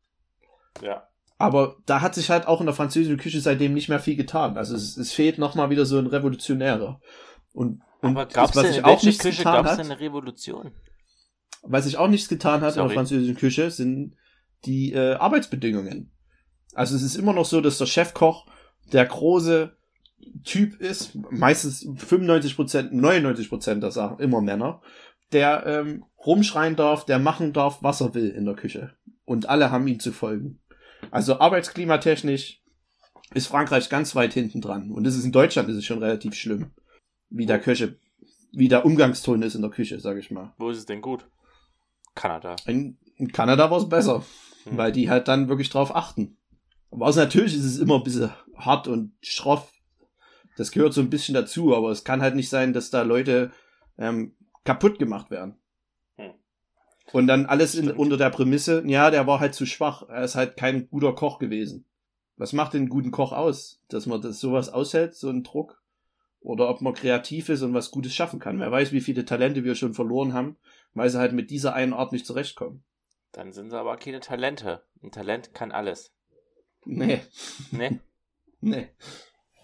Ja. 0.81 1.09
Aber 1.39 1.77
da 1.87 2.01
hat 2.01 2.15
sich 2.15 2.31
halt 2.31 2.47
auch 2.47 2.61
in 2.61 2.67
der 2.67 2.75
französischen 2.75 3.19
Küche 3.19 3.41
seitdem 3.41 3.75
nicht 3.75 3.89
mehr 3.89 3.99
viel 3.99 4.15
getan. 4.15 4.57
Also 4.57 4.77
es, 4.77 4.97
es 4.97 5.13
fehlt 5.13 5.39
nochmal 5.39 5.71
wieder 5.71 5.87
so 5.87 5.99
ein 5.99 6.07
Revolutionärer. 6.07 7.01
Und, 7.53 7.83
und 8.01 8.11
Aber 8.11 8.27
gab 8.27 8.51
es 8.51 8.57
was 8.57 8.63
denn 8.63 8.73
sich 8.73 8.79
in 8.79 8.85
auch 8.85 9.03
nichts 9.03 9.23
Küche 9.23 9.39
getan 9.39 9.55
gab 9.55 9.67
es 9.67 9.73
hat, 9.73 9.81
eine 9.81 9.99
Revolution? 9.99 10.73
was 11.63 11.85
sich 11.85 11.97
auch 11.97 12.07
nichts 12.07 12.29
getan 12.29 12.61
hat 12.61 12.71
in 12.71 12.75
Sorry. 12.75 12.89
der 12.89 12.95
französischen 12.95 13.37
Küche, 13.37 13.71
sind 13.73 14.15
die 14.65 14.93
äh, 14.93 15.15
Arbeitsbedingungen. 15.15 16.13
Also 16.75 16.95
es 16.95 17.03
ist 17.03 17.17
immer 17.17 17.33
noch 17.33 17.45
so, 17.45 17.61
dass 17.61 17.79
der 17.79 17.87
Chefkoch 17.87 18.47
der 18.93 19.05
große 19.05 19.77
Typ 20.45 20.81
ist, 20.81 21.17
meistens 21.31 21.89
95 21.97 22.55
Prozent, 22.55 22.93
99 22.93 23.49
Prozent 23.49 23.83
der 23.83 23.91
Sachen, 23.91 24.21
immer 24.21 24.41
Männer, 24.41 24.81
der 25.33 25.67
ähm, 25.67 26.05
rumschreien 26.25 26.77
darf, 26.77 27.05
der 27.05 27.19
machen 27.19 27.53
darf, 27.53 27.83
was 27.83 28.01
er 28.01 28.15
will 28.15 28.29
in 28.31 28.45
der 28.45 28.55
Küche. 28.55 28.95
Und 29.25 29.49
alle 29.49 29.71
haben 29.71 29.87
ihm 29.87 30.01
zu 30.01 30.13
folgen. 30.13 30.61
Also 31.11 31.39
arbeitsklimatechnisch 31.39 32.63
ist 33.35 33.47
Frankreich 33.47 33.89
ganz 33.89 34.15
weit 34.15 34.33
hinten 34.33 34.61
dran. 34.61 34.91
Und 34.91 35.05
das 35.05 35.15
ist 35.17 35.25
in 35.25 35.33
Deutschland 35.33 35.69
ist 35.69 35.77
es 35.77 35.85
schon 35.85 36.03
relativ 36.03 36.35
schlimm, 36.35 36.71
wie 37.29 37.47
der 37.47 37.61
Köche, 37.61 37.99
wie 38.53 38.69
der 38.69 38.85
Umgangston 38.85 39.43
ist 39.43 39.55
in 39.55 39.63
der 39.63 39.71
Küche, 39.71 40.01
sag 40.01 40.17
ich 40.17 40.31
mal. 40.31 40.55
Wo 40.59 40.71
ist 40.71 40.79
es 40.79 40.87
denn 40.87 41.03
gut? 41.03 41.29
Kanada. 42.15 42.57
In, 42.67 42.99
in 43.17 43.31
Kanada 43.31 43.71
war 43.71 43.79
es 43.79 43.89
besser, 43.89 44.25
Hm. 44.65 44.77
weil 44.77 44.93
die 44.93 45.11
halt 45.11 45.29
dann 45.29 45.49
wirklich 45.49 45.71
drauf 45.71 45.95
achten. 45.95 46.37
Aber 46.91 47.11
natürlich 47.15 47.55
ist 47.55 47.65
es 47.65 47.79
immer 47.79 47.97
ein 47.97 48.03
bisschen 48.03 48.33
hart 48.57 48.89
und 48.89 49.13
schroff. 49.23 49.73
Das 50.57 50.73
gehört 50.73 50.95
so 50.95 51.01
ein 51.01 51.11
bisschen 51.11 51.35
dazu, 51.35 51.77
aber 51.77 51.91
es 51.91 52.03
kann 52.03 52.23
halt 52.23 52.35
nicht 52.35 52.49
sein, 52.49 52.73
dass 52.73 52.91
da 52.91 53.03
Leute 53.03 53.53
ähm, 53.99 54.35
kaputt 54.69 54.99
gemacht 54.99 55.31
werden. 55.31 55.57
Hm. 56.17 56.35
Und 57.13 57.27
dann 57.27 57.47
alles 57.47 57.75
in, 57.75 57.91
unter 57.91 58.19
der 58.19 58.29
Prämisse, 58.29 58.83
ja, 58.87 59.11
der 59.11 59.27
war 59.27 59.41
halt 59.41 59.55
zu 59.55 59.65
schwach. 59.65 60.07
Er 60.11 60.25
ist 60.25 60.35
halt 60.35 60.59
kein 60.59 60.91
guter 60.91 61.15
Koch 61.15 61.39
gewesen. 61.39 61.87
Was 62.37 62.53
macht 62.53 62.75
den 62.75 62.91
guten 62.91 63.11
Koch 63.11 63.33
aus? 63.33 63.81
Dass 63.89 64.05
man 64.05 64.21
das 64.21 64.41
sowas 64.41 64.69
aushält, 64.69 65.15
so 65.15 65.31
einen 65.31 65.43
Druck? 65.43 65.83
Oder 66.41 66.69
ob 66.69 66.83
man 66.83 66.93
kreativ 66.93 67.49
ist 67.49 67.63
und 67.63 67.73
was 67.73 67.91
Gutes 67.91 68.15
schaffen 68.15 68.41
kann. 68.41 68.61
Wer 68.61 68.71
weiß, 68.71 68.93
wie 68.93 69.01
viele 69.01 69.25
Talente 69.25 69.65
wir 69.65 69.75
schon 69.75 69.95
verloren 69.95 70.35
haben, 70.35 70.57
weil 70.93 71.09
sie 71.09 71.19
halt 71.19 71.33
mit 71.33 71.51
dieser 71.51 71.73
einen 71.73 71.95
Art 71.95 72.13
nicht 72.13 72.27
zurechtkommen. 72.27 72.85
Dann 73.33 73.55
sind 73.55 73.71
sie 73.71 73.79
aber 73.79 73.97
keine 73.97 74.21
Talente. 74.21 74.83
Ein 75.03 75.13
Talent 75.13 75.55
kann 75.55 75.73
alles. 75.73 76.13
Nee, 76.85 77.23
Ne? 77.71 78.01
nee. 78.61 78.89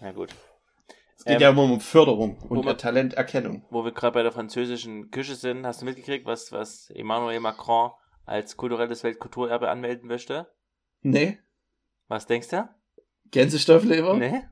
Na 0.01 0.11
gut. 0.13 0.33
Es 1.17 1.23
geht 1.25 1.35
Ähm, 1.35 1.41
ja 1.41 1.49
immer 1.49 1.63
um 1.63 1.79
Förderung 1.79 2.37
und 2.49 2.65
man- 2.65 2.77
Talenterkennung. 2.77 3.65
Wo 3.69 3.83
wir 3.85 3.91
gerade 3.93 4.13
bei 4.13 4.23
der 4.23 4.31
französischen 4.31 5.11
Küche 5.11 5.35
sind, 5.35 5.65
hast 5.65 5.81
du 5.81 5.85
mitgekriegt, 5.85 6.25
was, 6.25 6.51
was 6.51 6.89
Emmanuel 6.89 7.39
Macron 7.39 7.91
als 8.25 8.57
kulturelles 8.57 9.03
Weltkulturerbe 9.03 9.69
anmelden 9.69 10.07
möchte? 10.07 10.47
Nee, 11.01 11.39
Was 12.07 12.25
denkst 12.27 12.49
du? 12.49 12.67
Gänsestoffleber? 13.31 14.15
Ne? 14.17 14.51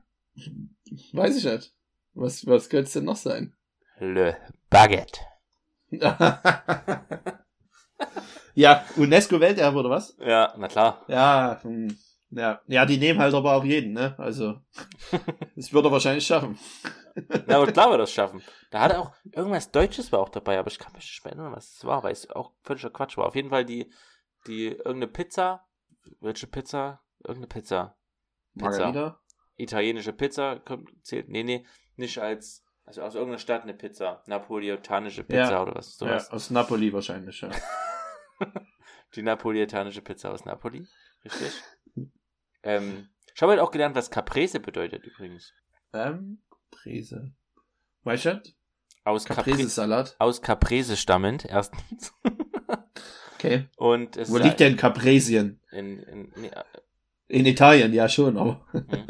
Weiß 1.12 1.36
ich 1.36 1.44
nicht. 1.44 1.72
Was, 2.14 2.46
was 2.46 2.68
könnte 2.68 2.86
es 2.86 2.92
denn 2.94 3.04
noch 3.04 3.16
sein? 3.16 3.54
Le 3.98 4.36
Baguette. 4.70 5.20
ja, 8.54 8.84
UNESCO-Welterbe 8.96 9.78
oder 9.78 9.90
was? 9.90 10.16
Ja, 10.18 10.54
na 10.56 10.68
klar. 10.68 11.04
Ja, 11.08 11.58
hm, 11.62 11.96
ja, 12.36 12.60
ja, 12.66 12.84
die 12.86 12.98
nehmen 12.98 13.18
halt 13.20 13.34
aber 13.34 13.54
auch 13.54 13.64
jeden, 13.64 13.92
ne? 13.92 14.14
Also, 14.18 14.60
das 15.56 15.72
würde 15.72 15.88
er 15.88 15.92
wahrscheinlich 15.92 16.26
schaffen. 16.26 16.58
Na, 17.46 17.56
aber 17.56 17.70
klar 17.72 17.90
wird 17.90 18.00
das 18.00 18.12
schaffen. 18.12 18.42
Da 18.70 18.80
hat 18.80 18.92
er 18.92 19.00
auch 19.00 19.12
irgendwas 19.32 19.70
Deutsches 19.70 20.10
war 20.12 20.20
auch 20.20 20.28
dabei, 20.28 20.58
aber 20.58 20.68
ich 20.70 20.78
kann 20.78 20.92
mich 20.94 21.04
nicht 21.04 21.24
mehr 21.24 21.32
erinnern, 21.32 21.52
was 21.54 21.76
es 21.76 21.84
war, 21.84 22.02
weil 22.02 22.12
es 22.12 22.28
auch 22.30 22.52
völliger 22.62 22.90
Quatsch 22.90 23.16
war. 23.16 23.26
Auf 23.26 23.36
jeden 23.36 23.50
Fall 23.50 23.64
die, 23.64 23.92
die 24.46 24.66
irgendeine 24.66 25.08
Pizza. 25.08 25.64
Welche 26.20 26.46
Pizza? 26.46 27.02
Irgendeine 27.20 27.46
Pizza. 27.48 27.96
Pizza. 28.54 28.68
Margarita? 28.70 29.20
Italienische 29.56 30.12
Pizza 30.12 30.58
kommt, 30.60 30.90
zählt. 31.06 31.28
Nee, 31.28 31.44
nee, 31.44 31.64
nicht 31.96 32.18
als. 32.18 32.62
Also 32.86 33.00
aus 33.02 33.14
irgendeiner 33.14 33.38
Stadt 33.38 33.62
eine 33.62 33.72
Pizza. 33.74 34.22
Napolitanische 34.26 35.24
Pizza 35.24 35.52
Ja. 35.52 35.62
oder 35.62 35.74
was. 35.76 35.98
Ja, 36.00 36.06
Sowas. 36.08 36.30
aus 36.30 36.50
Napoli 36.50 36.92
wahrscheinlich, 36.92 37.40
ja. 37.40 37.50
Die 39.14 39.22
napolitanische 39.22 40.02
Pizza 40.02 40.32
aus 40.32 40.44
Napoli. 40.44 40.86
Richtig. 41.24 41.52
Ähm, 42.64 43.08
ich 43.34 43.42
habe 43.42 43.52
halt 43.52 43.60
auch 43.60 43.70
gelernt, 43.70 43.94
was 43.94 44.10
Caprese 44.10 44.60
bedeutet 44.60 45.04
übrigens. 45.04 45.52
Ähm, 45.92 46.42
Caprese. 46.70 47.32
Weißt 48.02 48.24
du? 48.26 48.42
Aus 49.04 49.24
Caprese. 49.24 49.50
Caprese-Salat. 49.58 50.16
Aus 50.18 50.42
Caprese 50.42 50.96
stammend, 50.96 51.44
erstens. 51.44 52.12
Okay. 53.36 53.68
Und 53.76 54.16
Wo 54.30 54.38
liegt 54.38 54.58
denn 54.60 54.76
Capresien? 54.76 55.60
in, 55.70 55.98
in, 56.04 56.32
nee, 56.36 56.48
äh, 56.48 56.64
In 57.28 57.44
Italien, 57.44 57.92
ja 57.92 58.08
schon, 58.08 58.38
aber. 58.38 58.64
hm, 58.72 59.06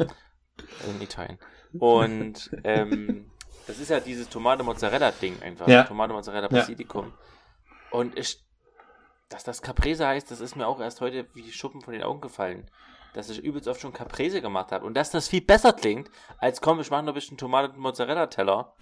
in 0.89 1.01
Italien. 1.01 1.39
Und 1.79 2.51
ähm, 2.65 3.31
das 3.65 3.79
ist 3.79 3.89
ja 3.89 4.01
dieses 4.01 4.27
Tomate-Mozzarella-Ding 4.27 5.41
einfach. 5.41 5.69
Ja. 5.69 5.83
Tomate-Mozzarella-Basilikum. 5.83 7.13
Und 7.91 8.17
ich, 8.17 8.43
dass 9.29 9.45
das 9.45 9.61
Caprese 9.61 10.05
heißt, 10.05 10.29
das 10.31 10.41
ist 10.41 10.57
mir 10.57 10.67
auch 10.67 10.81
erst 10.81 10.99
heute 10.99 11.27
wie 11.33 11.49
Schuppen 11.53 11.81
von 11.81 11.93
den 11.93 12.03
Augen 12.03 12.19
gefallen. 12.19 12.69
Dass 13.15 13.29
ich 13.29 13.39
übelst 13.41 13.67
oft 13.69 13.79
schon 13.79 13.93
Caprese 13.93 14.41
gemacht 14.41 14.73
habe. 14.73 14.85
Und 14.85 14.93
dass 14.93 15.09
das 15.09 15.29
viel 15.29 15.39
besser 15.41 15.71
klingt, 15.71 16.09
als 16.37 16.59
komm, 16.59 16.81
ich 16.81 16.91
mache 16.91 17.03
noch 17.03 17.13
ein 17.13 17.15
bisschen 17.15 17.37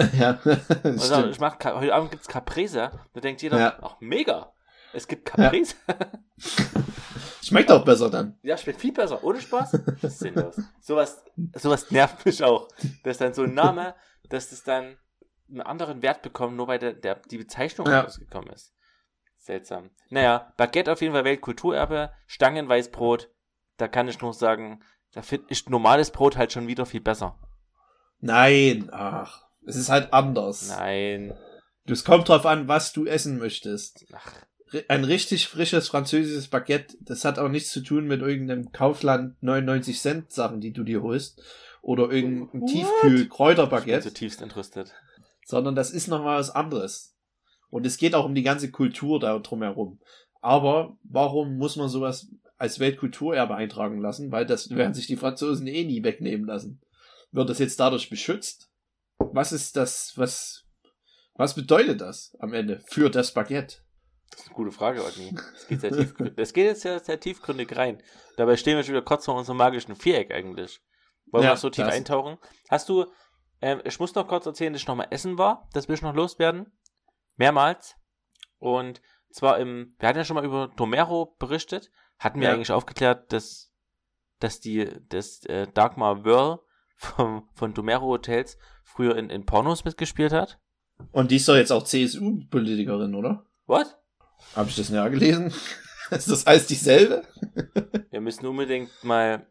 ja, 0.17 0.39
Und 0.83 0.99
sag, 0.99 1.19
stimmt. 1.19 1.33
ich 1.35 1.39
mach, 1.39 1.57
heute 1.63 1.93
Abend 1.93 2.09
gibt's 2.09 2.27
Caprese. 2.27 2.91
Da 3.13 3.21
denkt 3.21 3.43
jeder, 3.43 3.59
Ja. 3.59 3.77
ach 3.81 3.97
mega. 3.99 4.51
Es 4.91 5.07
gibt 5.07 5.25
Caprese. 5.25 5.75
Schmeckt 7.43 7.71
auch 7.71 7.83
besser 7.83 8.09
dann. 8.09 8.37
Ja, 8.41 8.57
schmeckt 8.57 8.79
viel 8.81 8.93
besser. 8.93 9.23
Ohne 9.23 9.39
Spaß? 9.41 9.71
Das 10.01 10.13
ist 10.13 10.19
sinnlos. 10.19 10.55
Sowas, 10.81 11.23
sowas 11.55 11.91
nervt 11.91 12.25
mich 12.25 12.43
auch. 12.43 12.69
Dass 13.03 13.17
dann 13.17 13.33
so 13.33 13.43
ein 13.43 13.53
Name, 13.53 13.95
dass 14.29 14.49
das 14.49 14.63
dann 14.63 14.97
einen 15.49 15.61
anderen 15.61 16.01
Wert 16.01 16.21
bekommt, 16.21 16.55
nur 16.55 16.67
weil 16.67 16.79
der, 16.79 16.93
der, 16.93 17.15
die 17.29 17.37
Bezeichnung 17.37 17.87
Ja. 17.87 18.01
rausgekommen 18.01 18.49
ist. 18.53 18.73
Seltsam. 19.37 19.89
Naja, 20.09 20.53
Baguette 20.57 20.91
auf 20.91 21.01
jeden 21.01 21.13
Fall 21.13 21.25
Weltkulturerbe, 21.25 22.11
Stangenweißbrot, 22.27 23.29
da 23.77 23.87
kann 23.87 24.07
ich 24.07 24.21
nur 24.21 24.33
sagen, 24.33 24.83
da 25.13 25.21
finde 25.21 25.47
ich 25.49 25.67
normales 25.69 26.11
Brot 26.11 26.37
halt 26.37 26.51
schon 26.51 26.67
wieder 26.67 26.85
viel 26.85 27.01
besser. 27.01 27.37
Nein, 28.19 28.89
ach. 28.91 29.43
Es 29.65 29.75
ist 29.75 29.89
halt 29.89 30.11
anders. 30.13 30.67
Nein. 30.69 31.33
Es 31.85 32.03
kommt 32.05 32.29
drauf 32.29 32.45
an, 32.45 32.67
was 32.67 32.93
du 32.93 33.05
essen 33.05 33.37
möchtest. 33.37 34.05
Ach, 34.13 34.31
Ein 34.87 35.03
richtig 35.03 35.47
frisches 35.47 35.87
französisches 35.89 36.47
Baguette, 36.47 36.97
das 37.01 37.25
hat 37.25 37.39
auch 37.39 37.49
nichts 37.49 37.71
zu 37.71 37.81
tun 37.81 38.07
mit 38.07 38.21
irgendeinem 38.21 38.71
Kaufland 38.71 39.41
99 39.41 39.99
Cent 39.99 40.31
Sachen, 40.31 40.61
die 40.61 40.71
du 40.71 40.83
dir 40.83 41.01
holst. 41.03 41.41
Oder 41.81 42.09
irgendein 42.09 42.61
What? 42.61 42.69
ich 42.69 42.75
bin 42.75 42.85
Tiefkühl-Kräuterbaguette. 42.85 44.07
zutiefst 44.09 44.41
entrüstet. 44.41 44.93
sondern 45.45 45.75
das 45.75 45.91
ist 45.91 46.07
nochmal 46.07 46.39
was 46.39 46.49
anderes. 46.49 47.15
Und 47.69 47.85
es 47.85 47.97
geht 47.97 48.15
auch 48.15 48.25
um 48.25 48.35
die 48.35 48.43
ganze 48.43 48.71
Kultur 48.71 49.19
da 49.19 49.37
drumherum. 49.39 49.99
Aber 50.41 50.95
warum 51.03 51.57
muss 51.57 51.75
man 51.75 51.89
sowas 51.89 52.27
als 52.57 52.79
Weltkulturerbe 52.79 53.55
eintragen 53.55 53.99
lassen? 54.01 54.31
Weil 54.31 54.45
das 54.45 54.69
werden 54.69 54.93
sich 54.93 55.07
die 55.07 55.17
Franzosen 55.17 55.67
eh 55.67 55.83
nie 55.85 56.03
wegnehmen 56.03 56.45
lassen. 56.47 56.81
Wird 57.31 57.49
das 57.49 57.59
jetzt 57.59 57.79
dadurch 57.79 58.09
beschützt? 58.09 58.69
Was 59.17 59.51
ist 59.51 59.75
das, 59.75 60.13
was, 60.17 60.65
was 61.35 61.55
bedeutet 61.55 62.01
das 62.01 62.35
am 62.39 62.53
Ende 62.53 62.81
für 62.87 63.09
das 63.09 63.33
Baguette? 63.33 63.77
Das 64.31 64.39
ist 64.41 64.47
eine 64.47 64.55
gute 64.55 64.71
Frage, 64.71 65.03
Otni. 65.03 65.35
Das 65.35 65.67
geht, 65.67 65.81
sehr 65.81 65.91
tiefgründig. 65.91 66.35
das 66.35 66.53
geht 66.53 66.65
jetzt 66.65 66.81
sehr, 66.81 66.99
sehr 66.99 67.19
tiefgründig 67.19 67.75
rein. 67.75 68.01
Dabei 68.37 68.57
stehen 68.57 68.75
wir 68.77 68.83
schon 68.83 68.95
wieder 68.95 69.03
kurz 69.05 69.25
vor 69.25 69.35
unserem 69.35 69.57
magischen 69.57 69.95
Viereck 69.95 70.31
eigentlich. 70.31 70.81
Wollen 71.31 71.43
wir 71.43 71.47
Ja, 71.49 71.53
noch 71.53 71.59
so 71.61 71.69
tief 71.69 71.85
das- 71.85 71.93
eintauchen? 71.93 72.37
Hast 72.69 72.89
du, 72.89 73.05
ähm, 73.61 73.81
ich 73.85 73.99
muss 73.99 74.15
noch 74.15 74.27
kurz 74.27 74.45
erzählen, 74.45 74.73
dass 74.73 74.81
ich 74.81 74.87
nochmal 74.87 75.07
essen 75.11 75.37
war. 75.37 75.69
Das 75.73 75.87
will 75.87 75.95
ich 75.95 76.01
noch 76.01 76.15
loswerden. 76.15 76.71
Mehrmals. 77.37 77.95
Und 78.57 79.01
zwar 79.31 79.59
im, 79.59 79.95
wir 79.99 80.09
hatten 80.09 80.17
ja 80.19 80.25
schon 80.25 80.35
mal 80.35 80.45
über 80.45 80.67
Domero 80.75 81.35
berichtet. 81.39 81.91
Hatten 82.19 82.39
wir 82.39 82.47
Ja. 82.49 82.53
eigentlich 82.53 82.71
aufgeklärt, 82.71 83.31
dass, 83.33 83.71
dass 84.39 84.59
die, 84.59 84.89
dass 85.09 85.43
äh, 85.45 85.67
Dagmar 85.73 86.23
Wörl 86.25 86.59
vom, 86.95 87.49
von 87.53 87.73
Domero 87.73 88.05
Hotels 88.07 88.57
früher 88.83 89.15
in, 89.17 89.29
in 89.29 89.45
Pornos 89.45 89.83
mitgespielt 89.85 90.31
hat? 90.33 90.59
Und 91.11 91.31
die 91.31 91.37
ist 91.37 91.47
doch 91.49 91.55
jetzt 91.55 91.71
auch 91.71 91.83
CSU-Politikerin, 91.83 93.15
oder? 93.15 93.45
What? 93.65 93.97
Habe 94.55 94.69
ich 94.69 94.75
das 94.75 94.89
näher 94.89 95.09
gelesen? 95.09 95.53
ist 96.11 96.29
das 96.29 96.45
alles 96.47 96.67
dieselbe? 96.67 97.23
Wir 98.11 98.21
müssen 98.21 98.45
unbedingt 98.45 98.91
mal 99.03 99.45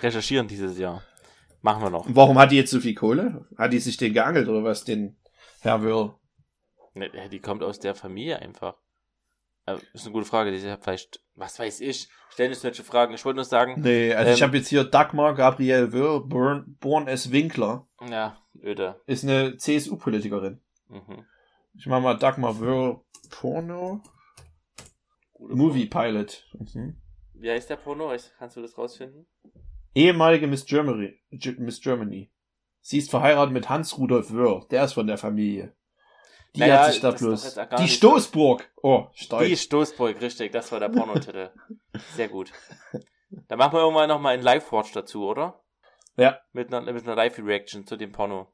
recherchieren 0.00 0.48
dieses 0.48 0.78
Jahr. 0.78 1.02
Machen 1.62 1.82
wir 1.82 1.88
noch. 1.90 2.04
Warum 2.08 2.38
hat 2.38 2.50
die 2.52 2.56
jetzt 2.56 2.70
so 2.70 2.78
viel 2.78 2.94
Kohle? 2.94 3.46
Hat 3.56 3.72
die 3.72 3.78
sich 3.78 3.96
den 3.96 4.12
geangelt 4.12 4.48
oder 4.48 4.62
was, 4.62 4.84
den 4.84 5.16
Herr 5.60 5.82
Wörl? 5.82 6.14
Ne, 6.92 7.10
Die 7.30 7.40
kommt 7.40 7.62
aus 7.62 7.78
der 7.80 7.94
Familie 7.94 8.38
einfach. 8.40 8.76
Äh, 9.64 9.78
ist 9.94 10.04
eine 10.04 10.12
gute 10.12 10.26
Frage. 10.26 10.50
Die 10.50 10.58
ist 10.58 10.64
ja 10.64 10.76
vielleicht, 10.76 11.23
was 11.36 11.58
weiß 11.58 11.80
ich, 11.80 12.08
stellen 12.30 12.50
uns 12.50 12.60
solche 12.60 12.84
Fragen. 12.84 13.14
Ich 13.14 13.24
wollte 13.24 13.36
nur 13.36 13.44
sagen, 13.44 13.80
Nee, 13.80 14.12
also 14.14 14.32
ich 14.32 14.40
Ähm, 14.40 14.48
habe 14.48 14.56
jetzt 14.58 14.68
hier 14.68 14.84
Dagmar 14.84 15.34
Gabrielle 15.34 15.92
Wörl, 15.92 16.20
born, 16.20 16.76
born 16.80 17.08
as 17.08 17.30
Winkler, 17.32 17.86
ja, 18.08 18.36
öde. 18.62 19.00
ist 19.06 19.24
eine 19.24 19.56
CSU-Politikerin. 19.56 20.60
Mhm. 20.88 21.24
Ich 21.76 21.86
mach 21.86 22.00
mal 22.00 22.14
Dagmar 22.16 22.60
Wörl 22.60 23.00
Porno 23.30 24.00
Gute 25.32 25.56
Movie 25.56 25.86
Pilot. 25.86 26.46
Mhm. 26.52 26.96
Wie 27.34 27.50
heißt 27.50 27.68
der 27.68 27.76
Porno? 27.76 28.12
Kannst 28.38 28.56
du 28.56 28.62
das 28.62 28.78
rausfinden? 28.78 29.26
Ehemalige 29.94 30.46
Miss 30.46 30.64
Germany, 30.66 31.20
Ge- 31.30 31.56
Miss 31.58 31.80
Germany. 31.80 32.30
Sie 32.80 32.98
ist 32.98 33.10
verheiratet 33.10 33.52
mit 33.52 33.68
Hans 33.68 33.96
Rudolf 33.98 34.32
Wörl, 34.32 34.66
der 34.70 34.84
ist 34.84 34.92
von 34.92 35.06
der 35.06 35.18
Familie. 35.18 35.74
Die 36.54 36.60
Naja, 36.60 36.84
hat 36.84 36.92
sich 36.92 37.00
da 37.00 37.10
bloß. 37.10 37.58
Die 37.78 37.88
Stoßburg! 37.88 38.70
Oh, 38.82 39.06
steif. 39.12 39.46
Die 39.46 39.56
Stoßburg, 39.56 40.20
richtig. 40.20 40.52
Das 40.52 40.70
war 40.70 40.78
der 40.78 40.88
Pornotitel. 40.88 41.50
Sehr 42.14 42.28
gut. 42.28 42.52
Dann 43.48 43.58
machen 43.58 43.72
wir 43.72 43.80
irgendwann 43.80 44.08
nochmal 44.08 44.34
einen 44.34 44.42
Live-Watch 44.44 44.92
dazu, 44.92 45.26
oder? 45.26 45.60
Ja. 46.16 46.38
Mit 46.52 46.72
einer, 46.72 46.92
mit 46.92 47.02
einer 47.02 47.16
Live-Reaction 47.16 47.86
zu 47.86 47.96
dem 47.96 48.12
Porno. 48.12 48.52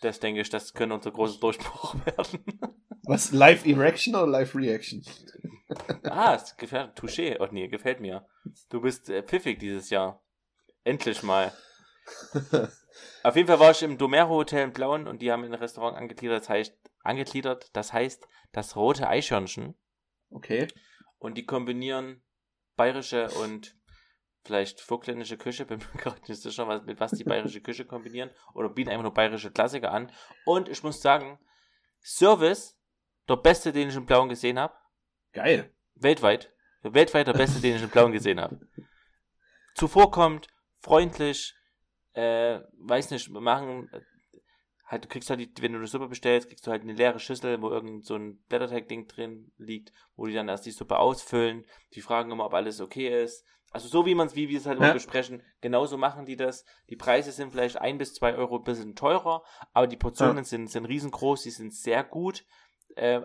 Das 0.00 0.18
denke 0.18 0.40
ich, 0.40 0.48
das 0.48 0.72
könnte 0.72 0.94
unser 0.94 1.12
großer 1.12 1.38
Durchbruch 1.40 1.94
werden. 2.06 2.44
Was, 3.04 3.32
Live 3.32 3.66
Erection 3.66 4.14
oder 4.14 4.26
Live 4.26 4.54
Reaction? 4.54 5.04
Ah, 6.04 6.34
es 6.34 6.56
gefällt, 6.56 6.98
touché, 6.98 7.40
Otni, 7.40 7.68
gefällt 7.68 8.00
mir. 8.00 8.26
Du 8.70 8.80
bist 8.80 9.08
äh, 9.10 9.22
pfiffig 9.22 9.58
dieses 9.58 9.90
Jahr. 9.90 10.22
Endlich 10.84 11.22
mal. 11.22 11.52
Auf 13.22 13.36
jeden 13.36 13.48
Fall 13.48 13.60
war 13.60 13.70
ich 13.70 13.82
im 13.82 13.98
Domero 13.98 14.30
Hotel 14.30 14.64
in 14.64 14.72
Blauen 14.72 15.06
und 15.06 15.22
die 15.22 15.30
haben 15.30 15.44
ein 15.44 15.54
Restaurant 15.54 15.96
angegliedert, 15.96 16.42
das 16.42 16.48
heißt, 16.48 16.76
angegliedert, 17.02 17.74
das 17.74 17.92
heißt 17.92 18.26
das 18.52 18.76
rote 18.76 19.08
Eichhörnchen. 19.08 19.74
Okay. 20.30 20.68
Und 21.18 21.36
die 21.36 21.46
kombinieren 21.46 22.22
bayerische 22.76 23.28
und 23.42 23.76
vielleicht 24.44 24.80
vogtländische 24.80 25.38
Küche, 25.38 25.64
bin 25.66 25.78
mir 25.78 26.00
gerade 26.00 26.20
nicht 26.28 26.42
sicher, 26.42 26.66
was, 26.68 26.82
mit 26.84 27.00
was 27.00 27.12
die 27.12 27.24
bayerische 27.24 27.60
Küche 27.60 27.84
kombinieren, 27.84 28.30
oder 28.54 28.68
bieten 28.68 28.90
einfach 28.90 29.04
nur 29.04 29.14
bayerische 29.14 29.50
Klassiker 29.50 29.92
an. 29.92 30.10
Und 30.44 30.68
ich 30.68 30.82
muss 30.82 31.00
sagen, 31.00 31.38
Service, 32.00 32.78
der 33.28 33.36
beste, 33.36 33.72
den 33.72 33.88
ich 33.88 33.96
in 33.96 34.06
Blauen 34.06 34.28
gesehen 34.28 34.58
habe, 34.58 34.74
Geil. 35.32 35.72
weltweit, 35.94 36.52
weltweit 36.82 37.26
der 37.26 37.34
beste, 37.34 37.60
den 37.60 37.76
ich 37.76 37.82
in 37.82 37.88
Blauen 37.88 38.12
gesehen 38.12 38.40
habe. 38.40 38.60
Zuvorkommt, 39.74 40.48
freundlich, 40.80 41.54
äh, 42.14 42.60
weiß 42.78 43.10
nicht, 43.10 43.30
machen, 43.30 43.88
halt, 44.92 45.04
du 45.04 45.08
kriegst 45.08 45.28
halt, 45.30 45.40
die, 45.40 45.50
wenn 45.62 45.72
du 45.72 45.78
eine 45.78 45.88
Suppe 45.88 46.06
bestellst, 46.06 46.48
kriegst 46.48 46.66
du 46.66 46.70
halt 46.70 46.82
eine 46.82 46.92
leere 46.92 47.18
Schüssel, 47.18 47.60
wo 47.60 47.70
irgend 47.70 48.04
so 48.06 48.14
ein 48.14 48.38
Blätterteig-Ding 48.48 49.08
drin 49.08 49.50
liegt, 49.56 49.92
wo 50.14 50.26
die 50.26 50.34
dann 50.34 50.48
erst 50.48 50.66
die 50.66 50.70
Suppe 50.70 50.98
ausfüllen, 50.98 51.64
die 51.94 52.02
fragen 52.02 52.30
immer, 52.30 52.44
ob 52.46 52.54
alles 52.54 52.80
okay 52.80 53.24
ist. 53.24 53.44
Also 53.72 53.88
so 53.88 54.04
wie 54.04 54.14
man 54.14 54.26
es, 54.26 54.36
wie 54.36 54.50
wir 54.50 54.58
es 54.58 54.66
halt 54.66 54.80
Ja. 54.80 54.92
besprechen, 54.92 55.42
genauso 55.62 55.96
machen 55.96 56.26
die 56.26 56.36
das. 56.36 56.64
Die 56.90 56.96
Preise 56.96 57.32
sind 57.32 57.50
vielleicht 57.50 57.78
ein 57.78 57.96
bis 57.96 58.12
zwei 58.12 58.34
Euro 58.34 58.58
ein 58.58 58.64
bisschen 58.64 58.94
teurer, 58.94 59.42
aber 59.72 59.86
die 59.86 59.96
Portionen 59.96 60.38
Ja. 60.38 60.44
sind, 60.44 60.70
sind 60.70 60.84
riesengroß, 60.84 61.42
die 61.42 61.50
sind 61.50 61.74
sehr 61.74 62.04
gut. 62.04 62.44
Äh, 62.96 63.22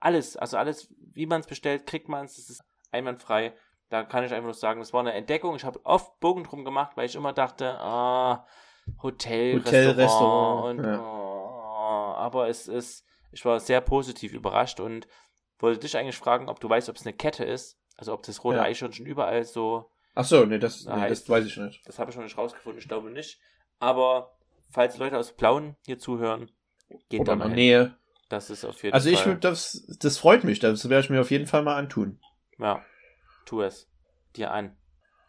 alles, 0.00 0.36
also 0.36 0.58
alles, 0.58 0.94
wie 1.14 1.24
man 1.24 1.40
es 1.40 1.46
bestellt, 1.46 1.86
kriegt 1.86 2.10
man 2.10 2.26
es, 2.26 2.36
das 2.36 2.50
ist 2.50 2.62
einwandfrei. 2.90 3.56
Da 3.88 4.02
kann 4.02 4.22
ich 4.24 4.32
einfach 4.32 4.44
nur 4.44 4.52
sagen, 4.54 4.80
das 4.80 4.92
war 4.92 5.00
eine 5.00 5.14
Entdeckung. 5.14 5.56
Ich 5.56 5.64
habe 5.64 5.80
oft 5.84 6.20
Bogen 6.20 6.44
drum 6.44 6.64
gemacht, 6.66 6.96
weil 6.96 7.06
ich 7.06 7.14
immer 7.14 7.32
dachte, 7.32 7.78
ah, 7.80 8.46
Hotel, 9.02 9.56
Hotel, 9.58 9.90
Restaurant, 9.90 9.98
Restaurant, 9.98 10.78
und 10.80 10.84
ja. 10.84 11.00
oh, 11.00 12.14
aber 12.16 12.48
es 12.48 12.68
ist, 12.68 13.04
ich 13.32 13.44
war 13.44 13.60
sehr 13.60 13.80
positiv 13.80 14.32
überrascht 14.32 14.80
und 14.80 15.06
wollte 15.58 15.80
dich 15.80 15.96
eigentlich 15.96 16.16
fragen, 16.16 16.48
ob 16.48 16.60
du 16.60 16.68
weißt, 16.68 16.88
ob 16.88 16.96
es 16.96 17.06
eine 17.06 17.14
Kette 17.16 17.44
ist, 17.44 17.78
also 17.96 18.12
ob 18.12 18.22
das 18.22 18.42
rote 18.44 18.58
Ja. 18.58 18.62
Eichhörnchen 18.64 19.06
überall 19.06 19.44
so, 19.44 19.90
Ach 20.14 20.24
so, 20.24 20.46
nee, 20.46 20.58
das, 20.58 20.84
nee, 20.86 20.92
Heißt- 20.92 21.08
das 21.10 21.28
weiß 21.28 21.44
ich 21.44 21.56
nicht. 21.58 21.86
das 21.86 21.98
habe 21.98 22.10
ich 22.10 22.16
noch 22.16 22.24
nicht 22.24 22.38
rausgefunden, 22.38 22.80
ich 22.80 22.88
glaube 22.88 23.10
nicht. 23.10 23.38
Aber 23.78 24.34
falls 24.70 24.96
Leute 24.96 25.18
aus 25.18 25.32
Plauen 25.32 25.76
hier 25.84 25.98
zuhören, 25.98 26.50
geht 27.10 27.20
Oder 27.20 27.26
da 27.26 27.32
in 27.34 27.38
mal 27.40 27.44
der 27.44 27.48
hin. 27.50 27.56
Nähe. 27.56 27.96
Das 28.30 28.48
ist 28.48 28.64
auf 28.64 28.82
jeden 28.82 28.94
Also 28.94 29.10
ich 29.10 29.18
Fall. 29.20 29.34
würd 29.34 29.44
das, 29.44 29.86
das 30.00 30.16
freut 30.18 30.42
mich, 30.44 30.58
das 30.58 30.88
werde 30.88 31.04
ich 31.04 31.10
mir 31.10 31.20
auf 31.20 31.30
jeden 31.30 31.46
Fall 31.46 31.62
mal 31.62 31.76
antun. 31.76 32.18
Ja, 32.58 32.82
tu 33.44 33.60
es. 33.60 33.88
Dir 34.36 34.50
an. 34.52 34.76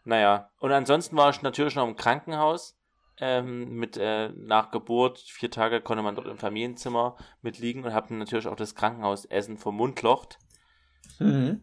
Naja, 0.04 0.50
und 0.58 0.72
ansonsten 0.72 1.16
war 1.18 1.28
ich 1.30 1.42
natürlich 1.42 1.74
noch 1.74 1.86
im 1.86 1.96
Krankenhaus. 1.96 2.77
Ähm, 3.20 3.70
mit 3.70 3.96
äh, 3.96 4.28
nach 4.30 4.70
Geburt, 4.70 5.18
vier 5.18 5.50
Tage 5.50 5.80
konnte 5.80 6.02
man 6.02 6.14
dort 6.14 6.28
im 6.28 6.38
Familienzimmer 6.38 7.16
mit 7.42 7.58
liegen 7.58 7.84
und 7.84 7.92
habe 7.92 8.14
natürlich 8.14 8.46
auch 8.46 8.56
das 8.56 8.76
Krankenhausessen 8.76 9.58
vermundlocht. 9.58 10.38
Mhm. 11.18 11.62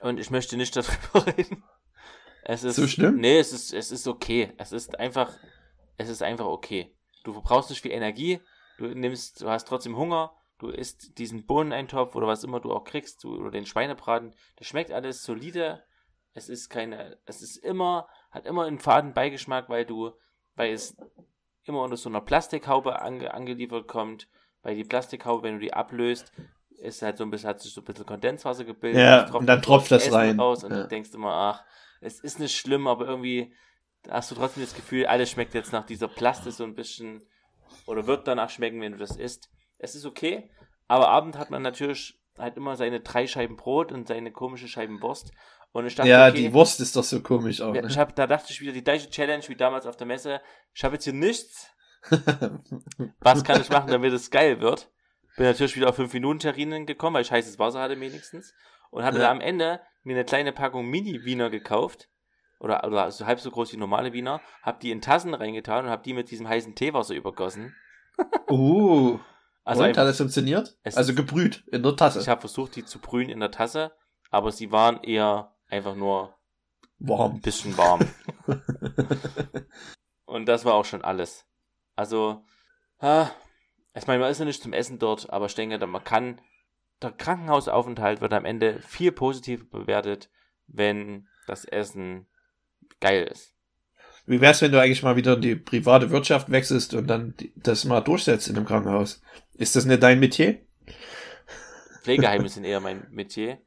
Und 0.00 0.18
ich 0.18 0.30
möchte 0.30 0.56
nicht 0.56 0.74
darüber 0.74 1.26
reden. 1.38 1.62
Es 2.44 2.64
ist, 2.64 2.76
So 2.76 2.88
schlimm? 2.88 3.16
Nee, 3.16 3.38
es 3.38 3.52
ist, 3.52 3.72
es 3.72 3.92
ist 3.92 4.08
okay. 4.08 4.52
Es 4.58 4.72
ist 4.72 4.98
einfach, 4.98 5.32
es 5.96 6.08
ist 6.08 6.22
einfach 6.22 6.46
okay. 6.46 6.92
Du 7.22 7.32
verbrauchst 7.32 7.70
nicht 7.70 7.82
viel 7.82 7.92
Energie, 7.92 8.40
du 8.78 8.86
nimmst, 8.86 9.40
du 9.40 9.48
hast 9.48 9.68
trotzdem 9.68 9.96
Hunger, 9.96 10.32
du 10.58 10.68
isst 10.68 11.18
diesen 11.18 11.46
Bohneneintopf 11.46 12.16
oder 12.16 12.26
was 12.26 12.42
immer 12.42 12.58
du 12.58 12.72
auch 12.72 12.82
kriegst, 12.82 13.22
du, 13.22 13.36
oder 13.36 13.52
den 13.52 13.66
Schweinebraten, 13.66 14.34
das 14.56 14.66
schmeckt 14.66 14.90
alles 14.90 15.22
solide. 15.22 15.84
Es 16.34 16.48
ist 16.48 16.68
keine, 16.68 17.18
es 17.26 17.42
ist 17.42 17.58
immer, 17.58 18.08
hat 18.32 18.46
immer 18.46 18.64
einen 18.64 18.78
faden 18.78 19.12
Beigeschmack, 19.14 19.68
weil 19.68 19.84
du, 19.84 20.12
weil 20.56 20.72
es 20.72 20.96
immer 21.64 21.82
unter 21.82 21.96
so 21.96 22.08
einer 22.08 22.20
Plastikhaube 22.20 23.00
ange, 23.00 23.32
angeliefert 23.32 23.86
kommt, 23.86 24.28
weil 24.62 24.74
die 24.74 24.84
Plastikhaube, 24.84 25.44
wenn 25.44 25.54
du 25.54 25.60
die 25.60 25.74
ablöst, 25.74 26.32
ist 26.80 27.02
halt 27.02 27.16
so 27.18 27.24
ein 27.24 27.30
bisschen, 27.30 27.50
hat 27.50 27.60
sich 27.60 27.72
so 27.72 27.80
ein 27.80 27.84
bisschen 27.84 28.06
Kondenswasser 28.06 28.64
gebildet. 28.64 29.00
Ja, 29.00 29.32
und 29.34 29.46
dann 29.46 29.62
tropft 29.62 29.92
das 29.92 30.06
Essen 30.06 30.14
rein. 30.14 30.40
Raus 30.40 30.64
und 30.64 30.72
Ja. 30.72 30.82
du 30.82 30.88
denkst 30.88 31.10
immer, 31.14 31.32
ach, 31.32 31.64
es 32.00 32.18
ist 32.18 32.40
nicht 32.40 32.56
schlimm, 32.56 32.88
aber 32.88 33.06
irgendwie 33.06 33.54
hast 34.08 34.30
du 34.30 34.34
trotzdem 34.34 34.64
das 34.64 34.74
Gefühl, 34.74 35.06
alles 35.06 35.30
schmeckt 35.30 35.54
jetzt 35.54 35.72
nach 35.72 35.86
dieser 35.86 36.08
Plaste 36.08 36.50
so 36.50 36.64
ein 36.64 36.74
bisschen 36.74 37.22
oder 37.86 38.06
wird 38.06 38.26
danach 38.26 38.50
schmecken, 38.50 38.80
wenn 38.80 38.92
du 38.92 38.98
das 38.98 39.16
isst. 39.16 39.50
Es 39.78 39.94
ist 39.94 40.06
okay, 40.06 40.50
aber 40.88 41.08
Abend 41.08 41.38
hat 41.38 41.50
man 41.50 41.62
natürlich 41.62 42.20
halt 42.38 42.56
immer 42.56 42.76
seine 42.76 43.00
drei 43.00 43.26
Scheiben 43.26 43.56
Brot 43.56 43.92
und 43.92 44.08
seine 44.08 44.32
komische 44.32 44.68
Scheiben 44.68 45.00
Wurst. 45.02 45.30
Und 45.72 45.86
ich 45.86 45.94
dachte, 45.94 46.08
Ja, 46.10 46.28
okay, 46.28 46.36
die 46.36 46.52
Wurst 46.52 46.80
ist 46.80 46.94
doch 46.96 47.04
so 47.04 47.20
komisch 47.22 47.60
auch. 47.60 47.72
Ne? 47.72 47.84
ich 47.88 47.96
hab, 47.98 48.14
da 48.14 48.26
dachte 48.26 48.52
ich 48.52 48.60
wieder, 48.60 48.72
die 48.72 48.84
gleiche 48.84 49.08
Challenge 49.10 49.42
wie 49.48 49.56
damals 49.56 49.86
auf 49.86 49.96
der 49.96 50.06
Messe. 50.06 50.40
Ich 50.74 50.84
habe 50.84 50.94
jetzt 50.96 51.04
hier 51.04 51.12
nichts. 51.14 51.68
Was 53.20 53.44
kann 53.44 53.60
ich 53.60 53.70
machen, 53.70 53.90
damit 53.90 54.12
es 54.12 54.30
geil 54.30 54.60
wird? 54.60 54.90
Bin 55.36 55.46
natürlich 55.46 55.76
wieder 55.76 55.88
auf 55.88 55.98
5-Minuten-Terrinen 55.98 56.84
gekommen, 56.86 57.14
weil 57.14 57.22
ich 57.22 57.32
heißes 57.32 57.58
Wasser 57.58 57.80
hatte 57.80 57.98
wenigstens. 57.98 58.54
Und 58.90 59.02
hatte 59.04 59.18
Ja. 59.18 59.24
da 59.24 59.30
am 59.30 59.40
Ende 59.40 59.80
mir 60.02 60.14
eine 60.14 60.24
kleine 60.24 60.52
Packung 60.52 60.86
Mini-Wiener 60.90 61.48
gekauft. 61.48 62.08
Oder, 62.60 62.84
oder 62.84 63.10
so 63.10 63.26
halb 63.26 63.40
so 63.40 63.50
groß 63.50 63.72
wie 63.72 63.76
normale 63.78 64.12
Wiener. 64.12 64.40
Hab 64.62 64.80
die 64.80 64.90
in 64.90 65.00
Tassen 65.00 65.32
reingetan 65.34 65.86
und 65.86 65.90
hab 65.90 66.02
die 66.02 66.12
mit 66.12 66.30
diesem 66.30 66.48
heißen 66.48 66.74
Teewasser 66.74 67.14
übergossen. 67.14 67.74
uh, 68.50 69.18
Also 69.64 69.82
und, 69.82 69.90
einfach, 69.90 70.02
hat 70.02 70.08
es 70.08 70.16
funktioniert? 70.18 70.76
Also 70.82 71.14
gebrüht 71.14 71.62
in 71.70 71.84
der 71.84 71.94
Tasse. 71.94 72.18
ich 72.20 72.28
habe 72.28 72.40
versucht, 72.40 72.74
die 72.74 72.84
zu 72.84 72.98
brühen 72.98 73.28
in 73.30 73.38
der 73.38 73.52
Tasse, 73.52 73.92
aber 74.28 74.50
sie 74.50 74.72
waren 74.72 75.00
eher 75.04 75.54
einfach 75.72 75.96
nur 75.96 76.34
ein 77.00 77.08
Warm. 77.08 77.40
bisschen 77.40 77.76
warm. 77.76 78.08
Und 80.24 80.46
das 80.46 80.64
war 80.64 80.74
auch 80.74 80.84
schon 80.84 81.02
alles. 81.02 81.46
Also, 81.96 82.44
ah, 82.98 83.30
ich 83.94 84.06
meine, 84.06 84.20
man 84.20 84.30
ist 84.30 84.38
ja 84.38 84.44
nicht 84.44 84.62
zum 84.62 84.72
Essen 84.72 84.98
dort, 84.98 85.30
aber 85.30 85.46
ich 85.46 85.54
denke, 85.54 85.84
man 85.86 86.04
kann, 86.04 86.40
der 87.00 87.12
Krankenhausaufenthalt 87.12 88.20
wird 88.20 88.32
am 88.32 88.44
Ende 88.44 88.80
viel 88.86 89.12
positiver 89.12 89.64
bewertet, 89.64 90.30
wenn 90.66 91.26
das 91.46 91.64
Essen 91.64 92.26
geil 93.00 93.24
ist. 93.24 93.54
Wie 94.26 94.40
wär's, 94.40 94.62
wenn 94.62 94.70
du 94.70 94.80
eigentlich 94.80 95.02
mal 95.02 95.16
wieder 95.16 95.34
in 95.34 95.40
die 95.40 95.56
private 95.56 96.10
Wirtschaft 96.10 96.50
wechselst 96.50 96.94
und 96.94 97.08
dann 97.08 97.34
das 97.56 97.84
mal 97.84 98.00
durchsetzt 98.00 98.48
in 98.48 98.56
einem 98.56 98.66
Krankenhaus? 98.66 99.20
Ist 99.54 99.74
das 99.74 99.84
nicht 99.84 100.02
dein 100.02 100.20
Metier? 100.20 100.60
Pflegeheime 102.02 102.48
sind 102.48 102.64
eher 102.64 102.80
mein 102.80 103.06
Metier, 103.10 103.58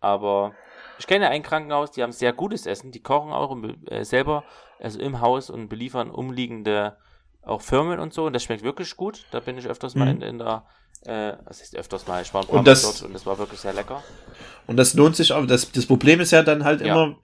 aber 0.00 0.54
ich 0.98 1.06
kenne 1.06 1.28
ein 1.28 1.42
Krankenhaus, 1.42 1.90
die 1.92 2.02
haben 2.02 2.12
sehr 2.12 2.32
gutes 2.32 2.66
Essen, 2.66 2.90
die 2.92 3.02
kochen 3.02 3.32
auch 3.32 3.50
und 3.50 3.90
äh, 3.90 4.04
selber, 4.04 4.44
also 4.80 4.98
im 5.00 5.20
Haus 5.20 5.50
und 5.50 5.68
beliefern 5.68 6.10
umliegende 6.10 6.96
auch 7.42 7.60
Firmen 7.60 7.98
und 7.98 8.14
so 8.14 8.24
und 8.24 8.32
das 8.32 8.42
schmeckt 8.44 8.62
wirklich 8.62 8.96
gut. 8.96 9.24
Da 9.30 9.40
bin 9.40 9.58
ich 9.58 9.66
öfters 9.66 9.94
mal 9.94 10.06
Mhm. 10.06 10.22
in, 10.22 10.22
in 10.22 10.38
der, 10.38 10.66
äh, 11.04 11.34
was 11.44 11.60
heißt 11.60 11.76
öfters 11.76 12.06
mal, 12.06 12.22
ich 12.22 12.32
war 12.32 12.42
ein 12.42 12.46
Und 12.48 12.54
paar 12.54 12.62
Mal 12.62 12.70
das- 12.70 12.82
dort 12.82 13.02
und 13.02 13.12
das 13.12 13.26
war 13.26 13.38
wirklich 13.38 13.60
sehr 13.60 13.72
lecker. 13.74 14.02
Und 14.66 14.76
das 14.78 14.94
lohnt 14.94 15.14
sich 15.16 15.32
auch. 15.32 15.44
Das, 15.46 15.70
das 15.72 15.84
Problem 15.86 16.20
ist 16.20 16.30
ja 16.30 16.42
dann 16.42 16.64
halt 16.64 16.80
Ja. 16.80 16.86
immer, 16.86 17.18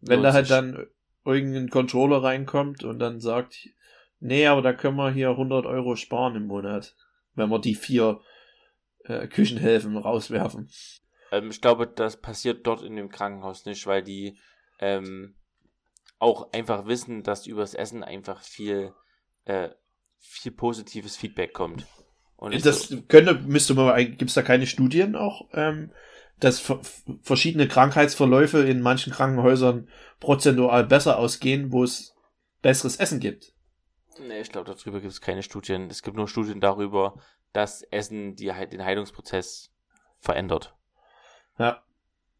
wenn 0.00 0.16
Lohnt 0.20 0.24
da 0.24 0.32
halt 0.32 0.46
sich. 0.46 0.56
dann 0.56 0.86
irgendein 1.24 1.68
Controller 1.68 2.22
reinkommt 2.22 2.82
und 2.84 2.98
dann 2.98 3.20
sagt, 3.20 3.68
nee, 4.20 4.46
aber 4.46 4.62
da 4.62 4.72
können 4.72 4.96
wir 4.96 5.10
hier 5.10 5.30
100 5.36 5.66
Euro 5.66 5.96
sparen 5.96 6.34
im 6.36 6.46
Monat, 6.46 6.96
wenn 7.34 7.50
wir 7.50 7.58
die 7.58 7.74
vier 7.74 8.20
äh, 9.04 9.26
Küchenhilfen 9.26 9.96
rauswerfen. 9.98 10.70
Ähm, 11.30 11.50
ich 11.50 11.60
glaube, 11.60 11.86
das 11.86 12.20
passiert 12.20 12.66
dort 12.66 12.82
in 12.82 12.96
dem 12.96 13.08
Krankenhaus 13.10 13.64
nicht, 13.64 13.86
weil 13.86 14.02
die 14.02 14.38
ähm, 14.80 15.34
auch 16.18 16.52
einfach 16.52 16.86
wissen, 16.86 17.22
dass 17.22 17.46
übers 17.46 17.74
Essen 17.74 18.02
einfach 18.02 18.42
viel, 18.42 18.92
äh, 19.44 19.70
viel 20.18 20.52
positives 20.52 21.16
Feedback 21.16 21.52
kommt. 21.52 21.86
Und 22.36 22.64
Das 22.64 22.88
so, 22.88 23.02
könnte, 23.02 23.34
müsste 23.34 23.74
man, 23.74 23.96
gibt 24.16 24.30
es 24.30 24.34
da 24.34 24.42
keine 24.42 24.66
Studien 24.66 25.16
auch, 25.16 25.48
ähm, 25.52 25.92
dass 26.38 26.60
ver- 26.60 26.80
verschiedene 27.22 27.66
Krankheitsverläufe 27.66 28.60
in 28.60 28.80
manchen 28.80 29.12
Krankenhäusern 29.12 29.88
prozentual 30.20 30.84
besser 30.84 31.18
ausgehen, 31.18 31.72
wo 31.72 31.82
es 31.82 32.14
besseres 32.62 32.96
Essen 32.96 33.20
gibt? 33.20 33.52
nee, 34.20 34.40
ich 34.40 34.50
glaube, 34.50 34.72
darüber 34.72 35.00
gibt 35.00 35.12
es 35.12 35.20
keine 35.20 35.42
Studien. 35.42 35.90
Es 35.90 36.02
gibt 36.02 36.16
nur 36.16 36.28
Studien 36.28 36.60
darüber, 36.60 37.20
dass 37.52 37.82
Essen 37.82 38.36
die, 38.36 38.52
den 38.70 38.84
Heilungsprozess 38.84 39.72
verändert. 40.20 40.77
Ja, 41.58 41.82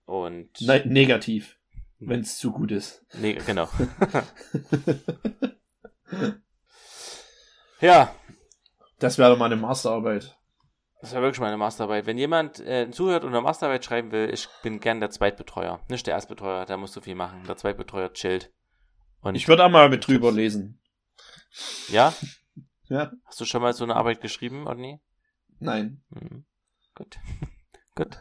Und 0.07 0.61
ne 0.61 0.83
negativ, 0.87 1.59
wenn 1.99 2.21
es 2.21 2.39
zu 2.39 2.53
gut 2.53 2.71
ist. 2.71 3.05
nee, 3.15 3.35
genau. 3.35 3.69
ja, 7.81 8.15
Das 8.99 9.19
wäre 9.19 9.37
mal 9.37 9.47
eine 9.47 9.57
Masterarbeit. 9.57 10.37
Das 11.01 11.15
war 11.15 11.23
wirklich 11.23 11.39
meine 11.41 11.57
Masterarbeit. 11.57 12.07
Wenn 12.07 12.19
jemand 12.19 12.59
äh, 12.61 12.91
zuhört 12.91 13.23
und 13.23 13.31
eine 13.31 13.41
Masterarbeit 13.41 13.85
schreiben 13.85 14.11
will, 14.11 14.31
ich 14.35 14.49
bin 14.65 14.81
gern 14.81 14.99
der 14.99 15.11
Zweitbetreuer. 15.11 15.81
Nicht 15.89 16.07
der 16.09 16.15
Erstbetreuer, 16.15 16.67
der 16.67 16.77
muss 16.77 16.93
so 16.93 17.01
viel 17.01 17.15
machen. 17.15 17.45
Der 17.47 17.57
Zweitbetreuer 17.57 18.13
chillt. 18.13 18.51
Und 19.21 19.37
Ich 19.37 19.47
würde 19.47 19.65
auch 19.65 19.71
mal 19.71 19.89
mit 19.89 20.07
drüber 20.07 20.33
lesen. 20.33 20.81
ja? 21.89 22.13
Ja, 22.91 23.13
Hast 23.27 23.39
du 23.39 23.45
schon 23.45 23.61
mal 23.61 23.75
so 23.75 23.85
eine 23.85 23.97
Arbeit 23.97 24.23
geschrieben, 24.23 24.67
Odni? 24.67 24.99
nein. 25.61 26.01
Hm. 26.11 26.47
Gut. 26.95 27.19
Gut. 27.95 28.19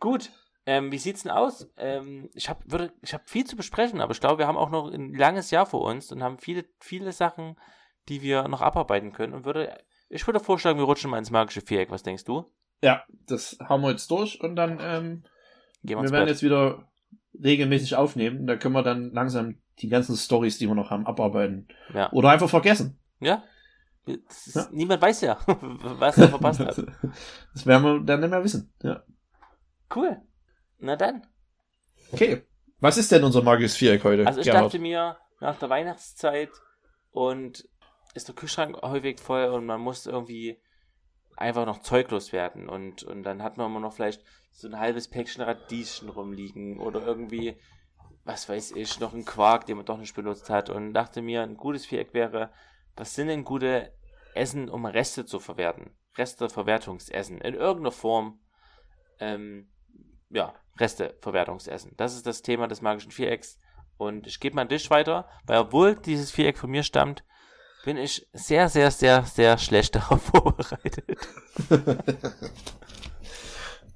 Gut. 0.00 0.30
Ähm, 0.66 0.92
wie 0.92 0.98
sieht's 0.98 1.22
denn 1.22 1.32
aus? 1.32 1.70
Ähm, 1.78 2.28
ich 2.34 2.50
habe 2.50 2.92
ich 3.00 3.14
habe 3.14 3.24
viel 3.26 3.44
zu 3.46 3.56
besprechen, 3.56 4.00
aber 4.02 4.12
ich 4.12 4.20
glaube, 4.20 4.38
wir 4.38 4.46
haben 4.46 4.58
auch 4.58 4.70
noch 4.70 4.92
ein 4.92 5.14
langes 5.14 5.50
Jahr 5.50 5.64
vor 5.64 5.80
uns 5.82 6.12
und 6.12 6.22
haben 6.22 6.38
viele, 6.38 6.66
viele 6.78 7.12
Sachen, 7.12 7.56
die 8.08 8.20
wir 8.20 8.46
noch 8.48 8.60
abarbeiten 8.60 9.12
können. 9.12 9.32
Und 9.32 9.46
würde, 9.46 9.78
ich 10.10 10.26
würde 10.26 10.40
vorschlagen, 10.40 10.78
wir 10.78 10.84
rutschen 10.84 11.10
mal 11.10 11.18
ins 11.18 11.30
magische 11.30 11.62
Viereck. 11.62 11.90
Was 11.90 12.02
denkst 12.02 12.24
du? 12.24 12.44
Ja, 12.82 13.02
das 13.26 13.56
haben 13.64 13.82
wir 13.82 13.90
jetzt 13.90 14.10
durch 14.10 14.40
und 14.42 14.56
dann, 14.56 14.78
ähm, 14.80 15.24
Gehen 15.82 15.98
wir 15.98 16.02
wir 16.04 16.10
werden 16.10 16.24
Bett. 16.26 16.28
jetzt 16.28 16.42
wieder 16.42 16.86
regelmäßig 17.42 17.96
aufnehmen. 17.96 18.46
Da 18.46 18.56
können 18.56 18.74
wir 18.74 18.82
dann 18.82 19.10
langsam 19.12 19.58
die 19.78 19.88
ganzen 19.88 20.16
Stories, 20.16 20.58
die 20.58 20.66
wir 20.66 20.74
noch 20.74 20.90
haben, 20.90 21.06
abarbeiten. 21.06 21.68
Ja. 21.94 22.12
Oder 22.12 22.30
einfach 22.30 22.50
vergessen. 22.50 22.98
Ja? 23.20 23.42
Ist, 24.06 24.54
Ja. 24.54 24.68
Niemand 24.70 25.00
weiß 25.00 25.22
ja, 25.22 25.38
was 25.46 26.18
er 26.18 26.28
verpasst 26.28 26.60
hat. 26.60 26.76
Das 27.54 27.66
werden 27.66 27.84
wir 27.84 28.00
dann 28.00 28.20
nicht 28.20 28.30
mehr 28.30 28.44
wissen. 28.44 28.72
Ja. 28.82 29.02
Cool. 29.94 30.20
Na 30.78 30.96
dann. 30.96 31.26
Okay. 32.12 32.42
Was 32.80 32.96
ist 32.96 33.10
denn 33.10 33.24
unser 33.24 33.42
magisches 33.42 33.76
Viereck 33.76 34.04
heute? 34.04 34.26
Also 34.26 34.40
ich 34.40 34.46
Gerhard? 34.46 34.66
dachte 34.66 34.78
mir, 34.78 35.16
nach 35.40 35.58
der 35.58 35.68
Weihnachtszeit 35.68 36.50
und 37.10 37.68
ist 38.14 38.28
der 38.28 38.34
Kühlschrank 38.34 38.80
häufig 38.82 39.20
voll 39.20 39.46
und 39.46 39.66
man 39.66 39.80
muss 39.80 40.06
irgendwie 40.06 40.60
einfach 41.36 41.66
noch 41.66 41.80
zeuglos 41.82 42.32
werden. 42.32 42.68
Und, 42.68 43.02
und 43.02 43.22
dann 43.22 43.42
hat 43.42 43.56
man 43.56 43.66
immer 43.66 43.80
noch 43.80 43.92
vielleicht 43.92 44.22
so 44.50 44.68
ein 44.68 44.78
halbes 44.78 45.08
Päckchen 45.08 45.42
Radieschen 45.42 46.08
rumliegen 46.08 46.78
oder 46.80 47.06
irgendwie, 47.06 47.56
was 48.24 48.48
weiß 48.48 48.72
ich, 48.72 48.98
noch 49.00 49.12
ein 49.12 49.24
Quark, 49.24 49.66
den 49.66 49.76
man 49.76 49.86
doch 49.86 49.98
nicht 49.98 50.14
benutzt 50.14 50.50
hat. 50.50 50.70
Und 50.70 50.94
dachte 50.94 51.22
mir, 51.22 51.42
ein 51.42 51.56
gutes 51.56 51.86
Viereck 51.86 52.14
wäre, 52.14 52.50
was 52.96 53.14
sind 53.14 53.28
denn 53.28 53.44
gute 53.44 53.92
Essen, 54.34 54.68
um 54.68 54.84
Reste 54.84 55.24
zu 55.24 55.38
verwerten? 55.38 55.96
Resteverwertungsessen 56.16 57.40
in 57.40 57.54
irgendeiner 57.54 57.92
Form. 57.92 58.40
Ähm, 59.20 59.68
ja, 60.30 60.54
Resteverwertungsessen. 60.78 61.92
Das 61.96 62.14
ist 62.14 62.26
das 62.26 62.42
Thema 62.42 62.68
des 62.68 62.82
magischen 62.82 63.10
Vierecks. 63.10 63.58
Und 63.96 64.26
ich 64.26 64.38
gebe 64.38 64.54
meinen 64.54 64.68
Tisch 64.68 64.90
weiter, 64.90 65.28
weil 65.44 65.58
obwohl 65.58 65.96
dieses 65.96 66.30
Viereck 66.30 66.56
von 66.56 66.70
mir 66.70 66.84
stammt, 66.84 67.24
bin 67.84 67.96
ich 67.96 68.28
sehr, 68.32 68.68
sehr, 68.68 68.90
sehr, 68.90 69.24
sehr 69.24 69.58
schlecht 69.58 69.94
darauf 69.94 70.22
vorbereitet. 70.22 71.18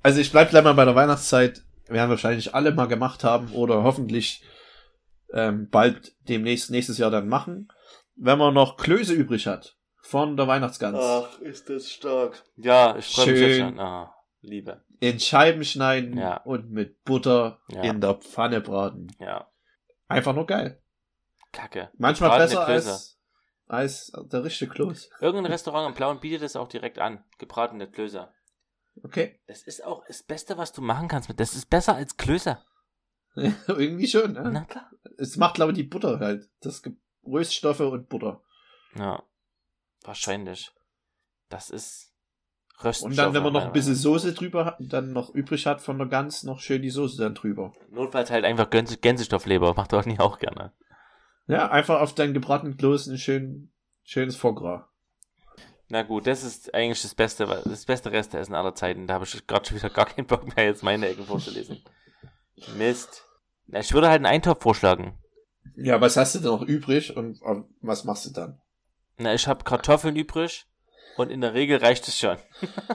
Also 0.02 0.20
ich 0.20 0.32
bleib 0.32 0.50
gleich 0.50 0.64
mal 0.64 0.74
bei 0.74 0.84
der 0.84 0.96
Weihnachtszeit. 0.96 1.62
Werden 1.86 2.10
wahrscheinlich 2.10 2.54
alle 2.54 2.72
mal 2.72 2.86
gemacht 2.86 3.22
haben 3.22 3.52
oder 3.52 3.82
hoffentlich 3.84 4.42
ähm, 5.32 5.68
bald 5.70 6.12
demnächst 6.28 6.70
nächstes 6.70 6.98
Jahr 6.98 7.10
dann 7.10 7.28
machen. 7.28 7.68
Wenn 8.16 8.38
man 8.38 8.54
noch 8.54 8.76
Klöße 8.76 9.12
übrig 9.12 9.46
hat 9.46 9.76
von 10.00 10.36
der 10.36 10.48
Weihnachtsgans. 10.48 10.98
ist 11.40 11.68
das 11.68 11.90
stark. 11.90 12.42
Ja, 12.56 12.96
ich 12.96 13.06
freue 13.06 13.26
mich 13.26 13.38
Schön. 13.38 13.48
jetzt 13.48 13.58
schon. 13.58 13.80
Ah, 13.80 14.14
Liebe. 14.40 14.82
In 15.02 15.18
Scheiben 15.18 15.64
schneiden 15.64 16.16
Ja. 16.16 16.36
und 16.44 16.70
mit 16.70 17.02
Butter 17.02 17.60
Ja. 17.68 17.82
in 17.82 18.00
der 18.00 18.14
Pfanne 18.14 18.60
braten. 18.60 19.08
Ja, 19.18 19.50
Einfach 20.06 20.32
nur 20.32 20.46
geil. 20.46 20.80
kacke. 21.50 21.90
Manchmal 21.98 22.38
besser 22.38 22.64
als, 22.66 23.18
als 23.66 24.12
der 24.30 24.44
richtige 24.44 24.70
Kloß. 24.70 25.10
Irgendein 25.20 25.50
Restaurant 25.50 25.88
im 25.88 25.94
Blauen 25.94 26.20
bietet 26.20 26.42
es 26.42 26.54
auch 26.54 26.68
direkt 26.68 27.00
an. 27.00 27.24
Gebratene 27.38 27.90
Klöße. 27.90 28.32
Okay. 29.02 29.40
Das 29.48 29.62
ist 29.64 29.84
auch 29.84 30.04
das 30.06 30.22
Beste, 30.22 30.56
was 30.56 30.72
du 30.72 30.82
machen 30.82 31.08
kannst 31.08 31.28
mit. 31.28 31.40
Das 31.40 31.54
ist 31.54 31.68
besser 31.68 31.96
als 31.96 32.16
Klöße. 32.16 32.62
Irgendwie 33.34 34.06
schon. 34.06 34.34
Ne? 34.34 34.50
Na 34.52 34.64
klar. 34.66 34.88
Es 35.18 35.36
macht, 35.36 35.54
glaube 35.56 35.72
ich, 35.72 35.78
die 35.78 35.82
Butter 35.84 36.20
halt. 36.20 36.48
Das 36.60 36.80
gibt 36.82 37.00
Röststoffe 37.26 37.80
und 37.80 38.08
Butter. 38.08 38.40
Ja, 38.94 39.22
wahrscheinlich. 40.02 40.70
Das 41.48 41.70
ist 41.70 42.11
Rösten 42.82 43.10
Und 43.10 43.16
dann, 43.16 43.34
wenn 43.34 43.42
man 43.42 43.52
noch 43.52 43.66
ein 43.66 43.72
bisschen 43.72 43.94
Soße 43.94 44.34
drüber 44.34 44.64
hat, 44.64 44.76
dann 44.80 45.12
noch 45.12 45.30
übrig 45.30 45.66
hat 45.66 45.80
von 45.80 45.98
der 45.98 46.08
Gans, 46.08 46.42
noch 46.42 46.60
schön 46.60 46.82
die 46.82 46.90
Soße 46.90 47.22
dann 47.22 47.34
drüber. 47.34 47.72
Notfalls 47.90 48.30
halt 48.30 48.44
einfach 48.44 48.70
Gänse 48.70 48.96
Gänsestoffleber. 48.96 49.74
Macht 49.76 49.92
doch 49.92 50.04
nie 50.04 50.18
auch 50.18 50.38
gerne. 50.38 50.72
Ja, 51.46 51.70
einfach 51.70 52.00
auf 52.00 52.14
dein 52.14 52.34
gebratenen 52.34 52.76
Kloß 52.76 53.08
ein 53.08 53.18
schön, 53.18 53.70
schönes 54.04 54.36
Foie 54.36 54.54
Gras. 54.54 54.82
Na 55.88 56.02
gut, 56.02 56.26
das 56.26 56.42
ist 56.42 56.74
eigentlich 56.74 57.02
das 57.02 57.14
beste, 57.14 57.44
das 57.46 57.84
beste 57.84 58.10
Restessen 58.12 58.54
aller 58.54 58.74
Zeiten. 58.74 59.06
Da 59.06 59.14
habe 59.14 59.24
ich 59.24 59.46
gerade 59.46 59.66
schon 59.66 59.76
wieder 59.76 59.90
gar 59.90 60.06
keinen 60.06 60.26
Bock 60.26 60.56
mehr, 60.56 60.64
jetzt 60.64 60.82
meine 60.82 61.06
Ecken 61.06 61.26
vorzulesen. 61.26 61.82
Mist. 62.78 63.26
Na, 63.66 63.80
Ich 63.80 63.92
würde 63.92 64.08
halt 64.08 64.16
einen 64.16 64.26
Eintopf 64.26 64.62
vorschlagen. 64.62 65.18
Ja, 65.76 66.00
was 66.00 66.16
hast 66.16 66.34
du 66.34 66.38
denn 66.38 66.48
noch 66.48 66.62
übrig 66.62 67.16
und 67.16 67.42
äh, 67.42 67.62
was 67.80 68.04
machst 68.04 68.26
du 68.26 68.30
dann? 68.30 68.60
Na, 69.18 69.34
ich 69.34 69.46
habe 69.46 69.64
Kartoffeln 69.64 70.16
übrig 70.16 70.66
und 71.16 71.30
in 71.30 71.40
der 71.40 71.54
Regel 71.54 71.78
reicht 71.78 72.06
es 72.08 72.18
schon. 72.18 72.36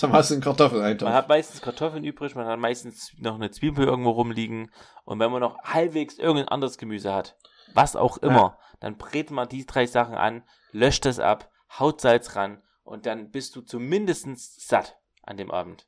Dann 0.00 0.12
hast 0.12 0.30
du 0.30 0.34
einen 0.34 0.42
Kartoffeleintopf. 0.42 1.08
Man 1.08 1.14
hat 1.16 1.28
meistens 1.28 1.60
Kartoffeln 1.60 2.04
übrig, 2.04 2.34
man 2.34 2.46
hat 2.46 2.58
meistens 2.58 3.12
noch 3.18 3.34
eine 3.34 3.50
Zwiebel 3.50 3.84
irgendwo 3.86 4.10
rumliegen 4.10 4.70
und 5.04 5.18
wenn 5.18 5.30
man 5.32 5.40
noch 5.40 5.58
halbwegs 5.64 6.18
irgendein 6.18 6.48
anderes 6.48 6.78
Gemüse 6.78 7.12
hat, 7.12 7.36
was 7.74 7.96
auch 7.96 8.18
immer, 8.18 8.58
dann 8.80 8.96
brät 8.96 9.30
man 9.30 9.48
die 9.48 9.66
drei 9.66 9.86
Sachen 9.86 10.14
an, 10.14 10.42
löscht 10.70 11.06
es 11.06 11.18
ab, 11.18 11.50
haut 11.78 12.00
Salz 12.00 12.36
ran 12.36 12.62
und 12.84 13.06
dann 13.06 13.30
bist 13.30 13.56
du 13.56 13.62
zumindest 13.62 14.68
satt 14.68 14.98
an 15.22 15.36
dem 15.36 15.50
Abend. 15.50 15.86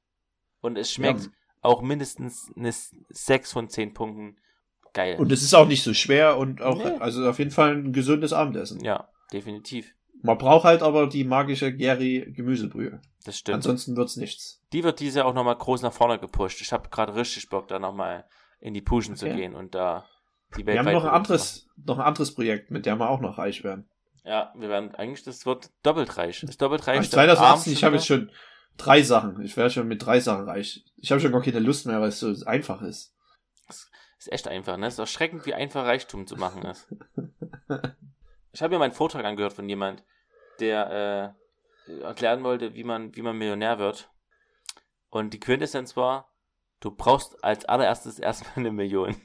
Und 0.61 0.77
es 0.79 0.91
schmeckt 0.93 1.23
Ja. 1.25 1.29
auch 1.63 1.83
mindestens 1.83 2.51
eine 2.57 2.73
6 3.11 3.53
von 3.53 3.69
10 3.69 3.93
Punkten 3.95 4.39
geil. 4.93 5.17
Und 5.19 5.31
es 5.31 5.43
ist 5.43 5.55
auch 5.55 5.67
nicht 5.69 5.83
so 5.83 5.93
schwer 5.95 6.37
und 6.39 6.63
auch, 6.63 6.77
Nee. 6.79 6.97
also 7.01 7.29
auf 7.29 7.39
jeden 7.39 7.51
Fall 7.51 7.75
ein 7.77 7.93
gesundes 7.93 8.33
Abendessen. 8.33 8.83
ja, 8.83 9.09
definitiv. 9.33 9.95
Man 10.25 10.39
braucht 10.39 10.65
halt 10.65 10.83
aber 10.83 11.07
die 11.07 11.23
magische 11.23 11.71
Gary 11.77 12.33
Gemüsebrühe. 12.35 13.03
Das 13.25 13.39
stimmt. 13.39 13.57
Ansonsten 13.57 13.95
wird's 13.95 14.17
nichts. 14.17 14.63
Die 14.73 14.83
wird 14.83 14.99
dieses 15.01 15.17
Jahr 15.17 15.27
auch 15.27 15.35
nochmal 15.35 15.57
groß 15.57 15.83
nach 15.83 15.93
vorne 15.93 16.19
gepusht. 16.19 16.63
Ich 16.63 16.73
habe 16.73 16.89
gerade 16.89 17.15
richtig 17.15 17.51
Bock, 17.51 17.69
da 17.69 17.79
nochmal 17.79 18.25
in 18.59 18.73
die 18.73 18.81
Puschen 18.81 19.17
zu 19.17 19.27
Okay. 19.27 19.37
gehen 19.37 19.55
und 19.55 19.75
da 19.75 20.07
die 20.57 20.67
Wir 20.67 20.79
haben 20.79 20.91
noch 20.91 21.05
ein 21.05 21.11
anderes, 21.11 21.69
noch 21.77 21.99
ein 21.99 22.05
anderes 22.07 22.35
Projekt, 22.35 22.71
mit 22.71 22.87
dem 22.87 22.99
wir 22.99 23.11
auch 23.11 23.21
noch 23.21 23.37
reich 23.37 23.65
werden. 23.65 23.87
Ja, 24.25 24.51
wir 24.57 24.71
werden 24.71 24.95
eigentlich, 24.95 25.25
das 25.25 25.45
wird 25.45 25.69
doppelt 25.83 26.17
reich. 26.17 26.43
Das 26.47 26.57
doppelt 26.57 26.87
reich. 26.87 27.01
Ich 27.03 27.11
2018, 27.11 27.73
ich 27.75 27.85
habe 27.85 27.97
jetzt 27.97 28.07
schon 28.07 28.31
drei 28.79 29.03
Sachen. 29.03 29.43
Ich 29.43 29.59
werde 29.59 29.69
schon 29.71 29.87
mit 29.87 30.07
drei 30.07 30.21
Sachen 30.21 30.47
reich. 30.49 30.85
Ich 30.97 31.11
habe 31.11 31.21
schon 31.21 31.33
gar 31.33 31.43
keine 31.43 31.59
Lust 31.59 31.85
mehr, 31.85 32.01
weil 32.01 32.09
es 32.09 32.21
so 32.21 32.35
einfach 32.47 32.81
ist. 32.81 33.13
Ist 34.19 34.33
echt 34.33 34.49
einfach, 34.49 34.79
ne? 34.79 34.87
Es 34.87 34.95
ist 34.95 35.01
erschreckend, 35.01 35.45
wie 35.45 35.53
einfach 35.53 35.85
Reichtum 35.85 36.27
zu 36.27 36.37
machen 36.37 36.63
ist. 36.65 36.89
Ich 38.53 38.63
habe 38.63 38.73
mir 38.73 38.79
meinen 38.79 38.93
Vortrag 38.93 39.25
angehört 39.25 39.53
von 39.53 39.69
jemand, 39.69 40.05
der 40.61 41.35
äh, 41.89 42.01
erklären 42.03 42.43
wollte, 42.43 42.75
wie 42.75 42.85
man, 42.85 43.15
wie 43.15 43.23
man 43.23 43.37
Millionär 43.37 43.79
wird. 43.79 44.11
Und 45.11 45.33
die 45.35 45.41
Quintessenz 45.41 45.97
war, 45.97 46.33
du 46.81 46.91
brauchst 46.91 47.43
als 47.45 47.65
allererstes 47.65 48.19
erstmal 48.19 48.53
eine 48.57 48.73
Million. 48.73 49.17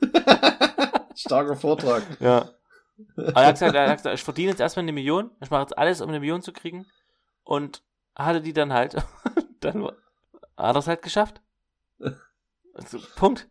Starker 1.14 1.56
Vortrag. 1.56 2.02
Ja. 2.20 2.50
Aber 3.16 3.40
er 3.40 3.46
hat 3.46 3.54
gesagt, 3.54 3.74
er 3.74 3.88
hat 3.88 3.96
gesagt, 3.98 4.14
ich 4.14 4.24
verdiene 4.24 4.50
jetzt 4.50 4.60
erstmal 4.60 4.84
eine 4.84 4.92
Million, 4.92 5.30
ich 5.40 5.50
mache 5.50 5.62
jetzt 5.62 5.76
alles, 5.76 6.00
um 6.00 6.08
eine 6.08 6.20
Million 6.20 6.42
zu 6.42 6.52
kriegen. 6.52 6.86
Und 7.42 7.82
hatte 8.14 8.40
die 8.40 8.52
dann 8.52 8.72
halt, 8.72 8.96
dann 9.60 9.84
hat 9.84 9.94
er 10.56 10.76
es 10.76 10.86
halt 10.86 11.02
geschafft. 11.02 11.40
Also, 12.74 12.98
Punkt. 13.16 13.48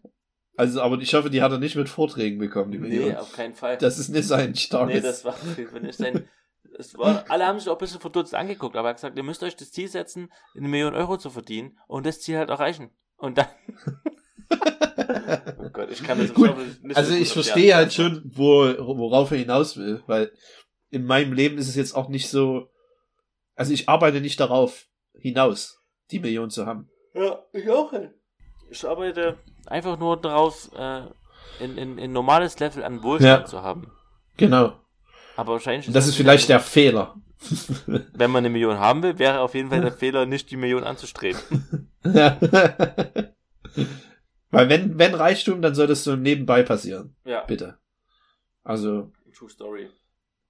Also, 0.57 0.81
aber 0.81 0.97
ich 0.99 1.13
hoffe, 1.13 1.29
die 1.29 1.41
hat 1.41 1.51
er 1.51 1.57
nicht 1.57 1.75
mit 1.75 1.89
Vorträgen 1.89 2.39
bekommen, 2.39 2.71
die 2.71 2.77
Million. 2.77 3.09
Nee, 3.09 3.15
auf 3.15 3.33
keinen 3.33 3.53
Fall. 3.53 3.77
Das 3.77 3.99
ist 3.99 4.09
nicht 4.09 4.27
sein 4.27 4.55
starkes. 4.55 4.95
nee, 4.95 5.01
das 5.01 5.25
war 5.25 5.35
nicht 5.81 5.97
sein. 5.97 6.27
Es 6.77 6.97
war, 6.97 7.25
alle 7.29 7.45
haben 7.45 7.59
sich 7.59 7.69
auch 7.69 7.73
ein 7.75 7.79
bisschen 7.79 8.01
verdutzt 8.01 8.35
angeguckt, 8.35 8.75
aber 8.75 8.87
er 8.87 8.91
hat 8.91 8.97
gesagt, 8.97 9.17
ihr 9.17 9.23
müsst 9.23 9.43
euch 9.43 9.55
das 9.55 9.71
Ziel 9.71 9.87
setzen, 9.87 10.31
eine 10.55 10.67
Million 10.67 10.93
Euro 10.95 11.17
zu 11.17 11.29
verdienen 11.29 11.77
und 11.87 12.05
das 12.05 12.21
Ziel 12.21 12.37
halt 12.37 12.49
erreichen. 12.49 12.91
Und 13.17 13.37
dann. 13.37 13.47
oh 15.57 15.69
Gott, 15.71 15.91
ich 15.91 16.03
kann 16.03 16.19
das 16.19 16.33
Gut, 16.33 16.55
nicht 16.57 16.95
so 16.95 16.95
also 16.95 17.13
ich 17.15 17.31
verstehe 17.31 17.75
halt 17.75 17.93
schon, 17.93 18.21
wo, 18.25 18.65
worauf 18.77 19.31
er 19.31 19.37
hinaus 19.37 19.77
will, 19.77 20.03
weil 20.07 20.31
in 20.89 21.05
meinem 21.05 21.33
Leben 21.33 21.57
ist 21.57 21.67
es 21.67 21.75
jetzt 21.75 21.95
auch 21.95 22.09
nicht 22.09 22.29
so, 22.29 22.69
also 23.55 23.73
ich 23.73 23.89
arbeite 23.89 24.21
nicht 24.21 24.39
darauf 24.39 24.85
hinaus, 25.17 25.81
die 26.11 26.19
Million 26.19 26.49
zu 26.49 26.65
haben. 26.65 26.89
Ja, 27.13 27.43
ich 27.53 27.69
auch. 27.69 27.93
Ey. 27.93 28.09
Ich 28.69 28.85
arbeite 28.85 29.37
einfach 29.67 29.97
nur 29.97 30.17
darauf, 30.19 30.69
äh, 30.75 31.03
in, 31.59 31.77
in, 31.77 31.97
in 31.97 32.11
normales 32.11 32.59
Level 32.59 32.83
an 32.83 33.03
Wohlstand 33.03 33.43
Ja. 33.43 33.45
zu 33.45 33.61
haben. 33.61 33.91
Genau. 34.37 34.73
Aber 35.35 35.53
wahrscheinlich 35.53 35.87
Und 35.87 35.93
das 35.95 36.07
ist 36.07 36.15
vielleicht 36.15 36.49
der 36.49 36.59
Fehler. 36.59 37.15
Wenn 37.85 38.31
man 38.31 38.39
eine 38.39 38.49
Million 38.49 38.79
haben 38.79 39.03
will, 39.03 39.19
wäre 39.19 39.39
auf 39.41 39.53
jeden 39.53 39.69
Fall 39.69 39.81
der 39.81 39.91
Fehler, 39.91 40.25
nicht 40.25 40.49
die 40.51 40.57
Million 40.57 40.83
anzustreben. 40.83 41.39
Ja. 42.05 42.37
Weil 44.51 44.69
wenn, 44.69 44.97
wenn 44.97 45.13
Reichtum, 45.15 45.61
dann 45.61 45.75
soll 45.75 45.87
das 45.87 46.03
so 46.03 46.15
nebenbei 46.15 46.63
passieren. 46.63 47.15
Ja, 47.25 47.41
Bitte. 47.43 47.77
Also, 48.63 49.11
True 49.37 49.49
Story. 49.49 49.89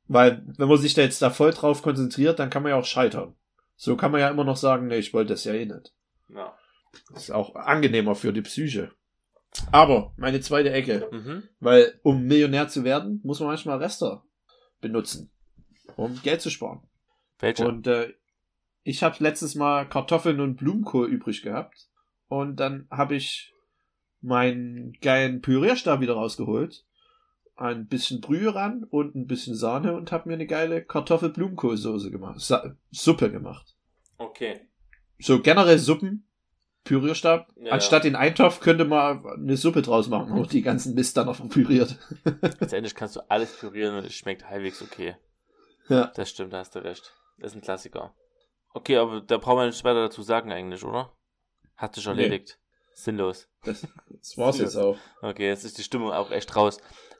weil 0.07 0.43
wenn 0.57 0.67
man 0.69 0.77
sich 0.77 0.93
da 0.93 1.01
jetzt 1.01 1.21
da 1.21 1.31
voll 1.31 1.51
drauf 1.51 1.81
konzentriert, 1.81 2.39
dann 2.39 2.49
kann 2.49 2.63
man 2.63 2.69
ja 2.69 2.77
auch 2.77 2.85
scheitern. 2.85 3.35
So 3.75 3.97
kann 3.97 4.11
man 4.11 4.21
ja 4.21 4.29
immer 4.29 4.43
noch 4.45 4.55
sagen, 4.57 4.87
nee, 4.87 4.97
ich 4.97 5.13
wollte 5.13 5.33
das 5.33 5.43
ja 5.43 5.53
eh 5.53 5.65
nicht. 5.65 5.93
Ja. 6.29 6.55
Das 7.13 7.23
ist 7.23 7.31
auch 7.31 7.55
angenehmer 7.55 8.15
für 8.15 8.31
die 8.31 8.41
Psyche. 8.43 8.91
Aber 9.71 10.13
meine 10.17 10.39
zweite 10.39 10.71
Ecke, 10.71 11.09
Mhm. 11.11 11.43
weil 11.59 11.99
um 12.03 12.23
Millionär 12.23 12.67
zu 12.69 12.83
werden, 12.85 13.19
muss 13.23 13.39
man 13.39 13.49
manchmal 13.49 13.79
Rester 13.79 14.23
benutzen, 14.85 15.31
um 15.95 16.21
Geld 16.21 16.41
zu 16.41 16.51
sparen. 16.51 16.81
Welche? 17.39 17.67
Und 17.67 17.87
äh, 17.87 18.13
ich 18.83 19.01
habe 19.01 19.15
letztes 19.19 19.55
Mal 19.55 19.89
Kartoffeln 19.89 20.39
und 20.39 20.57
Blumenkohl 20.57 21.07
übrig 21.07 21.41
gehabt. 21.41 21.89
Und 22.27 22.59
dann 22.59 22.87
habe 22.91 23.15
ich 23.15 23.51
meinen 24.21 24.93
geilen 25.01 25.41
Pürierstab 25.41 26.01
wieder 26.01 26.13
rausgeholt. 26.13 26.85
Ein 27.55 27.87
bisschen 27.87 28.21
Brühe 28.21 28.53
ran 28.53 28.83
und 28.83 29.15
ein 29.15 29.27
bisschen 29.27 29.55
Sahne 29.55 29.95
und 29.95 30.11
habe 30.11 30.29
mir 30.29 30.35
eine 30.35 30.45
geile 30.45 30.83
Kartoffel-Blumenkohlsoße 30.83 32.11
gemacht. 32.11 32.39
Sa 32.39 32.75
Suppe 32.91 33.31
gemacht. 33.31 33.75
okay. 34.17 34.61
So 35.17 35.41
generell 35.41 35.79
Suppen, 35.79 36.27
Pürierstab. 36.85 37.47
Ja, 37.57 37.73
Anstatt 37.73 38.05
den 38.05 38.15
Eintopf 38.15 38.61
könnte 38.61 38.85
man 38.85 39.25
eine 39.25 39.57
Suppe 39.57 39.81
draus 39.81 40.07
machen, 40.07 40.33
wo 40.37 40.43
die 40.43 40.61
ganzen 40.61 40.93
Mist 40.95 41.17
dann 41.17 41.25
noch 41.25 41.49
püriert. 41.49 41.97
Letztendlich 42.59 42.95
kannst 42.95 43.17
du 43.17 43.21
alles 43.29 43.57
pürieren 43.57 43.97
und 43.97 44.05
es 44.05 44.13
schmeckt 44.13 44.49
halbwegs 44.49 44.81
okay. 44.81 45.17
Ja. 45.89 46.11
Das 46.15 46.29
stimmt, 46.29 46.53
da 46.53 46.59
hast 46.59 46.75
du 46.75 46.79
recht. 46.79 47.13
Das 47.39 47.51
ist 47.51 47.57
ein 47.57 47.61
Klassiker. 47.61 48.13
Okay, 48.73 48.97
aber 48.97 49.21
da 49.21 49.37
brauchen 49.37 49.59
wir 49.59 49.65
nichts 49.65 49.83
weiter 49.83 50.03
dazu 50.03 50.21
sagen 50.21 50.51
eigentlich, 50.51 50.83
oder? 50.85 51.11
Hat 51.75 51.95
sich 51.95 52.05
Nee. 52.05 52.11
erledigt. 52.11 52.57
Sinnlos. 52.93 53.49
Das, 53.63 53.85
das 54.09 54.37
war's 54.37 54.59
jetzt 54.59 54.77
auch. 54.77 54.97
Okay, 55.21 55.47
jetzt 55.47 55.65
ist 55.65 55.77
die 55.77 55.83
Stimmung 55.83 56.11
auch 56.11 56.31
echt 56.31 56.55
raus. 56.55 56.77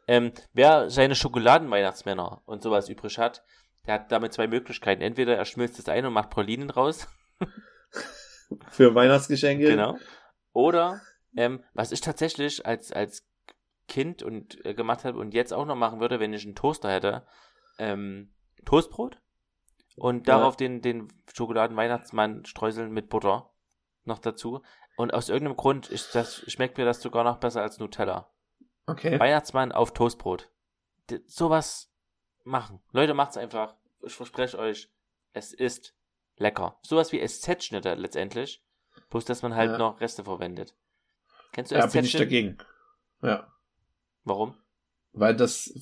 Ähm, 0.08 0.32
wer 0.54 0.90
seine 0.90 1.16
Schokoladenweihnachtsmänner 1.16 2.42
und 2.46 2.62
sowas 2.64 2.88
übrig 2.88 3.18
hat, 3.18 3.44
der 3.88 3.96
hat 3.96 4.12
damit 4.12 4.32
zwei 4.34 4.48
Möglichkeiten. 4.48 5.02
Entweder 5.02 5.36
er 5.36 5.46
schmilzt 5.46 5.80
es 5.80 5.90
ein 5.90 6.06
und 6.06 6.14
macht 6.14 6.30
Pralinen 6.30 6.70
raus. 6.70 7.08
Für 8.70 8.94
Weihnachtsgeschenke. 8.96 9.66
Genau. 9.66 9.98
Oder, 10.54 11.02
ähm, 11.36 11.64
was 11.74 11.92
ich 11.92 12.02
tatsächlich 12.02 12.66
als, 12.66 12.92
als 12.92 13.26
Kind 13.88 14.24
und 14.24 14.64
äh, 14.66 14.74
gemacht 14.74 15.04
habe 15.06 15.20
und 15.20 15.34
jetzt 15.34 15.54
auch 15.54 15.66
noch 15.66 15.76
machen 15.76 16.00
würde, 16.00 16.20
wenn 16.20 16.34
ich 16.34 16.46
einen 16.46 16.56
Toaster 16.56 16.92
hätte, 16.92 17.26
ähm, 17.78 18.34
Toastbrot 18.66 19.20
und 19.96 20.28
Ja. 20.28 20.38
darauf 20.38 20.56
den, 20.58 20.82
den 20.82 21.08
Schokoladen-Weihnachtsmann 21.34 22.46
streuseln 22.46 22.92
mit 22.92 23.10
Butter 23.10 23.52
noch 24.04 24.20
dazu. 24.20 24.62
Und 24.98 25.14
aus 25.14 25.30
irgendeinem 25.30 25.58
Grund 25.58 25.90
ist 25.90 26.16
das, 26.16 26.44
schmeckt 26.48 26.78
mir 26.78 26.86
das 26.86 27.02
sogar 27.02 27.24
noch 27.24 27.38
besser 27.38 27.62
als 27.62 27.80
Nutella. 27.80 28.32
Okay. 28.88 29.20
Weihnachtsmann 29.20 29.72
auf 29.72 29.94
Toastbrot. 29.94 30.50
D 31.10 31.20
sowas 31.28 31.92
machen. 32.44 32.82
Leute, 32.92 33.14
macht's 33.14 33.38
einfach. 33.38 33.76
Ich 34.06 34.14
verspreche 34.14 34.58
euch, 34.58 34.92
es 35.34 35.54
ist 35.54 35.96
lecker. 36.38 36.78
Sowas 36.82 37.12
wie 37.12 37.26
SZ-Schnitte 37.26 37.94
letztendlich. 37.96 38.62
Bloß, 39.10 39.26
dass 39.26 39.42
man 39.42 39.56
halt 39.56 39.72
Ja. 39.72 39.78
noch 39.78 40.00
Reste 40.02 40.24
verwendet. 40.24 40.74
Kennst 41.52 41.72
du 41.72 41.76
Ja, 41.76 41.86
bin 41.86 42.06
ich 42.06 42.14
dagegen. 42.14 42.58
Ja. 43.22 43.48
Warum? 44.24 44.56
Weil 45.14 45.36
das, 45.36 45.74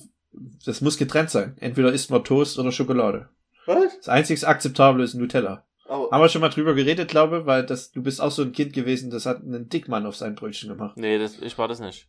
das 0.64 0.80
muss 0.80 0.98
getrennt 0.98 1.30
sein. 1.30 1.56
Entweder 1.58 1.92
isst 1.92 2.10
man 2.10 2.22
Toast 2.24 2.58
oder 2.58 2.70
Schokolade. 2.72 3.28
Was? 3.66 3.96
Das 3.98 4.08
einzig 4.08 4.46
akzeptable 4.46 5.02
ist 5.02 5.14
Nutella. 5.14 5.64
Oh. 5.88 6.10
Haben 6.10 6.22
wir 6.22 6.28
schon 6.28 6.40
mal 6.40 6.48
drüber 6.50 6.74
geredet, 6.74 7.08
glaube 7.08 7.46
weil 7.46 7.64
das, 7.66 7.90
du 7.92 8.02
bist 8.02 8.20
auch 8.20 8.30
so 8.30 8.42
ein 8.42 8.52
Kind 8.52 8.72
gewesen, 8.72 9.10
das 9.10 9.26
hat 9.26 9.42
einen 9.42 9.68
Dickmann 9.68 10.06
auf 10.06 10.16
sein 10.16 10.34
Brötchen 10.34 10.70
gemacht. 10.70 10.96
Nee, 10.96 11.18
das, 11.18 11.38
ich 11.40 11.58
war 11.58 11.68
das 11.68 11.80
nicht. 11.80 12.08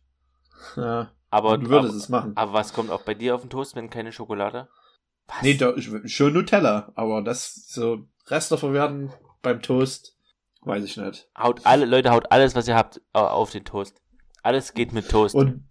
Ja, 0.76 1.12
Aber, 1.30 1.58
du 1.58 1.68
würdest 1.68 1.90
aber, 1.90 1.98
es 2.02 2.08
machen. 2.08 2.32
aber 2.36 2.52
was 2.54 2.72
kommt 2.72 2.90
auch 2.90 3.02
bei 3.02 3.14
dir 3.14 3.34
auf 3.34 3.42
den 3.42 3.50
Toast, 3.50 3.76
wenn 3.76 3.90
keine 3.90 4.12
Schokolade? 4.12 4.68
Was? 5.26 5.42
Nee, 5.42 5.54
da, 5.54 5.74
schon 6.06 6.32
Nutella, 6.32 6.92
aber 6.94 7.20
das 7.22 7.66
so 7.68 8.06
Reste 8.28 8.58
verwerten 8.58 9.12
beim 9.42 9.62
Toast, 9.62 10.16
weiß 10.62 10.84
ich 10.84 10.96
nicht. 10.96 11.28
Haut 11.38 11.64
alle, 11.64 11.84
Leute, 11.86 12.10
haut 12.10 12.30
alles, 12.32 12.54
was 12.54 12.66
ihr 12.68 12.74
habt, 12.74 13.00
au- 13.12 13.20
auf 13.26 13.50
den 13.50 13.64
Toast. 13.64 14.00
Alles 14.42 14.74
geht 14.74 14.92
mit 14.92 15.08
Toast. 15.08 15.34
Und, 15.34 15.68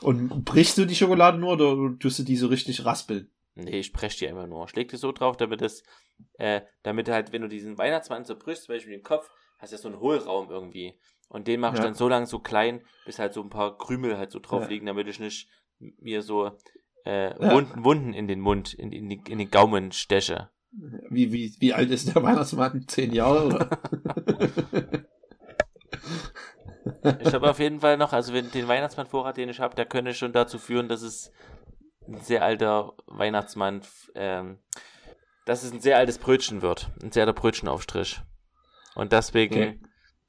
und 0.00 0.44
brichst 0.44 0.78
du 0.78 0.84
die 0.86 0.94
Schokolade 0.94 1.38
nur 1.38 1.52
oder 1.54 1.98
tust 1.98 2.18
du 2.18 2.22
die 2.22 2.36
so 2.36 2.46
richtig 2.48 2.84
raspeln? 2.84 3.30
Nee, 3.54 3.80
ich 3.80 3.92
presche 3.92 4.18
die 4.20 4.28
einfach 4.28 4.46
nur. 4.46 4.68
Schläg 4.68 4.88
die 4.88 4.96
so 4.96 5.10
drauf, 5.12 5.36
damit 5.36 5.62
es, 5.62 5.82
äh, 6.34 6.60
damit 6.82 7.08
halt, 7.08 7.32
wenn 7.32 7.42
du 7.42 7.48
diesen 7.48 7.76
Weihnachtsmann 7.76 8.24
zerbrichst, 8.24 8.64
zum 8.64 8.74
Beispiel 8.74 8.92
den 8.92 9.02
Kopf, 9.02 9.28
hast 9.58 9.72
du 9.72 9.76
ja 9.76 9.82
so 9.82 9.88
einen 9.88 9.98
Hohlraum 10.00 10.50
irgendwie. 10.50 10.98
Und 11.28 11.48
den 11.48 11.60
mach 11.60 11.72
ich 11.72 11.78
Ja. 11.78 11.84
dann 11.84 11.94
so 11.94 12.08
lang 12.08 12.26
so 12.26 12.38
klein, 12.38 12.84
bis 13.04 13.18
halt 13.18 13.34
so 13.34 13.42
ein 13.42 13.50
paar 13.50 13.76
Krümel 13.76 14.16
halt 14.16 14.30
so 14.30 14.38
drauf 14.38 14.62
Ja. 14.62 14.68
liegen, 14.68 14.86
damit 14.86 15.08
ich 15.08 15.18
nicht 15.18 15.48
mir 15.78 16.22
so 16.22 16.52
äh, 17.04 17.30
Ja. 17.42 17.52
Wunden, 17.54 17.84
Wunden 17.84 18.12
in 18.14 18.28
den 18.28 18.40
Mund, 18.40 18.74
in, 18.74 18.92
in, 18.92 19.08
die, 19.08 19.20
in 19.28 19.38
den 19.38 19.50
Gaumen 19.50 19.92
steche. 19.92 20.50
Wie, 20.70 21.32
wie, 21.32 21.54
wie 21.60 21.72
alt 21.74 21.90
ist 21.90 22.14
der 22.14 22.22
Weihnachtsmann? 22.22 22.86
Zehn 22.88 23.12
Jahre, 23.12 23.46
oder? 23.46 23.70
Ich 27.20 27.32
habe 27.34 27.50
auf 27.50 27.58
jeden 27.58 27.80
Fall 27.80 27.96
noch, 27.96 28.12
also 28.12 28.32
wenn 28.32 28.50
den 28.50 28.68
Weihnachtsmannvorrat, 28.68 29.36
den 29.36 29.48
ich 29.48 29.60
habe, 29.60 29.74
der 29.74 29.86
könnte 29.86 30.14
schon 30.14 30.32
dazu 30.32 30.58
führen, 30.58 30.88
dass 30.88 31.02
es 31.02 31.32
ein 32.06 32.20
sehr 32.20 32.42
alter 32.44 32.94
Weihnachtsmann, 33.06 33.82
ähm, 34.14 34.58
dass 35.44 35.62
es 35.62 35.72
ein 35.72 35.80
sehr 35.80 35.96
altes 35.98 36.18
Brötchen 36.18 36.62
wird. 36.62 36.90
Ein 37.02 37.12
sehr 37.12 37.24
alter 37.26 37.38
Brötchenaufstrich. 37.38 38.20
Und 38.94 39.12
deswegen, 39.12 39.54
Okay. 39.54 39.80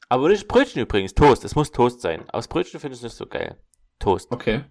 aber 0.09 0.29
nicht 0.29 0.47
Brötchen 0.47 0.81
übrigens, 0.81 1.13
Toast. 1.13 1.43
Es 1.45 1.55
muss 1.55 1.71
Toast 1.71 2.01
sein. 2.01 2.29
Aus 2.29 2.47
Brötchen 2.47 2.79
finde 2.79 2.93
ich 2.93 2.99
es 2.99 3.03
nicht 3.03 3.15
so 3.15 3.25
geil. 3.25 3.57
Toast. 3.99 4.31
Okay. 4.31 4.63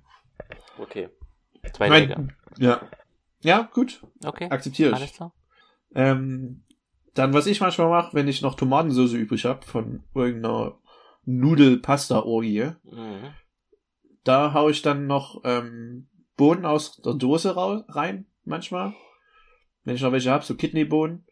Okay. 0.79 1.09
Zwei 1.73 1.91
Wege. 1.91 2.29
ja. 2.59 2.81
Ja, 3.41 3.69
gut. 3.73 4.03
Okay. 4.25 4.49
Akzeptiere 4.51 4.95
Alles 4.95 5.11
ich. 5.11 5.15
klar. 5.17 5.33
Ähm, 5.95 6.65
dann, 7.15 7.33
was 7.33 7.47
ich 7.47 7.61
manchmal 7.61 7.89
mache, 7.89 8.15
wenn 8.15 8.29
ich 8.29 8.43
noch 8.43 8.55
Tomatensauce 8.55 9.15
übrig 9.15 9.45
habe 9.45 9.65
von 9.67 10.05
irgendeiner 10.15 10.79
Nudel-Pasta-Orgie, 11.25 12.73
Mhm. 12.85 13.35
da 14.25 14.53
hau 14.55 14.69
ich 14.69 14.83
dann 14.83 15.07
noch 15.07 15.41
ähm, 15.45 16.09
Bohnen 16.37 16.65
aus 16.65 17.01
der 17.03 17.15
Dose 17.15 17.55
rein, 17.57 18.27
manchmal. 18.45 18.95
Wenn 19.85 19.95
ich 19.97 20.03
noch 20.03 20.13
welche 20.13 20.31
habe, 20.31 20.45
so 20.45 20.55
Kidneybohnen 20.55 21.27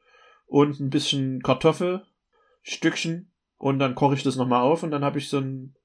und 0.47 0.81
ein 0.81 0.91
bisschen 0.91 1.43
Kartoffel, 1.43 2.05
Stückchen 2.63 3.31
und 3.59 3.79
dann 3.79 3.95
koche 3.95 4.15
ich 4.15 4.23
das 4.23 4.37
nochmal 4.37 4.63
auf 4.63 4.83
und 4.83 4.91
dann 4.91 5.05
habe 5.05 5.19
ich 5.19 5.29
so 5.29 5.39
einen, 5.39 5.77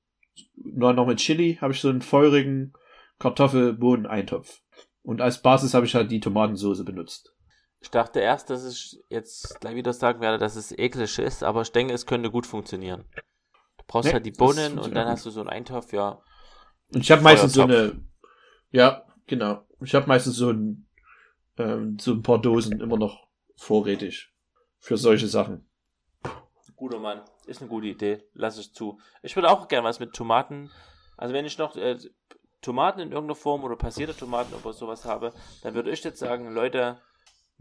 nur 0.55 0.93
noch 0.93 1.05
mit 1.05 1.19
Chili, 1.19 1.57
habe 1.61 1.73
ich 1.73 1.81
so 1.81 1.89
einen 1.89 2.01
feurigen 2.01 2.73
Kartoffelbohnen-Eintopf. 3.19 4.61
Und 5.03 5.21
als 5.21 5.41
Basis 5.41 5.73
habe 5.73 5.85
ich 5.85 5.95
halt 5.95 6.11
die 6.11 6.19
Tomatensauce 6.19 6.83
benutzt. 6.85 7.35
Ich 7.81 7.89
dachte 7.89 8.19
erst, 8.19 8.49
dass 8.49 8.65
ich 8.65 9.01
jetzt 9.09 9.59
gleich 9.59 9.75
wieder 9.75 9.91
sagen 9.91 10.21
werde, 10.21 10.37
dass 10.37 10.55
es 10.55 10.71
eklig 10.71 11.17
ist, 11.19 11.43
aber 11.43 11.63
ich 11.63 11.71
denke, 11.71 11.93
es 11.93 12.05
könnte 12.05 12.29
gut 12.29 12.45
funktionieren. 12.45 13.05
Du 13.77 13.83
brauchst 13.87 14.07
Nee, 14.07 14.13
halt 14.13 14.25
die 14.25 14.31
Bohnen 14.31 14.77
und 14.77 14.95
dann 14.95 15.07
hast 15.07 15.25
du 15.25 15.31
so 15.31 15.39
einen 15.41 15.49
Eintopf, 15.49 15.91
ja. 15.91 16.21
Und 16.93 17.01
ich 17.01 17.11
habe 17.11 17.23
meistens 17.23 17.53
so 17.53 17.63
eine, 17.63 17.99
ja, 18.69 19.03
genau. 19.25 19.65
Ich 19.81 19.95
habe 19.95 20.07
meistens 20.07 20.35
so 20.35 20.51
ein, 20.51 20.87
ähm, 21.57 21.97
so 21.99 22.11
ein 22.11 22.21
paar 22.21 22.39
Dosen 22.39 22.79
immer 22.79 22.97
noch 22.97 23.27
vorrätig 23.55 24.31
für 24.77 24.97
solche 24.97 25.27
Sachen. 25.27 25.67
Guter 26.75 26.99
Mann. 26.99 27.21
Ist 27.45 27.61
eine 27.61 27.69
gute 27.69 27.85
Idee. 27.87 28.23
Lass 28.33 28.57
ich 28.57 28.73
zu. 28.73 28.99
Ich 29.21 29.35
würde 29.35 29.51
auch 29.51 29.67
gerne 29.67 29.87
was 29.87 29.99
mit 29.99 30.13
Tomaten. 30.13 30.71
Also 31.15 31.31
wenn 31.31 31.45
ich 31.45 31.59
noch 31.59 31.75
äh, 31.75 31.97
Tomaten 32.61 33.01
in 33.01 33.11
irgendeiner 33.11 33.35
Form 33.35 33.63
oder 33.63 33.75
passierte 33.75 34.15
Tomaten 34.15 34.53
oder 34.55 34.73
sowas 34.73 35.05
habe, 35.05 35.31
dann 35.61 35.75
würde 35.75 35.91
ich 35.91 36.03
jetzt 36.03 36.17
sagen, 36.17 36.51
Leute, 36.51 36.99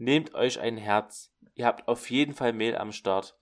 nehmt 0.01 0.33
euch 0.33 0.59
ein 0.59 0.77
Herz. 0.77 1.31
Ihr 1.53 1.65
habt 1.65 1.87
auf 1.87 2.09
jeden 2.09 2.33
Fall 2.33 2.53
Mehl 2.53 2.75
am 2.75 2.91
Start. 2.91 3.37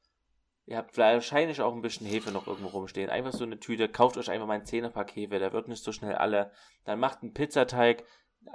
Ihr 0.66 0.78
habt 0.78 0.98
wahrscheinlich 0.98 1.62
auch 1.62 1.74
ein 1.74 1.82
bisschen 1.82 2.06
Hefe 2.06 2.32
noch 2.32 2.48
irgendwo 2.48 2.68
rumstehen. 2.68 3.10
Einfach 3.10 3.34
so 3.34 3.44
eine 3.44 3.60
Tüte. 3.60 3.90
Kauft 3.90 4.18
euch 4.18 4.30
einfach 4.30 4.46
mal 4.46 4.54
einen 4.54 4.66
Zehnerpack 4.66 5.16
Hefe. 5.16 5.40
Der 5.40 5.54
wird 5.54 5.68
nicht 5.68 5.84
so 5.84 5.92
schnell 5.92 6.16
alle. 6.16 6.52
Dann 6.84 7.00
macht 7.00 7.24
einen 7.24 7.34
Pizzateig. 7.34 8.04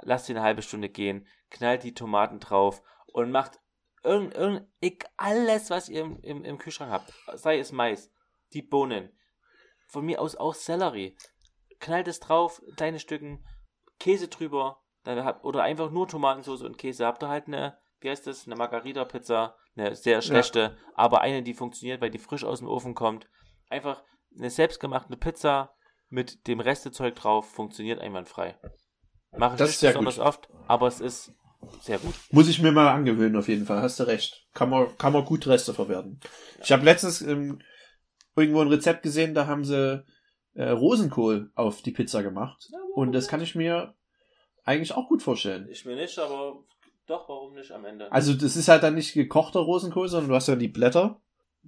Lasst 0.01 0.29
ihn 0.29 0.37
eine 0.37 0.45
halbe 0.45 0.61
Stunde 0.61 0.87
gehen. 0.87 1.27
Knallt 1.49 1.83
die 1.83 1.93
Tomaten 1.93 2.39
drauf. 2.39 2.83
Und 3.07 3.31
macht 3.31 3.59
irgend, 4.03 4.35
irgend, 4.35 4.65
alles, 5.17 5.69
was 5.71 5.89
ihr 5.89 6.01
im, 6.01 6.19
im, 6.21 6.45
im 6.45 6.57
Kühlschrank 6.57 6.91
habt. 6.91 7.11
Sei 7.33 7.57
es 7.59 7.71
Mais, 7.71 8.11
die 8.53 8.61
Bohnen. 8.61 9.11
Von 9.87 10.05
mir 10.05 10.21
aus 10.21 10.35
auch 10.35 10.53
Sellerie. 10.53 11.17
Knallt 11.79 12.07
es 12.07 12.19
drauf, 12.19 12.61
kleine 12.77 12.99
Stücken, 12.99 13.45
Käse 13.99 14.27
drüber. 14.27 14.83
Dann 15.03 15.23
habt, 15.25 15.43
oder 15.43 15.63
einfach 15.63 15.91
nur 15.91 16.07
Tomatensauce 16.07 16.61
und 16.61 16.77
Käse. 16.77 17.05
Habt 17.05 17.23
ihr 17.23 17.29
halt 17.29 17.47
eine, 17.47 17.77
das, 18.05 18.45
eine 18.45 18.55
Margarita-Pizza. 18.55 19.55
Eine 19.77 19.95
sehr 19.95 20.21
schlechte, 20.21 20.77
aber 20.93 21.19
eine, 21.21 21.43
die 21.43 21.53
funktioniert, 21.53 21.99
weil 21.99 22.09
die 22.09 22.17
frisch 22.17 22.45
aus 22.45 22.59
dem 22.59 22.67
Ofen 22.69 22.95
kommt. 22.95 23.27
Einfach 23.69 24.03
eine 24.37 24.49
selbstgemachte 24.49 25.17
Pizza 25.17 25.75
mit 26.09 26.47
dem 26.47 26.61
Restezeug 26.61 27.15
drauf 27.15 27.49
funktioniert 27.51 27.99
einwandfrei. 27.99 28.57
Mache 29.37 29.55
ich 29.55 29.59
Das 29.59 29.69
nicht 29.69 29.81
besonders 29.81 30.15
gut. 30.15 30.25
oft, 30.25 30.49
aber 30.67 30.87
es 30.87 31.01
ist 31.01 31.33
sehr 31.81 31.97
gut. 31.99 32.13
Muss 32.31 32.47
ich 32.47 32.61
mir 32.61 32.71
mal 32.71 32.89
angewöhnen, 32.89 33.35
auf 33.35 33.49
jeden 33.49 33.65
Fall. 33.65 33.81
Hast 33.81 33.99
du 33.99 34.03
recht. 34.03 34.47
Kann 34.53 34.69
man, 34.69 34.97
kann 34.97 35.11
man 35.11 35.25
gut 35.25 35.45
Reste 35.47 35.73
verwerten. 35.73 36.19
Ich 36.63 36.71
habe 36.71 36.85
letztens 36.85 37.21
ähm, 37.21 37.59
irgendwo 38.35 38.61
ein 38.61 38.69
Rezept 38.69 39.03
gesehen, 39.03 39.33
da 39.33 39.47
haben 39.47 39.65
sie 39.65 40.05
äh, 40.53 40.69
Rosenkohl 40.69 41.51
auf 41.55 41.81
die 41.81 41.91
Pizza 41.91 42.23
gemacht. 42.23 42.69
Und 42.93 43.11
das 43.11 43.27
kann 43.27 43.41
ich 43.41 43.55
mir 43.55 43.93
eigentlich 44.63 44.93
auch 44.93 45.09
gut 45.09 45.21
vorstellen. 45.21 45.67
Ich 45.69 45.85
mir 45.85 45.95
nicht, 45.95 46.17
aber 46.17 46.63
doch, 47.07 47.29
warum 47.29 47.53
nicht 47.53 47.71
am 47.71 47.85
Ende? 47.85 48.11
Also 48.11 48.33
das 48.33 48.55
ist 48.55 48.67
halt 48.67 48.83
dann 48.83 48.95
nicht 48.95 49.13
gekochter 49.13 49.59
Rosenkohl, 49.59 50.07
sondern 50.07 50.29
du 50.29 50.35
hast 50.35 50.47
ja 50.47 50.55
die 50.55 50.67
Blätter. 50.67 51.21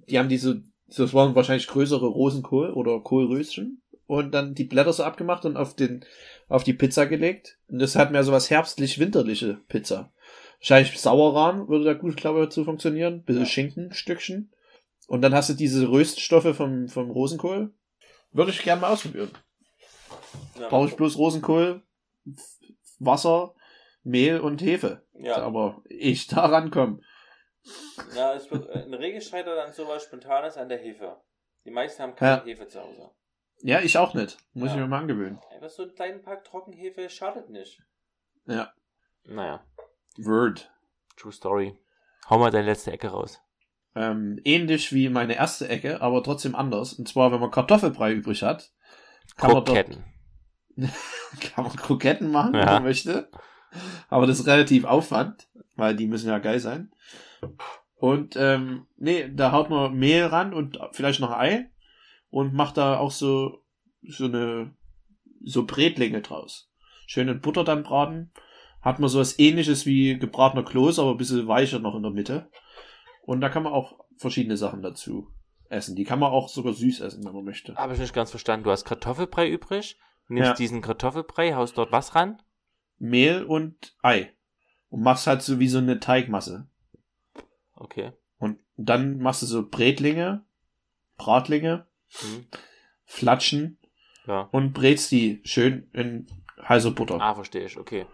Die 0.08 0.18
haben 0.18 0.28
diese, 0.28 0.62
das 0.86 1.14
waren 1.14 1.34
wahrscheinlich 1.34 1.66
größere 1.66 2.06
Rosenkohl 2.06 2.72
oder 2.72 3.00
Kohlröschen. 3.00 3.82
Und 4.06 4.32
dann 4.32 4.54
die 4.54 4.64
Blätter 4.64 4.92
so 4.92 5.04
abgemacht 5.04 5.44
und 5.44 5.56
auf 5.56 5.76
den, 5.76 6.04
auf 6.48 6.64
die 6.64 6.72
Pizza 6.72 7.06
gelegt. 7.06 7.58
Und 7.68 7.78
das 7.78 7.94
hat 7.94 8.10
mehr 8.10 8.24
so 8.24 8.32
was 8.32 8.48
herbstlich-winterliche 8.48 9.60
Pizza. 9.68 10.12
Wahrscheinlich 10.60 10.98
Sauerrahm 10.98 11.68
würde 11.68 11.84
da 11.84 11.94
gut, 11.94 12.16
glaube 12.16 12.44
ich, 12.44 12.50
zu 12.50 12.64
funktionieren. 12.64 13.22
Bisschen 13.22 13.42
Ja. 13.42 13.48
Schinkenstückchen. 13.48 14.50
Und 15.06 15.22
dann 15.22 15.34
hast 15.34 15.50
du 15.50 15.54
diese 15.54 15.90
Röststoffe 15.90 16.56
vom, 16.56 16.88
vom 16.88 17.10
Rosenkohl. 17.10 17.72
Würde 18.32 18.50
ich 18.50 18.62
gerne 18.62 18.80
mal 18.80 18.92
ausprobieren. 18.92 19.30
ja. 20.58 20.68
Brauche 20.68 20.88
ich 20.88 20.96
bloß 20.96 21.16
Rosenkohl, 21.16 21.82
Wasser, 22.98 23.54
Mehl 24.08 24.40
und 24.40 24.62
Hefe. 24.62 25.06
ja. 25.14 25.36
Aber 25.38 25.82
ich 25.84 26.26
da 26.26 26.46
rankomme. 26.46 27.00
ja, 28.16 28.34
es 28.34 28.50
wird, 28.50 28.68
äh, 28.70 28.80
in 28.84 28.90
der 28.92 29.00
Regel 29.00 29.20
scheitert 29.20 29.56
dann 29.58 29.72
sowas 29.72 30.04
Spontanes 30.04 30.56
an 30.56 30.68
der 30.68 30.78
Hefe. 30.78 31.16
Die 31.64 31.70
meisten 31.70 32.02
haben 32.02 32.14
keine 32.14 32.38
Ja. 32.38 32.44
Hefe 32.44 32.66
zu 32.68 32.80
Hause. 32.80 33.10
Ja, 33.62 33.80
ich 33.80 33.98
auch 33.98 34.14
nicht. 34.14 34.38
Muss 34.54 34.68
Ja. 34.68 34.74
ich 34.76 34.80
mir 34.80 34.86
mal 34.86 35.00
angewöhnen. 35.00 35.38
Einfach 35.52 35.68
so 35.68 35.82
einen 35.82 35.94
kleinen 35.94 36.22
Pack 36.22 36.44
Trockenhefe 36.44 37.10
schadet 37.10 37.50
nicht. 37.50 37.82
Ja. 38.46 38.72
Naja, 39.24 39.62
Word. 40.16 40.70
true 41.16 41.32
story. 41.32 41.76
Hau 42.30 42.38
mal 42.38 42.50
deine 42.50 42.66
letzte 42.66 42.92
Ecke 42.92 43.08
raus. 43.08 43.40
Ähm, 43.94 44.40
ähnlich 44.44 44.92
wie 44.92 45.08
meine 45.08 45.34
erste 45.34 45.68
Ecke, 45.68 46.00
aber 46.00 46.22
trotzdem 46.22 46.54
anders. 46.54 46.92
Und 46.94 47.08
zwar, 47.08 47.32
wenn 47.32 47.40
man 47.40 47.50
Kartoffelbrei 47.50 48.12
übrig 48.12 48.42
hat, 48.42 48.70
kann 49.36 49.50
man, 49.52 49.64
dort, 49.64 49.68
Kroketten. 49.68 50.04
kann 51.54 51.64
man 51.64 51.76
Kroketten 51.76 52.30
machen, 52.30 52.52
wenn 52.52 52.60
Ja. 52.60 52.74
man 52.74 52.84
möchte. 52.84 53.28
Aber 54.08 54.26
das 54.26 54.40
ist 54.40 54.46
relativ 54.46 54.84
Aufwand, 54.84 55.48
weil 55.76 55.94
die 55.96 56.06
müssen 56.06 56.28
ja 56.28 56.38
geil 56.38 56.60
sein. 56.60 56.92
Und 57.96 58.36
ähm, 58.36 58.86
nee, 58.96 59.28
da 59.32 59.52
haut 59.52 59.70
man 59.70 59.94
Mehl 59.96 60.24
ran 60.26 60.54
und 60.54 60.78
vielleicht 60.92 61.20
noch 61.20 61.32
Ei 61.32 61.70
und 62.30 62.54
macht 62.54 62.76
da 62.76 62.98
auch 62.98 63.10
so 63.10 63.62
so 64.02 64.24
eine 64.26 64.74
so 65.42 65.66
Bretlinge 65.66 66.20
draus. 66.22 66.70
Schön 67.06 67.28
in 67.28 67.40
Butter 67.40 67.64
dann 67.64 67.82
braten. 67.82 68.32
Hat 68.80 69.00
man 69.00 69.08
so 69.08 69.18
was 69.18 69.38
ähnliches 69.38 69.86
wie 69.86 70.18
gebratener 70.18 70.62
Kloß, 70.64 70.98
aber 71.00 71.10
ein 71.12 71.16
bisschen 71.16 71.48
weicher 71.48 71.80
noch 71.80 71.96
in 71.96 72.02
der 72.02 72.12
Mitte. 72.12 72.48
Und 73.22 73.40
da 73.40 73.48
kann 73.48 73.64
man 73.64 73.72
auch 73.72 73.98
verschiedene 74.16 74.56
Sachen 74.56 74.82
dazu 74.82 75.28
essen. 75.68 75.96
Die 75.96 76.04
kann 76.04 76.18
man 76.20 76.30
auch 76.30 76.48
sogar 76.48 76.72
süß 76.72 77.00
essen, 77.00 77.24
wenn 77.24 77.32
man 77.34 77.44
möchte. 77.44 77.74
Habe 77.74 77.94
ich 77.94 77.98
nicht 77.98 78.14
ganz 78.14 78.30
verstanden. 78.30 78.64
Du 78.64 78.70
hast 78.70 78.84
Kartoffelbrei 78.84 79.48
übrig, 79.50 79.98
nimmst 80.28 80.48
Ja. 80.50 80.54
diesen 80.54 80.80
Kartoffelbrei, 80.80 81.54
haust 81.54 81.76
dort 81.76 81.92
was 81.92 82.14
ran? 82.14 82.40
Mehl 82.98 83.42
und 83.44 83.96
Ei. 84.02 84.32
Und 84.88 85.02
machst 85.02 85.26
halt 85.26 85.42
so 85.42 85.58
wie 85.58 85.68
so 85.68 85.78
eine 85.78 86.00
Teigmasse. 86.00 86.68
Okay. 87.74 88.12
Und 88.38 88.58
dann 88.76 89.18
machst 89.18 89.42
du 89.42 89.46
so 89.46 89.68
Bretlinge, 89.68 90.44
Bratlinge, 91.16 91.86
Mhm. 92.22 92.46
Flatschen 93.04 93.78
Ja. 94.26 94.48
und 94.52 94.72
brätst 94.72 95.10
die 95.10 95.40
schön 95.44 95.90
in 95.92 96.26
heißer 96.66 96.90
Butter. 96.90 97.20
Ah, 97.20 97.34
verstehe 97.34 97.64
ich, 97.66 97.76
okay. 97.78 98.06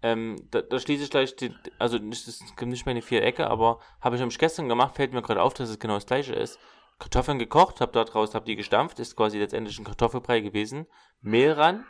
Ähm, 0.00 0.36
da, 0.50 0.62
da 0.62 0.78
schließe 0.78 1.04
ich 1.04 1.10
gleich, 1.10 1.34
die, 1.36 1.52
also 1.78 1.98
nicht, 1.98 2.26
das 2.26 2.40
ist 2.40 2.60
nicht 2.62 2.86
meine 2.86 3.02
vier 3.02 3.22
Ecke, 3.22 3.48
aber 3.48 3.80
habe 4.00 4.14
ich 4.16 4.20
nämlich 4.20 4.38
gestern 4.38 4.68
gemacht, 4.68 4.94
fällt 4.96 5.12
mir 5.12 5.22
gerade 5.22 5.42
auf, 5.42 5.54
dass 5.54 5.68
es 5.68 5.78
genau 5.78 5.94
das 5.94 6.06
gleiche 6.06 6.34
ist. 6.34 6.58
Kartoffeln 6.98 7.38
gekocht, 7.38 7.80
hab 7.80 7.92
da 7.92 8.04
draus, 8.04 8.34
hab 8.34 8.44
die 8.44 8.56
gestampft, 8.56 8.98
ist 8.98 9.16
quasi 9.16 9.38
letztendlich 9.38 9.78
ein 9.78 9.84
Kartoffelbrei 9.84 10.40
gewesen. 10.40 10.86
Mehl 11.20 11.52
ran, 11.52 11.84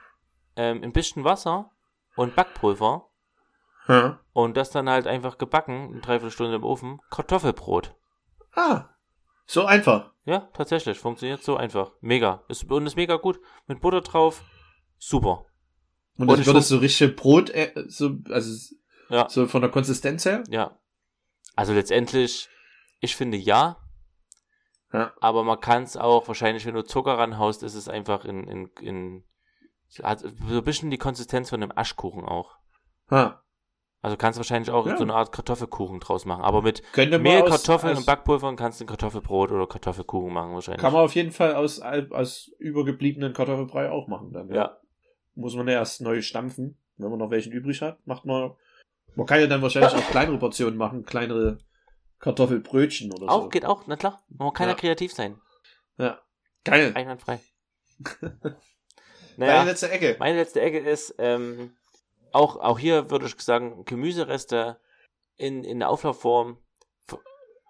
ähm, 0.56 0.82
ein 0.82 0.92
bisschen 0.92 1.24
Wasser 1.24 1.70
und 2.18 2.34
Backpulver 2.36 3.08
Ja. 3.86 4.20
und 4.32 4.56
das 4.56 4.70
dann 4.70 4.90
halt 4.90 5.06
einfach 5.06 5.38
gebacken, 5.38 5.90
eine 5.92 6.00
Dreiviertelstunde 6.00 6.56
im 6.56 6.64
Ofen. 6.64 7.00
Kartoffelbrot. 7.10 7.94
Ah, 8.54 8.90
so 9.46 9.64
einfach. 9.64 10.12
Ja, 10.24 10.50
tatsächlich, 10.52 10.98
funktioniert 10.98 11.42
so 11.42 11.56
einfach. 11.56 11.92
Mega. 12.00 12.44
Ist, 12.48 12.70
und 12.70 12.86
ist 12.86 12.96
mega 12.96 13.16
gut. 13.16 13.40
Mit 13.66 13.80
Butter 13.80 14.02
drauf, 14.02 14.42
super. 14.98 15.46
Und 16.18 16.28
ich 16.38 16.46
wird 16.46 16.56
es 16.56 16.68
so 16.68 16.78
richtig 16.78 17.16
Brot, 17.16 17.48
äh, 17.50 17.72
so, 17.86 18.10
also 18.28 18.74
Ja. 19.08 19.28
So 19.30 19.46
von 19.46 19.62
der 19.62 19.70
Konsistenz 19.70 20.26
her? 20.26 20.42
Ja. 20.50 20.76
Also 21.56 21.72
letztendlich, 21.72 22.48
ich 23.00 23.16
finde 23.16 23.38
ja. 23.38 23.78
Ja. 24.92 25.12
Aber 25.20 25.44
man 25.44 25.60
kann 25.60 25.84
es 25.84 25.96
auch, 25.96 26.28
wahrscheinlich, 26.28 26.66
wenn 26.66 26.74
du 26.74 26.82
Zucker 26.84 27.16
ranhaust, 27.16 27.62
ist 27.62 27.74
es 27.74 27.88
einfach 27.88 28.24
in, 28.24 28.44
in, 28.48 28.66
in 28.80 29.24
hat 30.02 30.20
so 30.20 30.28
ein 30.28 30.64
bisschen 30.64 30.90
die 30.90 30.98
Konsistenz 30.98 31.50
von 31.50 31.62
einem 31.62 31.72
Aschkuchen 31.74 32.24
auch. 32.24 32.56
Ha. 33.10 33.42
Also 34.00 34.16
kannst 34.16 34.36
du 34.36 34.40
wahrscheinlich 34.40 34.70
auch 34.70 34.86
Ja. 34.86 34.96
so 34.96 35.02
eine 35.02 35.14
Art 35.14 35.32
Kartoffelkuchen 35.32 35.98
draus 36.00 36.24
machen. 36.24 36.42
Aber 36.44 36.62
mit 36.62 36.82
Mehl, 36.96 37.42
aus- 37.42 37.48
Kartoffeln 37.50 37.94
aus- 37.94 37.98
und 38.00 38.06
Backpulver 38.06 38.54
kannst 38.54 38.78
du 38.80 38.84
ein 38.84 38.88
Kartoffelbrot 38.88 39.50
oder 39.50 39.66
Kartoffelkuchen 39.66 40.32
machen 40.32 40.52
wahrscheinlich. 40.54 40.80
Kann 40.80 40.92
man 40.92 41.02
auf 41.04 41.14
jeden 41.16 41.32
Fall 41.32 41.54
aus, 41.56 41.80
aus 41.80 42.50
übergebliebenen 42.58 43.32
Kartoffelbrei 43.32 43.90
auch 43.90 44.06
machen 44.06 44.32
dann. 44.32 44.48
ja. 44.52 44.76
Muss 45.34 45.54
man 45.56 45.66
ja 45.68 45.74
erst 45.74 46.00
neu 46.00 46.20
stampfen. 46.22 46.78
Wenn 46.96 47.10
man 47.10 47.18
noch 47.20 47.30
welchen 47.30 47.52
übrig 47.52 47.80
hat, 47.82 48.04
macht 48.06 48.24
man. 48.24 48.52
Man 49.14 49.26
kann 49.26 49.40
ja 49.40 49.46
dann 49.46 49.62
wahrscheinlich 49.62 49.94
auch 49.94 50.10
kleinere 50.10 50.38
Portionen 50.38 50.76
machen, 50.76 51.04
kleinere 51.04 51.58
Kartoffelbrötchen 52.18 53.12
oder 53.12 53.30
Auch, 53.32 53.42
so. 53.44 53.48
geht 53.48 53.64
auch, 53.64 53.84
na 53.86 53.96
klar. 53.96 54.20
Man 54.28 54.52
kann 54.52 54.66
ja, 54.68 54.74
Ja. 54.74 54.78
kreativ 54.78 55.12
sein. 55.12 55.40
Ja. 55.96 56.20
Geil. 56.64 56.92
Einwandfrei. 56.94 57.40
Naja, 59.38 59.62
letzte 59.62 59.90
Ecke. 59.90 60.16
meine 60.18 60.38
letzte 60.38 60.60
Ecke 60.60 60.78
ist, 60.78 61.14
ähm, 61.18 61.76
auch, 62.32 62.56
auch 62.56 62.78
hier 62.78 63.10
würde 63.10 63.26
ich 63.26 63.40
sagen, 63.40 63.84
Gemüsereste 63.84 64.78
in, 65.36 65.64
in 65.64 65.78
der 65.78 65.88
Auflaufform, 65.90 66.58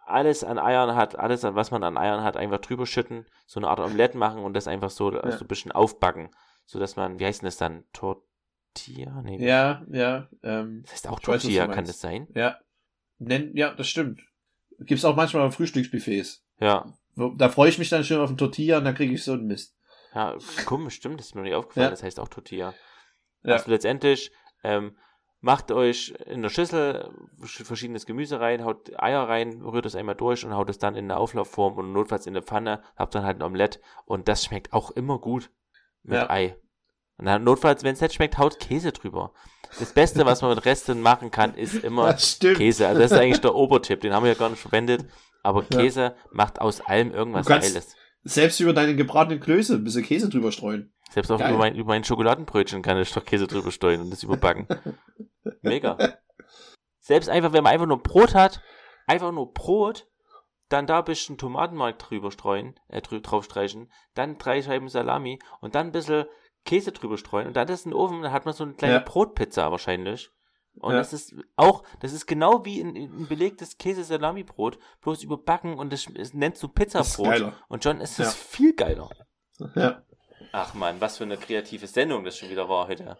alles 0.07 0.43
an 0.43 0.59
Eiern 0.59 0.97
hat, 0.97 1.19
alles, 1.19 1.45
an 1.45 1.55
was 1.55 1.71
man 1.71 1.85
an 1.85 1.99
Eiern 1.99 2.25
hat, 2.25 2.37
einfach 2.37 2.61
drüber 2.61 2.87
schütten, 2.87 3.27
so 3.47 3.61
eine 3.61 3.69
Art 3.69 3.81
Omelette 3.81 4.17
machen 4.17 4.43
und 4.43 4.55
das 4.55 4.67
einfach 4.67 4.91
so, 4.91 5.11
so 5.13 5.21
ein 5.21 5.47
bisschen 5.47 5.71
aufbacken, 5.71 6.31
so 6.65 6.79
dass 6.79 6.97
man, 6.97 7.19
wie 7.21 7.27
heißt 7.27 7.43
denn 7.43 7.47
das 7.49 7.59
dann, 7.59 7.85
Tortilla? 7.93 9.21
Nee, 9.23 9.45
Ja, 9.47 9.85
ja. 9.91 10.29
Ähm, 10.43 10.83
das 10.85 10.93
heißt 10.93 11.09
auch 11.09 11.21
ich 11.21 11.29
weiß, 11.29 11.43
Tortilla, 11.43 11.69
kann 11.69 11.85
das 11.85 12.01
sein? 12.01 12.27
ja. 12.35 12.59
Nenn, 13.21 13.57
ja, 13.57 13.75
das 13.75 13.89
stimmt. 13.89 14.21
Gibt's 14.79 15.05
auch 15.05 15.17
manchmal 15.17 15.51
Frühstücksbuffets. 15.51 16.45
Ja, 16.61 16.87
Da 17.17 17.49
freue 17.49 17.69
ich 17.69 17.79
mich 17.79 17.89
dann 17.89 18.05
schon 18.05 18.21
auf 18.21 18.29
einen 18.29 18.39
Tortilla 18.39 18.79
und 18.79 18.85
dann 18.85 18.95
kriege 18.95 19.13
ich 19.13 19.25
so 19.25 19.33
einen 19.33 19.49
Mist. 19.49 19.75
Ja, 20.15 20.37
komisch, 20.67 20.95
stimmt, 20.95 21.21
das 21.21 21.27
ist 21.29 21.35
mir 21.35 21.41
noch 21.43 21.47
nicht 21.49 21.55
aufgefallen, 21.57 21.85
Ja. 21.87 21.91
das 21.91 22.03
heißt 22.03 22.21
auch 22.21 22.29
Tortilla. 22.29 22.75
Ja. 23.43 23.55
Also 23.55 23.71
letztendlich, 23.71 24.33
ähm, 24.65 24.97
macht 25.41 25.71
euch 25.71 26.15
in 26.27 26.43
der 26.43 26.49
Schüssel 26.49 27.13
verschiedenes 27.45 28.07
Gemüse 28.07 28.41
rein, 28.41 28.65
haut 28.65 28.91
Eier 29.01 29.29
rein, 29.29 29.63
rührt 29.63 29.87
es 29.87 29.95
einmal 29.95 30.17
durch 30.17 30.45
und 30.45 30.53
haut 30.55 30.69
es 30.69 30.79
dann 30.79 30.97
in 30.97 31.05
eine 31.05 31.17
Auflaufform 31.17 31.75
und 31.79 31.93
notfalls 31.93 32.27
in 32.27 32.35
eine 32.35 32.43
Pfanne, 32.43 32.83
habt 32.97 33.15
dann 33.15 33.23
halt 33.25 33.39
ein 33.39 33.43
Omelett 33.43 33.81
und 34.05 34.27
das 34.27 34.45
schmeckt 34.45 34.73
auch 34.73 34.91
immer 34.91 35.19
gut 35.21 35.51
mit 36.03 36.17
Ja. 36.17 36.29
Ei. 36.31 36.57
Und 37.19 37.27
dann 37.27 37.45
notfalls, 37.45 37.85
wenn 37.85 37.95
es 37.95 38.01
nicht 38.01 38.15
schmeckt, 38.15 38.39
haut 38.39 38.59
Käse 38.61 38.91
drüber. 38.93 39.33
Das 39.79 39.93
Beste, 39.93 40.25
was 40.25 40.41
man 40.43 40.55
mit 40.55 40.65
Resten 40.65 41.01
machen 41.03 41.31
kann, 41.31 41.55
ist 41.55 41.75
immer. 41.85 42.15
Käse. 42.15 42.87
Also 42.89 43.01
das 43.01 43.13
ist 43.13 43.19
eigentlich 43.19 43.41
der 43.41 43.55
Obertipp, 43.55 44.01
den 44.01 44.13
haben 44.13 44.25
wir 44.25 44.33
ja 44.33 44.39
gar 44.39 44.49
nicht 44.51 44.61
verwendet, 44.63 45.05
aber 45.43 45.65
Ja. 45.71 45.79
Käse 45.81 46.17
macht 46.33 46.61
aus 46.61 46.81
allem 46.81 47.13
irgendwas 47.13 47.47
Geiles. 47.47 47.95
Selbst 48.25 48.61
über 48.61 48.73
deine 48.73 48.97
gebratenen 48.97 49.41
Klöße 49.41 49.75
ein 49.77 49.85
bisschen 49.85 50.03
Käse 50.05 50.29
drüber 50.29 50.53
streuen. 50.53 50.93
Selbst 51.11 51.31
auch 51.31 51.39
Geil. 51.39 51.51
über 51.51 51.59
mein, 51.59 51.75
über 51.75 51.89
mein 51.89 52.05
Schokoladenbrötchen 52.05 52.83
kann 52.83 52.99
ich 52.99 53.13
doch 53.13 53.25
Käse 53.25 53.47
drüber 53.47 53.71
steuern 53.71 54.03
und 54.03 54.11
das 54.11 54.23
überbacken. 54.23 54.67
Mega. 55.63 55.97
Selbst 57.01 57.29
einfach, 57.29 57.53
wenn 57.53 57.65
man 57.65 57.73
einfach 57.73 57.87
nur 57.87 58.03
Brot 58.03 58.35
hat, 58.35 58.61
einfach 59.07 59.33
nur 59.33 59.53
Brot, 59.55 60.07
dann 60.69 60.87
da 60.87 60.99
ein 60.99 61.05
bisschen 61.05 61.39
Tomatenmark 61.39 61.99
drüber 61.99 62.31
streuen, 62.31 62.79
äh, 62.89 63.01
drü 63.01 63.23
drauf 63.23 63.45
streichen, 63.45 63.91
dann 64.15 64.37
drei 64.37 64.61
Scheiben 64.61 64.89
Salami 64.89 65.39
und 65.61 65.75
dann 65.75 65.87
ein 65.87 65.93
bisschen 65.93 66.27
Käse 66.67 66.93
drüber 66.93 67.17
streuen 67.17 67.47
und 67.47 67.57
dann 67.57 67.67
das 67.67 67.87
in 67.87 67.93
den 67.93 67.97
Ofen, 67.99 68.21
dann 68.21 68.33
hat 68.33 68.45
man 68.45 68.53
so 68.53 68.65
eine 68.65 68.75
kleine 68.75 68.95
Ja. 68.95 69.01
Brotpizza 69.01 69.71
wahrscheinlich. 69.71 70.31
Und 70.81 70.93
Ja. 70.93 70.99
das 70.99 71.13
ist 71.13 71.35
auch, 71.57 71.83
das 72.01 72.13
ist 72.13 72.27
genau 72.27 72.65
wie 72.65 72.81
ein, 72.81 72.95
ein 72.97 73.27
belegtes 73.29 73.79
Käse-Salami-Brot, 73.79 74.79
bloß 75.03 75.23
überbacken 75.23 75.79
und 75.79 75.93
das, 75.93 76.07
das 76.15 76.35
nennst 76.35 76.63
du 76.63 76.69
Das 76.69 76.75
Pizzabrot. 76.75 77.53
Und 77.69 77.85
schon 77.85 78.01
ist 78.01 78.19
es 78.19 78.27
Ja. 78.27 78.31
viel 78.33 78.75
geiler. 78.75 79.09
Ja. 79.75 80.03
Ach 80.53 80.75
man, 80.75 81.01
was 81.01 81.19
für 81.19 81.25
eine 81.25 81.37
kreative 81.37 81.87
Sendung 81.87 82.25
das 82.25 82.37
schon 82.39 82.49
wieder 82.51 82.69
war 82.69 82.89
heute. 82.89 83.17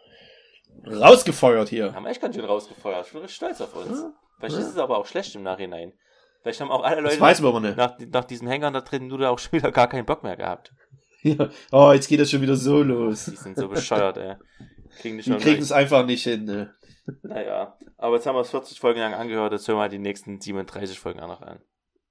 Rausgefeuert 0.87 1.69
hier. 1.69 1.95
Haben 1.95 2.07
echt 2.07 2.21
ganz 2.21 2.37
schön 2.37 2.45
rausgefeuert. 2.45 3.07
Ich 3.07 3.13
bin 3.13 3.21
richtig 3.23 3.37
stolz 3.37 3.61
auf 3.61 3.75
uns. 3.75 4.01
Ja. 4.01 4.13
Vielleicht 4.39 4.57
ist 4.57 4.69
es 4.69 4.77
aber 4.79 4.99
auch 4.99 5.07
schlecht 5.07 5.35
im 5.35 5.43
Nachhinein. 5.43 5.93
Vielleicht 6.43 6.61
haben 6.61 6.71
auch 6.71 6.85
alle 6.85 7.03
Das 7.03 7.19
Leute 7.19 7.75
nach, 7.77 7.99
nach 7.99 8.25
diesem 8.25 8.47
Hängern 8.47 8.73
da 8.73 8.81
drin 8.81 9.09
nur 9.09 9.29
auch 9.29 9.39
schon 9.39 9.53
wieder 9.53 9.73
gar 9.73 9.89
keinen 9.89 10.07
Bock 10.07 10.23
mehr 10.23 10.37
gehabt. 10.37 10.73
Ja. 11.23 11.51
Oh, 11.73 11.91
jetzt 11.93 12.07
geht 12.09 12.21
das 12.21 12.31
schon 12.31 12.43
wieder 12.43 12.55
so 12.55 12.81
los. 12.83 13.25
Die 13.25 13.35
sind 13.37 13.57
so 13.59 13.69
bescheuert, 13.69 14.17
ey. 14.19 14.37
Kriegen 15.01 15.19
Die 15.19 15.31
kriegen 15.37 15.61
es 15.63 15.73
einfach 15.73 16.07
nicht 16.07 16.23
hin. 16.23 16.45
Ne? 16.45 16.75
Naja. 17.23 17.77
Aber 17.97 18.17
jetzt 18.17 18.27
haben 18.27 18.35
wir 18.37 18.41
es 18.43 18.51
40 18.51 18.79
Folgen 18.81 19.01
lang 19.01 19.15
angehört, 19.15 19.53
jetzt 19.53 19.67
hören 19.69 19.79
wir 19.79 19.89
die 19.89 19.99
nächsten 19.99 20.41
37 20.41 20.99
Folgen 20.99 21.21
auch 21.21 21.29
noch 21.29 21.43
an. 21.43 21.61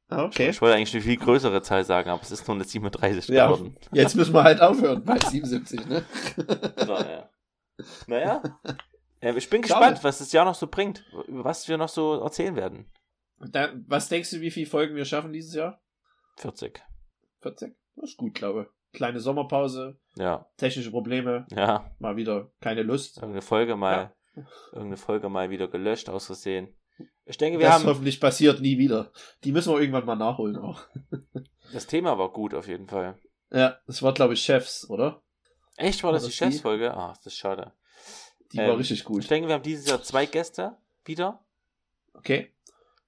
Ah, 0.09 0.23
Okay. 0.25 0.49
Ich 0.49 0.61
wollte 0.61 0.75
eigentlich 0.75 0.93
eine 0.93 1.03
viel 1.03 1.17
größere 1.17 1.61
Zahl 1.61 1.83
sagen, 1.83 2.09
aber 2.09 2.21
es 2.21 2.31
ist 2.31 2.47
nur 2.47 2.55
eine 2.55 2.63
37 2.63 3.27
Ja, 3.29 3.47
geworden. 3.47 3.77
jetzt 3.91 4.15
müssen 4.15 4.33
wir 4.33 4.43
halt 4.43 4.61
aufhören 4.61 5.03
bei 5.03 5.17
77, 5.19 5.85
ne? 5.87 6.03
Naja. 6.87 7.29
Naja. 8.07 8.41
Ich 9.35 9.49
bin 9.49 9.61
gespannt, 9.61 10.03
was 10.03 10.19
das 10.19 10.31
Jahr 10.31 10.45
noch 10.45 10.55
so 10.55 10.67
bringt, 10.67 11.03
was 11.27 11.67
wir 11.67 11.77
noch 11.77 11.89
so 11.89 12.21
erzählen 12.21 12.55
werden. 12.55 12.91
Da, 13.39 13.69
was 13.87 14.09
denkst 14.09 14.31
du, 14.31 14.41
wie 14.41 14.51
viele 14.51 14.65
Folgen 14.67 14.95
wir 14.95 15.05
schaffen 15.05 15.33
dieses 15.33 15.53
Jahr? 15.53 15.81
40. 16.37 16.81
40? 17.41 17.75
Das 17.95 18.09
ist 18.11 18.17
gut, 18.17 18.33
glaube 18.35 18.63
ich. 18.63 18.97
Kleine 18.97 19.19
Sommerpause, 19.19 19.99
Ja, 20.15 20.47
technische 20.57 20.89
Probleme, 20.91 21.45
ja. 21.51 21.91
mal 21.99 22.15
wieder 22.15 22.51
keine 22.61 22.83
Lust. 22.83 23.17
Irgendeine 23.17 23.41
Folge 23.41 23.75
mal, 23.75 24.15
irgendeine 24.71 24.97
Folge 24.97 25.29
mal 25.29 25.49
wieder 25.49 25.67
gelöscht 25.67 26.09
aus 26.09 26.25
Versehen. 26.27 26.75
Ich 27.25 27.38
denke, 27.38 27.59
wir 27.59 27.67
das 27.67 27.75
haben, 27.75 27.85
hoffentlich 27.85 28.19
passiert 28.19 28.61
nie 28.61 28.77
wieder. 28.77 29.11
Die 29.43 29.51
müssen 29.51 29.73
wir 29.73 29.79
irgendwann 29.79 30.05
mal 30.05 30.15
nachholen 30.15 30.57
auch. 30.57 30.81
das 31.73 31.85
Thema 31.88 32.17
war 32.17 32.29
gut 32.31 32.53
auf 32.53 32.67
jeden 32.67 32.88
Fall. 32.88 33.17
Ja, 33.51 33.77
das 33.85 34.01
war, 34.01 34.13
glaube 34.13 34.33
ich, 34.33 34.41
Chefs, 34.41 34.89
oder? 34.89 35.21
Echt, 35.75 36.03
war 36.03 36.11
das 36.11 36.23
War 36.23 36.29
die 36.29 36.31
das 36.31 36.38
die? 36.39 36.53
Chefsfolge? 36.53 36.93
Ah, 36.95 37.13
das 37.23 37.33
ist 37.33 37.38
schade. 37.38 37.73
Die 38.51 38.57
Ähm, 38.57 38.69
war 38.69 38.77
richtig 38.77 38.99
Ich 38.99 39.05
gut. 39.05 39.29
denke, 39.29 39.47
wir 39.47 39.55
haben 39.55 39.63
dieses 39.63 39.88
Jahr 39.88 40.01
zwei 40.01 40.25
Gäste 40.25 40.77
wieder. 41.05 41.43
Okay. 42.13 42.51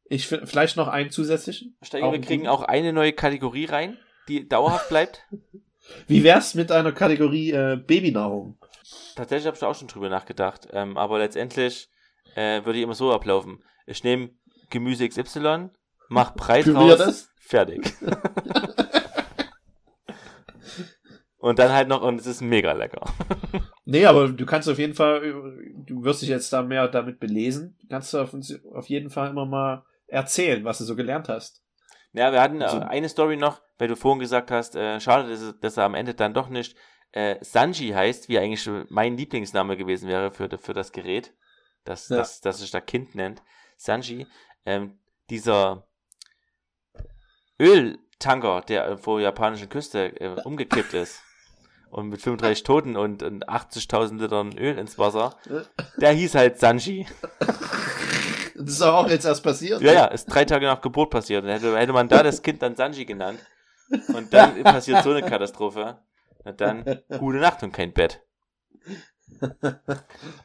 Ich 0.05 0.27
vielleicht 0.27 0.75
noch 0.77 0.87
einen 0.87 1.11
zusätzlichen. 1.11 1.77
Ich 1.81 1.89
denke, 1.89 2.07
Auch 2.07 2.11
wir 2.13 2.21
kriegen 2.21 2.47
auch 2.47 2.61
eine 2.63 2.93
neue 2.93 3.13
Kategorie 3.13 3.65
rein, 3.65 3.97
die 4.27 4.47
dauerhaft 4.47 4.89
bleibt. 4.89 5.25
Wie 6.07 6.23
wär's 6.23 6.53
mit 6.55 6.71
einer 6.71 6.91
Kategorie 6.91 7.51
äh, 7.51 7.75
Babynahrung? 7.77 8.57
Tatsächlich 9.15 9.47
habe 9.47 9.57
ich 9.57 9.63
auch 9.63 9.75
schon 9.75 9.87
drüber 9.87 10.09
nachgedacht. 10.09 10.67
Ähm, 10.71 10.97
aber 10.97 11.19
letztendlich 11.19 11.89
äh, 12.35 12.63
würde 12.65 12.77
ich 12.79 12.83
immer 12.83 12.95
so 12.95 13.11
ablaufen. 13.13 13.63
Ich 13.85 14.03
nehme 14.03 14.29
Gemüse 14.69 15.07
XY, 15.07 15.69
mach 16.09 16.35
Brei 16.35 16.61
Pürier 16.63 16.95
draus, 16.95 16.97
das? 16.97 17.29
fertig. 17.39 17.93
und 21.37 21.57
dann 21.59 21.71
halt 21.71 21.87
noch, 21.87 22.01
und 22.01 22.19
es 22.19 22.27
ist 22.27 22.41
mega 22.41 22.73
lecker. 22.73 23.01
Nee, 23.85 24.05
aber 24.05 24.27
du 24.29 24.45
kannst 24.45 24.69
auf 24.69 24.77
jeden 24.77 24.93
Fall, 24.93 25.21
du 25.85 26.03
wirst 26.03 26.21
dich 26.21 26.29
jetzt 26.29 26.51
da 26.53 26.61
mehr 26.61 26.87
damit 26.87 27.19
belesen. 27.19 27.77
Kannst 27.89 28.13
du 28.13 28.19
auf, 28.19 28.33
uns, 28.33 28.53
auf 28.73 28.87
jeden 28.87 29.09
Fall 29.09 29.29
immer 29.29 29.45
mal 29.45 29.85
erzählen, 30.07 30.63
was 30.65 30.77
du 30.79 30.83
so 30.83 30.95
gelernt 30.95 31.29
hast. 31.29 31.63
Ja, 32.13 32.31
wir 32.31 32.41
hatten 32.41 32.61
äh, 32.61 32.65
Also- 32.65 32.79
eine 32.79 33.07
Story 33.09 33.37
noch, 33.37 33.61
weil 33.77 33.87
du 33.87 33.95
vorhin 33.95 34.19
gesagt 34.19 34.51
hast, 34.51 34.75
äh, 34.75 34.99
schade, 34.99 35.29
dass, 35.29 35.41
es- 35.41 35.59
dass 35.59 35.77
er 35.77 35.85
am 35.85 35.95
Ende 35.95 36.13
dann 36.13 36.33
doch 36.33 36.49
nicht 36.49 36.75
äh, 37.11 37.37
Sanji 37.41 37.89
heißt, 37.89 38.29
wie 38.29 38.37
eigentlich 38.39 38.69
mein 38.89 39.17
Lieblingsname 39.17 39.77
gewesen 39.77 40.07
wäre 40.07 40.31
für, 40.31 40.49
für 40.57 40.73
das 40.73 40.91
Gerät, 40.91 41.33
das, 41.83 42.09
Ja. 42.09 42.17
das, 42.17 42.41
das 42.41 42.59
sich 42.59 42.71
da 42.71 42.81
Kind 42.81 43.15
nennt. 43.15 43.41
Sanji, 43.77 44.27
ähm, 44.65 44.99
dieser 45.29 45.87
Öltanker, 47.59 48.61
der 48.61 48.97
vor 48.97 49.17
der 49.19 49.29
japanischen 49.29 49.69
Küste 49.69 50.19
äh, 50.19 50.41
umgekippt 50.43 50.93
ist 50.93 51.21
und 51.89 52.09
mit 52.09 52.21
35 52.21 52.63
Toten 52.63 52.95
und, 52.95 53.23
und 53.23 53.47
80.000 53.49 54.19
Litern 54.19 54.57
Öl 54.57 54.77
ins 54.77 54.97
Wasser, 54.97 55.35
der 55.97 56.11
hieß 56.11 56.35
halt 56.35 56.59
Sanji. 56.59 57.07
Das 58.55 58.69
ist 58.71 58.81
auch 58.81 59.09
jetzt 59.09 59.25
erst 59.25 59.43
passiert. 59.43 59.81
Ja, 59.81 59.93
ja, 59.93 60.05
ist 60.05 60.25
drei 60.25 60.43
Tage 60.43 60.65
nach 60.65 60.81
Geburt 60.81 61.09
passiert. 61.09 61.45
Hätte, 61.45 61.77
hätte 61.77 61.93
man 61.93 62.09
da 62.09 62.23
das 62.23 62.41
Kind 62.41 62.61
dann 62.61 62.75
Sanji 62.75 63.05
genannt 63.05 63.39
und 64.09 64.33
dann 64.33 64.61
passiert 64.63 65.03
so 65.03 65.11
eine 65.11 65.21
Katastrophe, 65.23 65.97
na 66.43 66.51
dann 66.53 67.01
gute 67.19 67.37
Nacht 67.39 67.63
und 67.63 67.71
kein 67.71 67.93
Bett. 67.93 68.21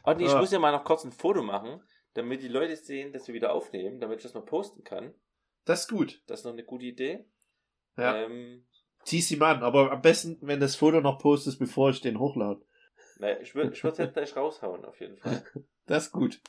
Und 0.03 0.21
ich 0.21 0.31
Ja. 0.31 0.39
muss 0.39 0.51
ja 0.51 0.59
mal 0.59 0.71
noch 0.71 0.83
kurz 0.83 1.03
ein 1.03 1.11
Foto 1.11 1.41
machen, 1.41 1.81
damit 2.13 2.41
die 2.43 2.47
Leute 2.47 2.75
sehen, 2.75 3.11
dass 3.13 3.27
wir 3.27 3.33
wieder 3.33 3.53
aufnehmen, 3.53 3.99
damit 3.99 4.17
ich 4.17 4.23
das 4.23 4.33
mal 4.33 4.45
posten 4.45 4.83
kann. 4.83 5.13
Das 5.65 5.81
ist 5.81 5.89
gut. 5.89 6.21
Das 6.27 6.39
ist 6.41 6.45
noch 6.45 6.53
eine 6.53 6.63
gute 6.63 6.85
Idee. 6.85 7.25
Ja. 7.97 8.15
Ähm, 8.15 8.65
Zieh's 9.03 9.29
ihm 9.31 9.41
an, 9.43 9.63
aber 9.63 9.91
am 9.91 10.01
besten, 10.01 10.37
wenn 10.41 10.59
das 10.59 10.75
Foto 10.75 11.01
noch 11.01 11.17
postest, 11.19 11.59
bevor 11.59 11.89
ich 11.89 12.01
den 12.01 12.19
hochlade. 12.19 12.61
naja, 13.17 13.39
ich 13.39 13.53
würde 13.55 13.71
es 13.71 13.81
jetzt 13.97 14.13
gleich 14.13 14.35
raushauen, 14.35 14.85
auf 14.85 14.99
jeden 14.99 15.17
Fall. 15.17 15.43
Das 15.87 16.05
ist 16.07 16.11
gut. 16.11 16.41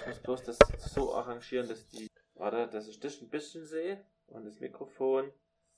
Ich 0.00 0.06
muss 0.08 0.18
bloß 0.22 0.42
das 0.42 0.58
so 0.92 1.14
arrangieren, 1.14 1.68
dass 1.68 1.86
die. 1.86 2.08
Warte, 2.34 2.66
dass 2.66 2.88
ich 2.88 2.98
dich 2.98 3.22
ein 3.22 3.28
bisschen 3.30 3.64
sehe. 3.64 4.04
Und 4.26 4.44
das 4.44 4.58
Mikrofon. 4.58 5.32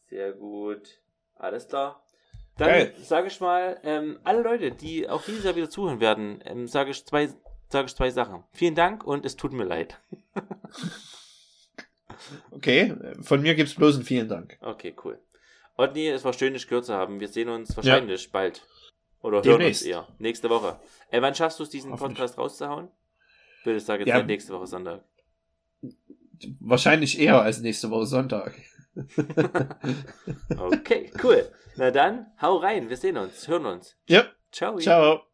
Sehr 0.06 0.32
gut. 0.32 1.02
Alles 1.34 1.68
klar. 1.68 2.02
Dann 2.58 2.90
sage 3.02 3.28
ich 3.28 3.40
mal, 3.40 3.80
ähm, 3.84 4.18
alle 4.24 4.42
Leute, 4.42 4.70
die 4.72 5.08
auch 5.08 5.22
dieses 5.24 5.44
Jahr 5.44 5.56
wieder 5.56 5.70
zuhören 5.70 6.00
werden, 6.00 6.42
ähm, 6.44 6.66
sage 6.68 6.90
ich 6.90 7.04
zwei 7.06 7.28
sage 7.70 7.86
ich 7.86 7.94
zwei 7.94 8.10
Sachen. 8.10 8.44
Vielen 8.52 8.74
Dank 8.74 9.04
und 9.04 9.24
es 9.26 9.36
tut 9.36 9.52
mir 9.52 9.64
leid. 9.64 10.00
Okay, 12.50 12.94
von 13.22 13.40
mir 13.42 13.54
gibt's 13.54 13.74
bloß 13.74 13.94
einen 13.96 14.04
vielen 14.04 14.28
Dank. 14.28 14.58
Okay, 14.60 14.94
cool. 15.04 15.18
Otni, 15.76 16.08
es 16.08 16.24
war 16.24 16.32
schön, 16.32 16.52
dich 16.52 16.66
gehört 16.66 16.84
zu 16.84 16.94
haben. 16.94 17.20
Wir 17.20 17.28
sehen 17.28 17.48
uns 17.48 17.76
wahrscheinlich 17.76 18.30
bald. 18.32 18.66
Oder 19.20 19.36
hören 19.38 19.58
Demnächst. 19.60 19.82
uns 19.82 19.88
eher. 19.90 20.08
Nächste 20.18 20.50
Woche. 20.50 20.80
Äh, 21.10 21.22
wann 21.22 21.34
schaffst 21.34 21.58
du 21.58 21.62
es, 21.62 21.70
diesen. 21.70 21.94
Podcast 21.96 22.36
rauszuhauen? 22.36 22.88
Ich 23.60 23.66
würde 23.66 23.80
sagen, 23.80 24.00
jetzt 24.04 24.08
Ja. 24.08 24.22
nächste 24.22 24.52
Woche 24.52 24.66
Sonntag. 24.66 25.04
Wahrscheinlich 26.60 27.18
eher 27.18 27.40
als 27.40 27.60
nächste 27.60 27.90
Woche 27.90 28.06
Sonntag. 28.06 28.54
Okay, 30.56 31.10
cool. 31.22 31.50
Na 31.76 31.90
dann, 31.90 32.26
hau 32.40 32.56
rein. 32.56 32.88
Wir 32.88 32.96
sehen 32.96 33.16
uns, 33.16 33.46
hören 33.48 33.66
uns. 33.66 33.96
Ja, 34.08 34.24
Ciao. 34.50 34.78
ciao. 34.78 35.27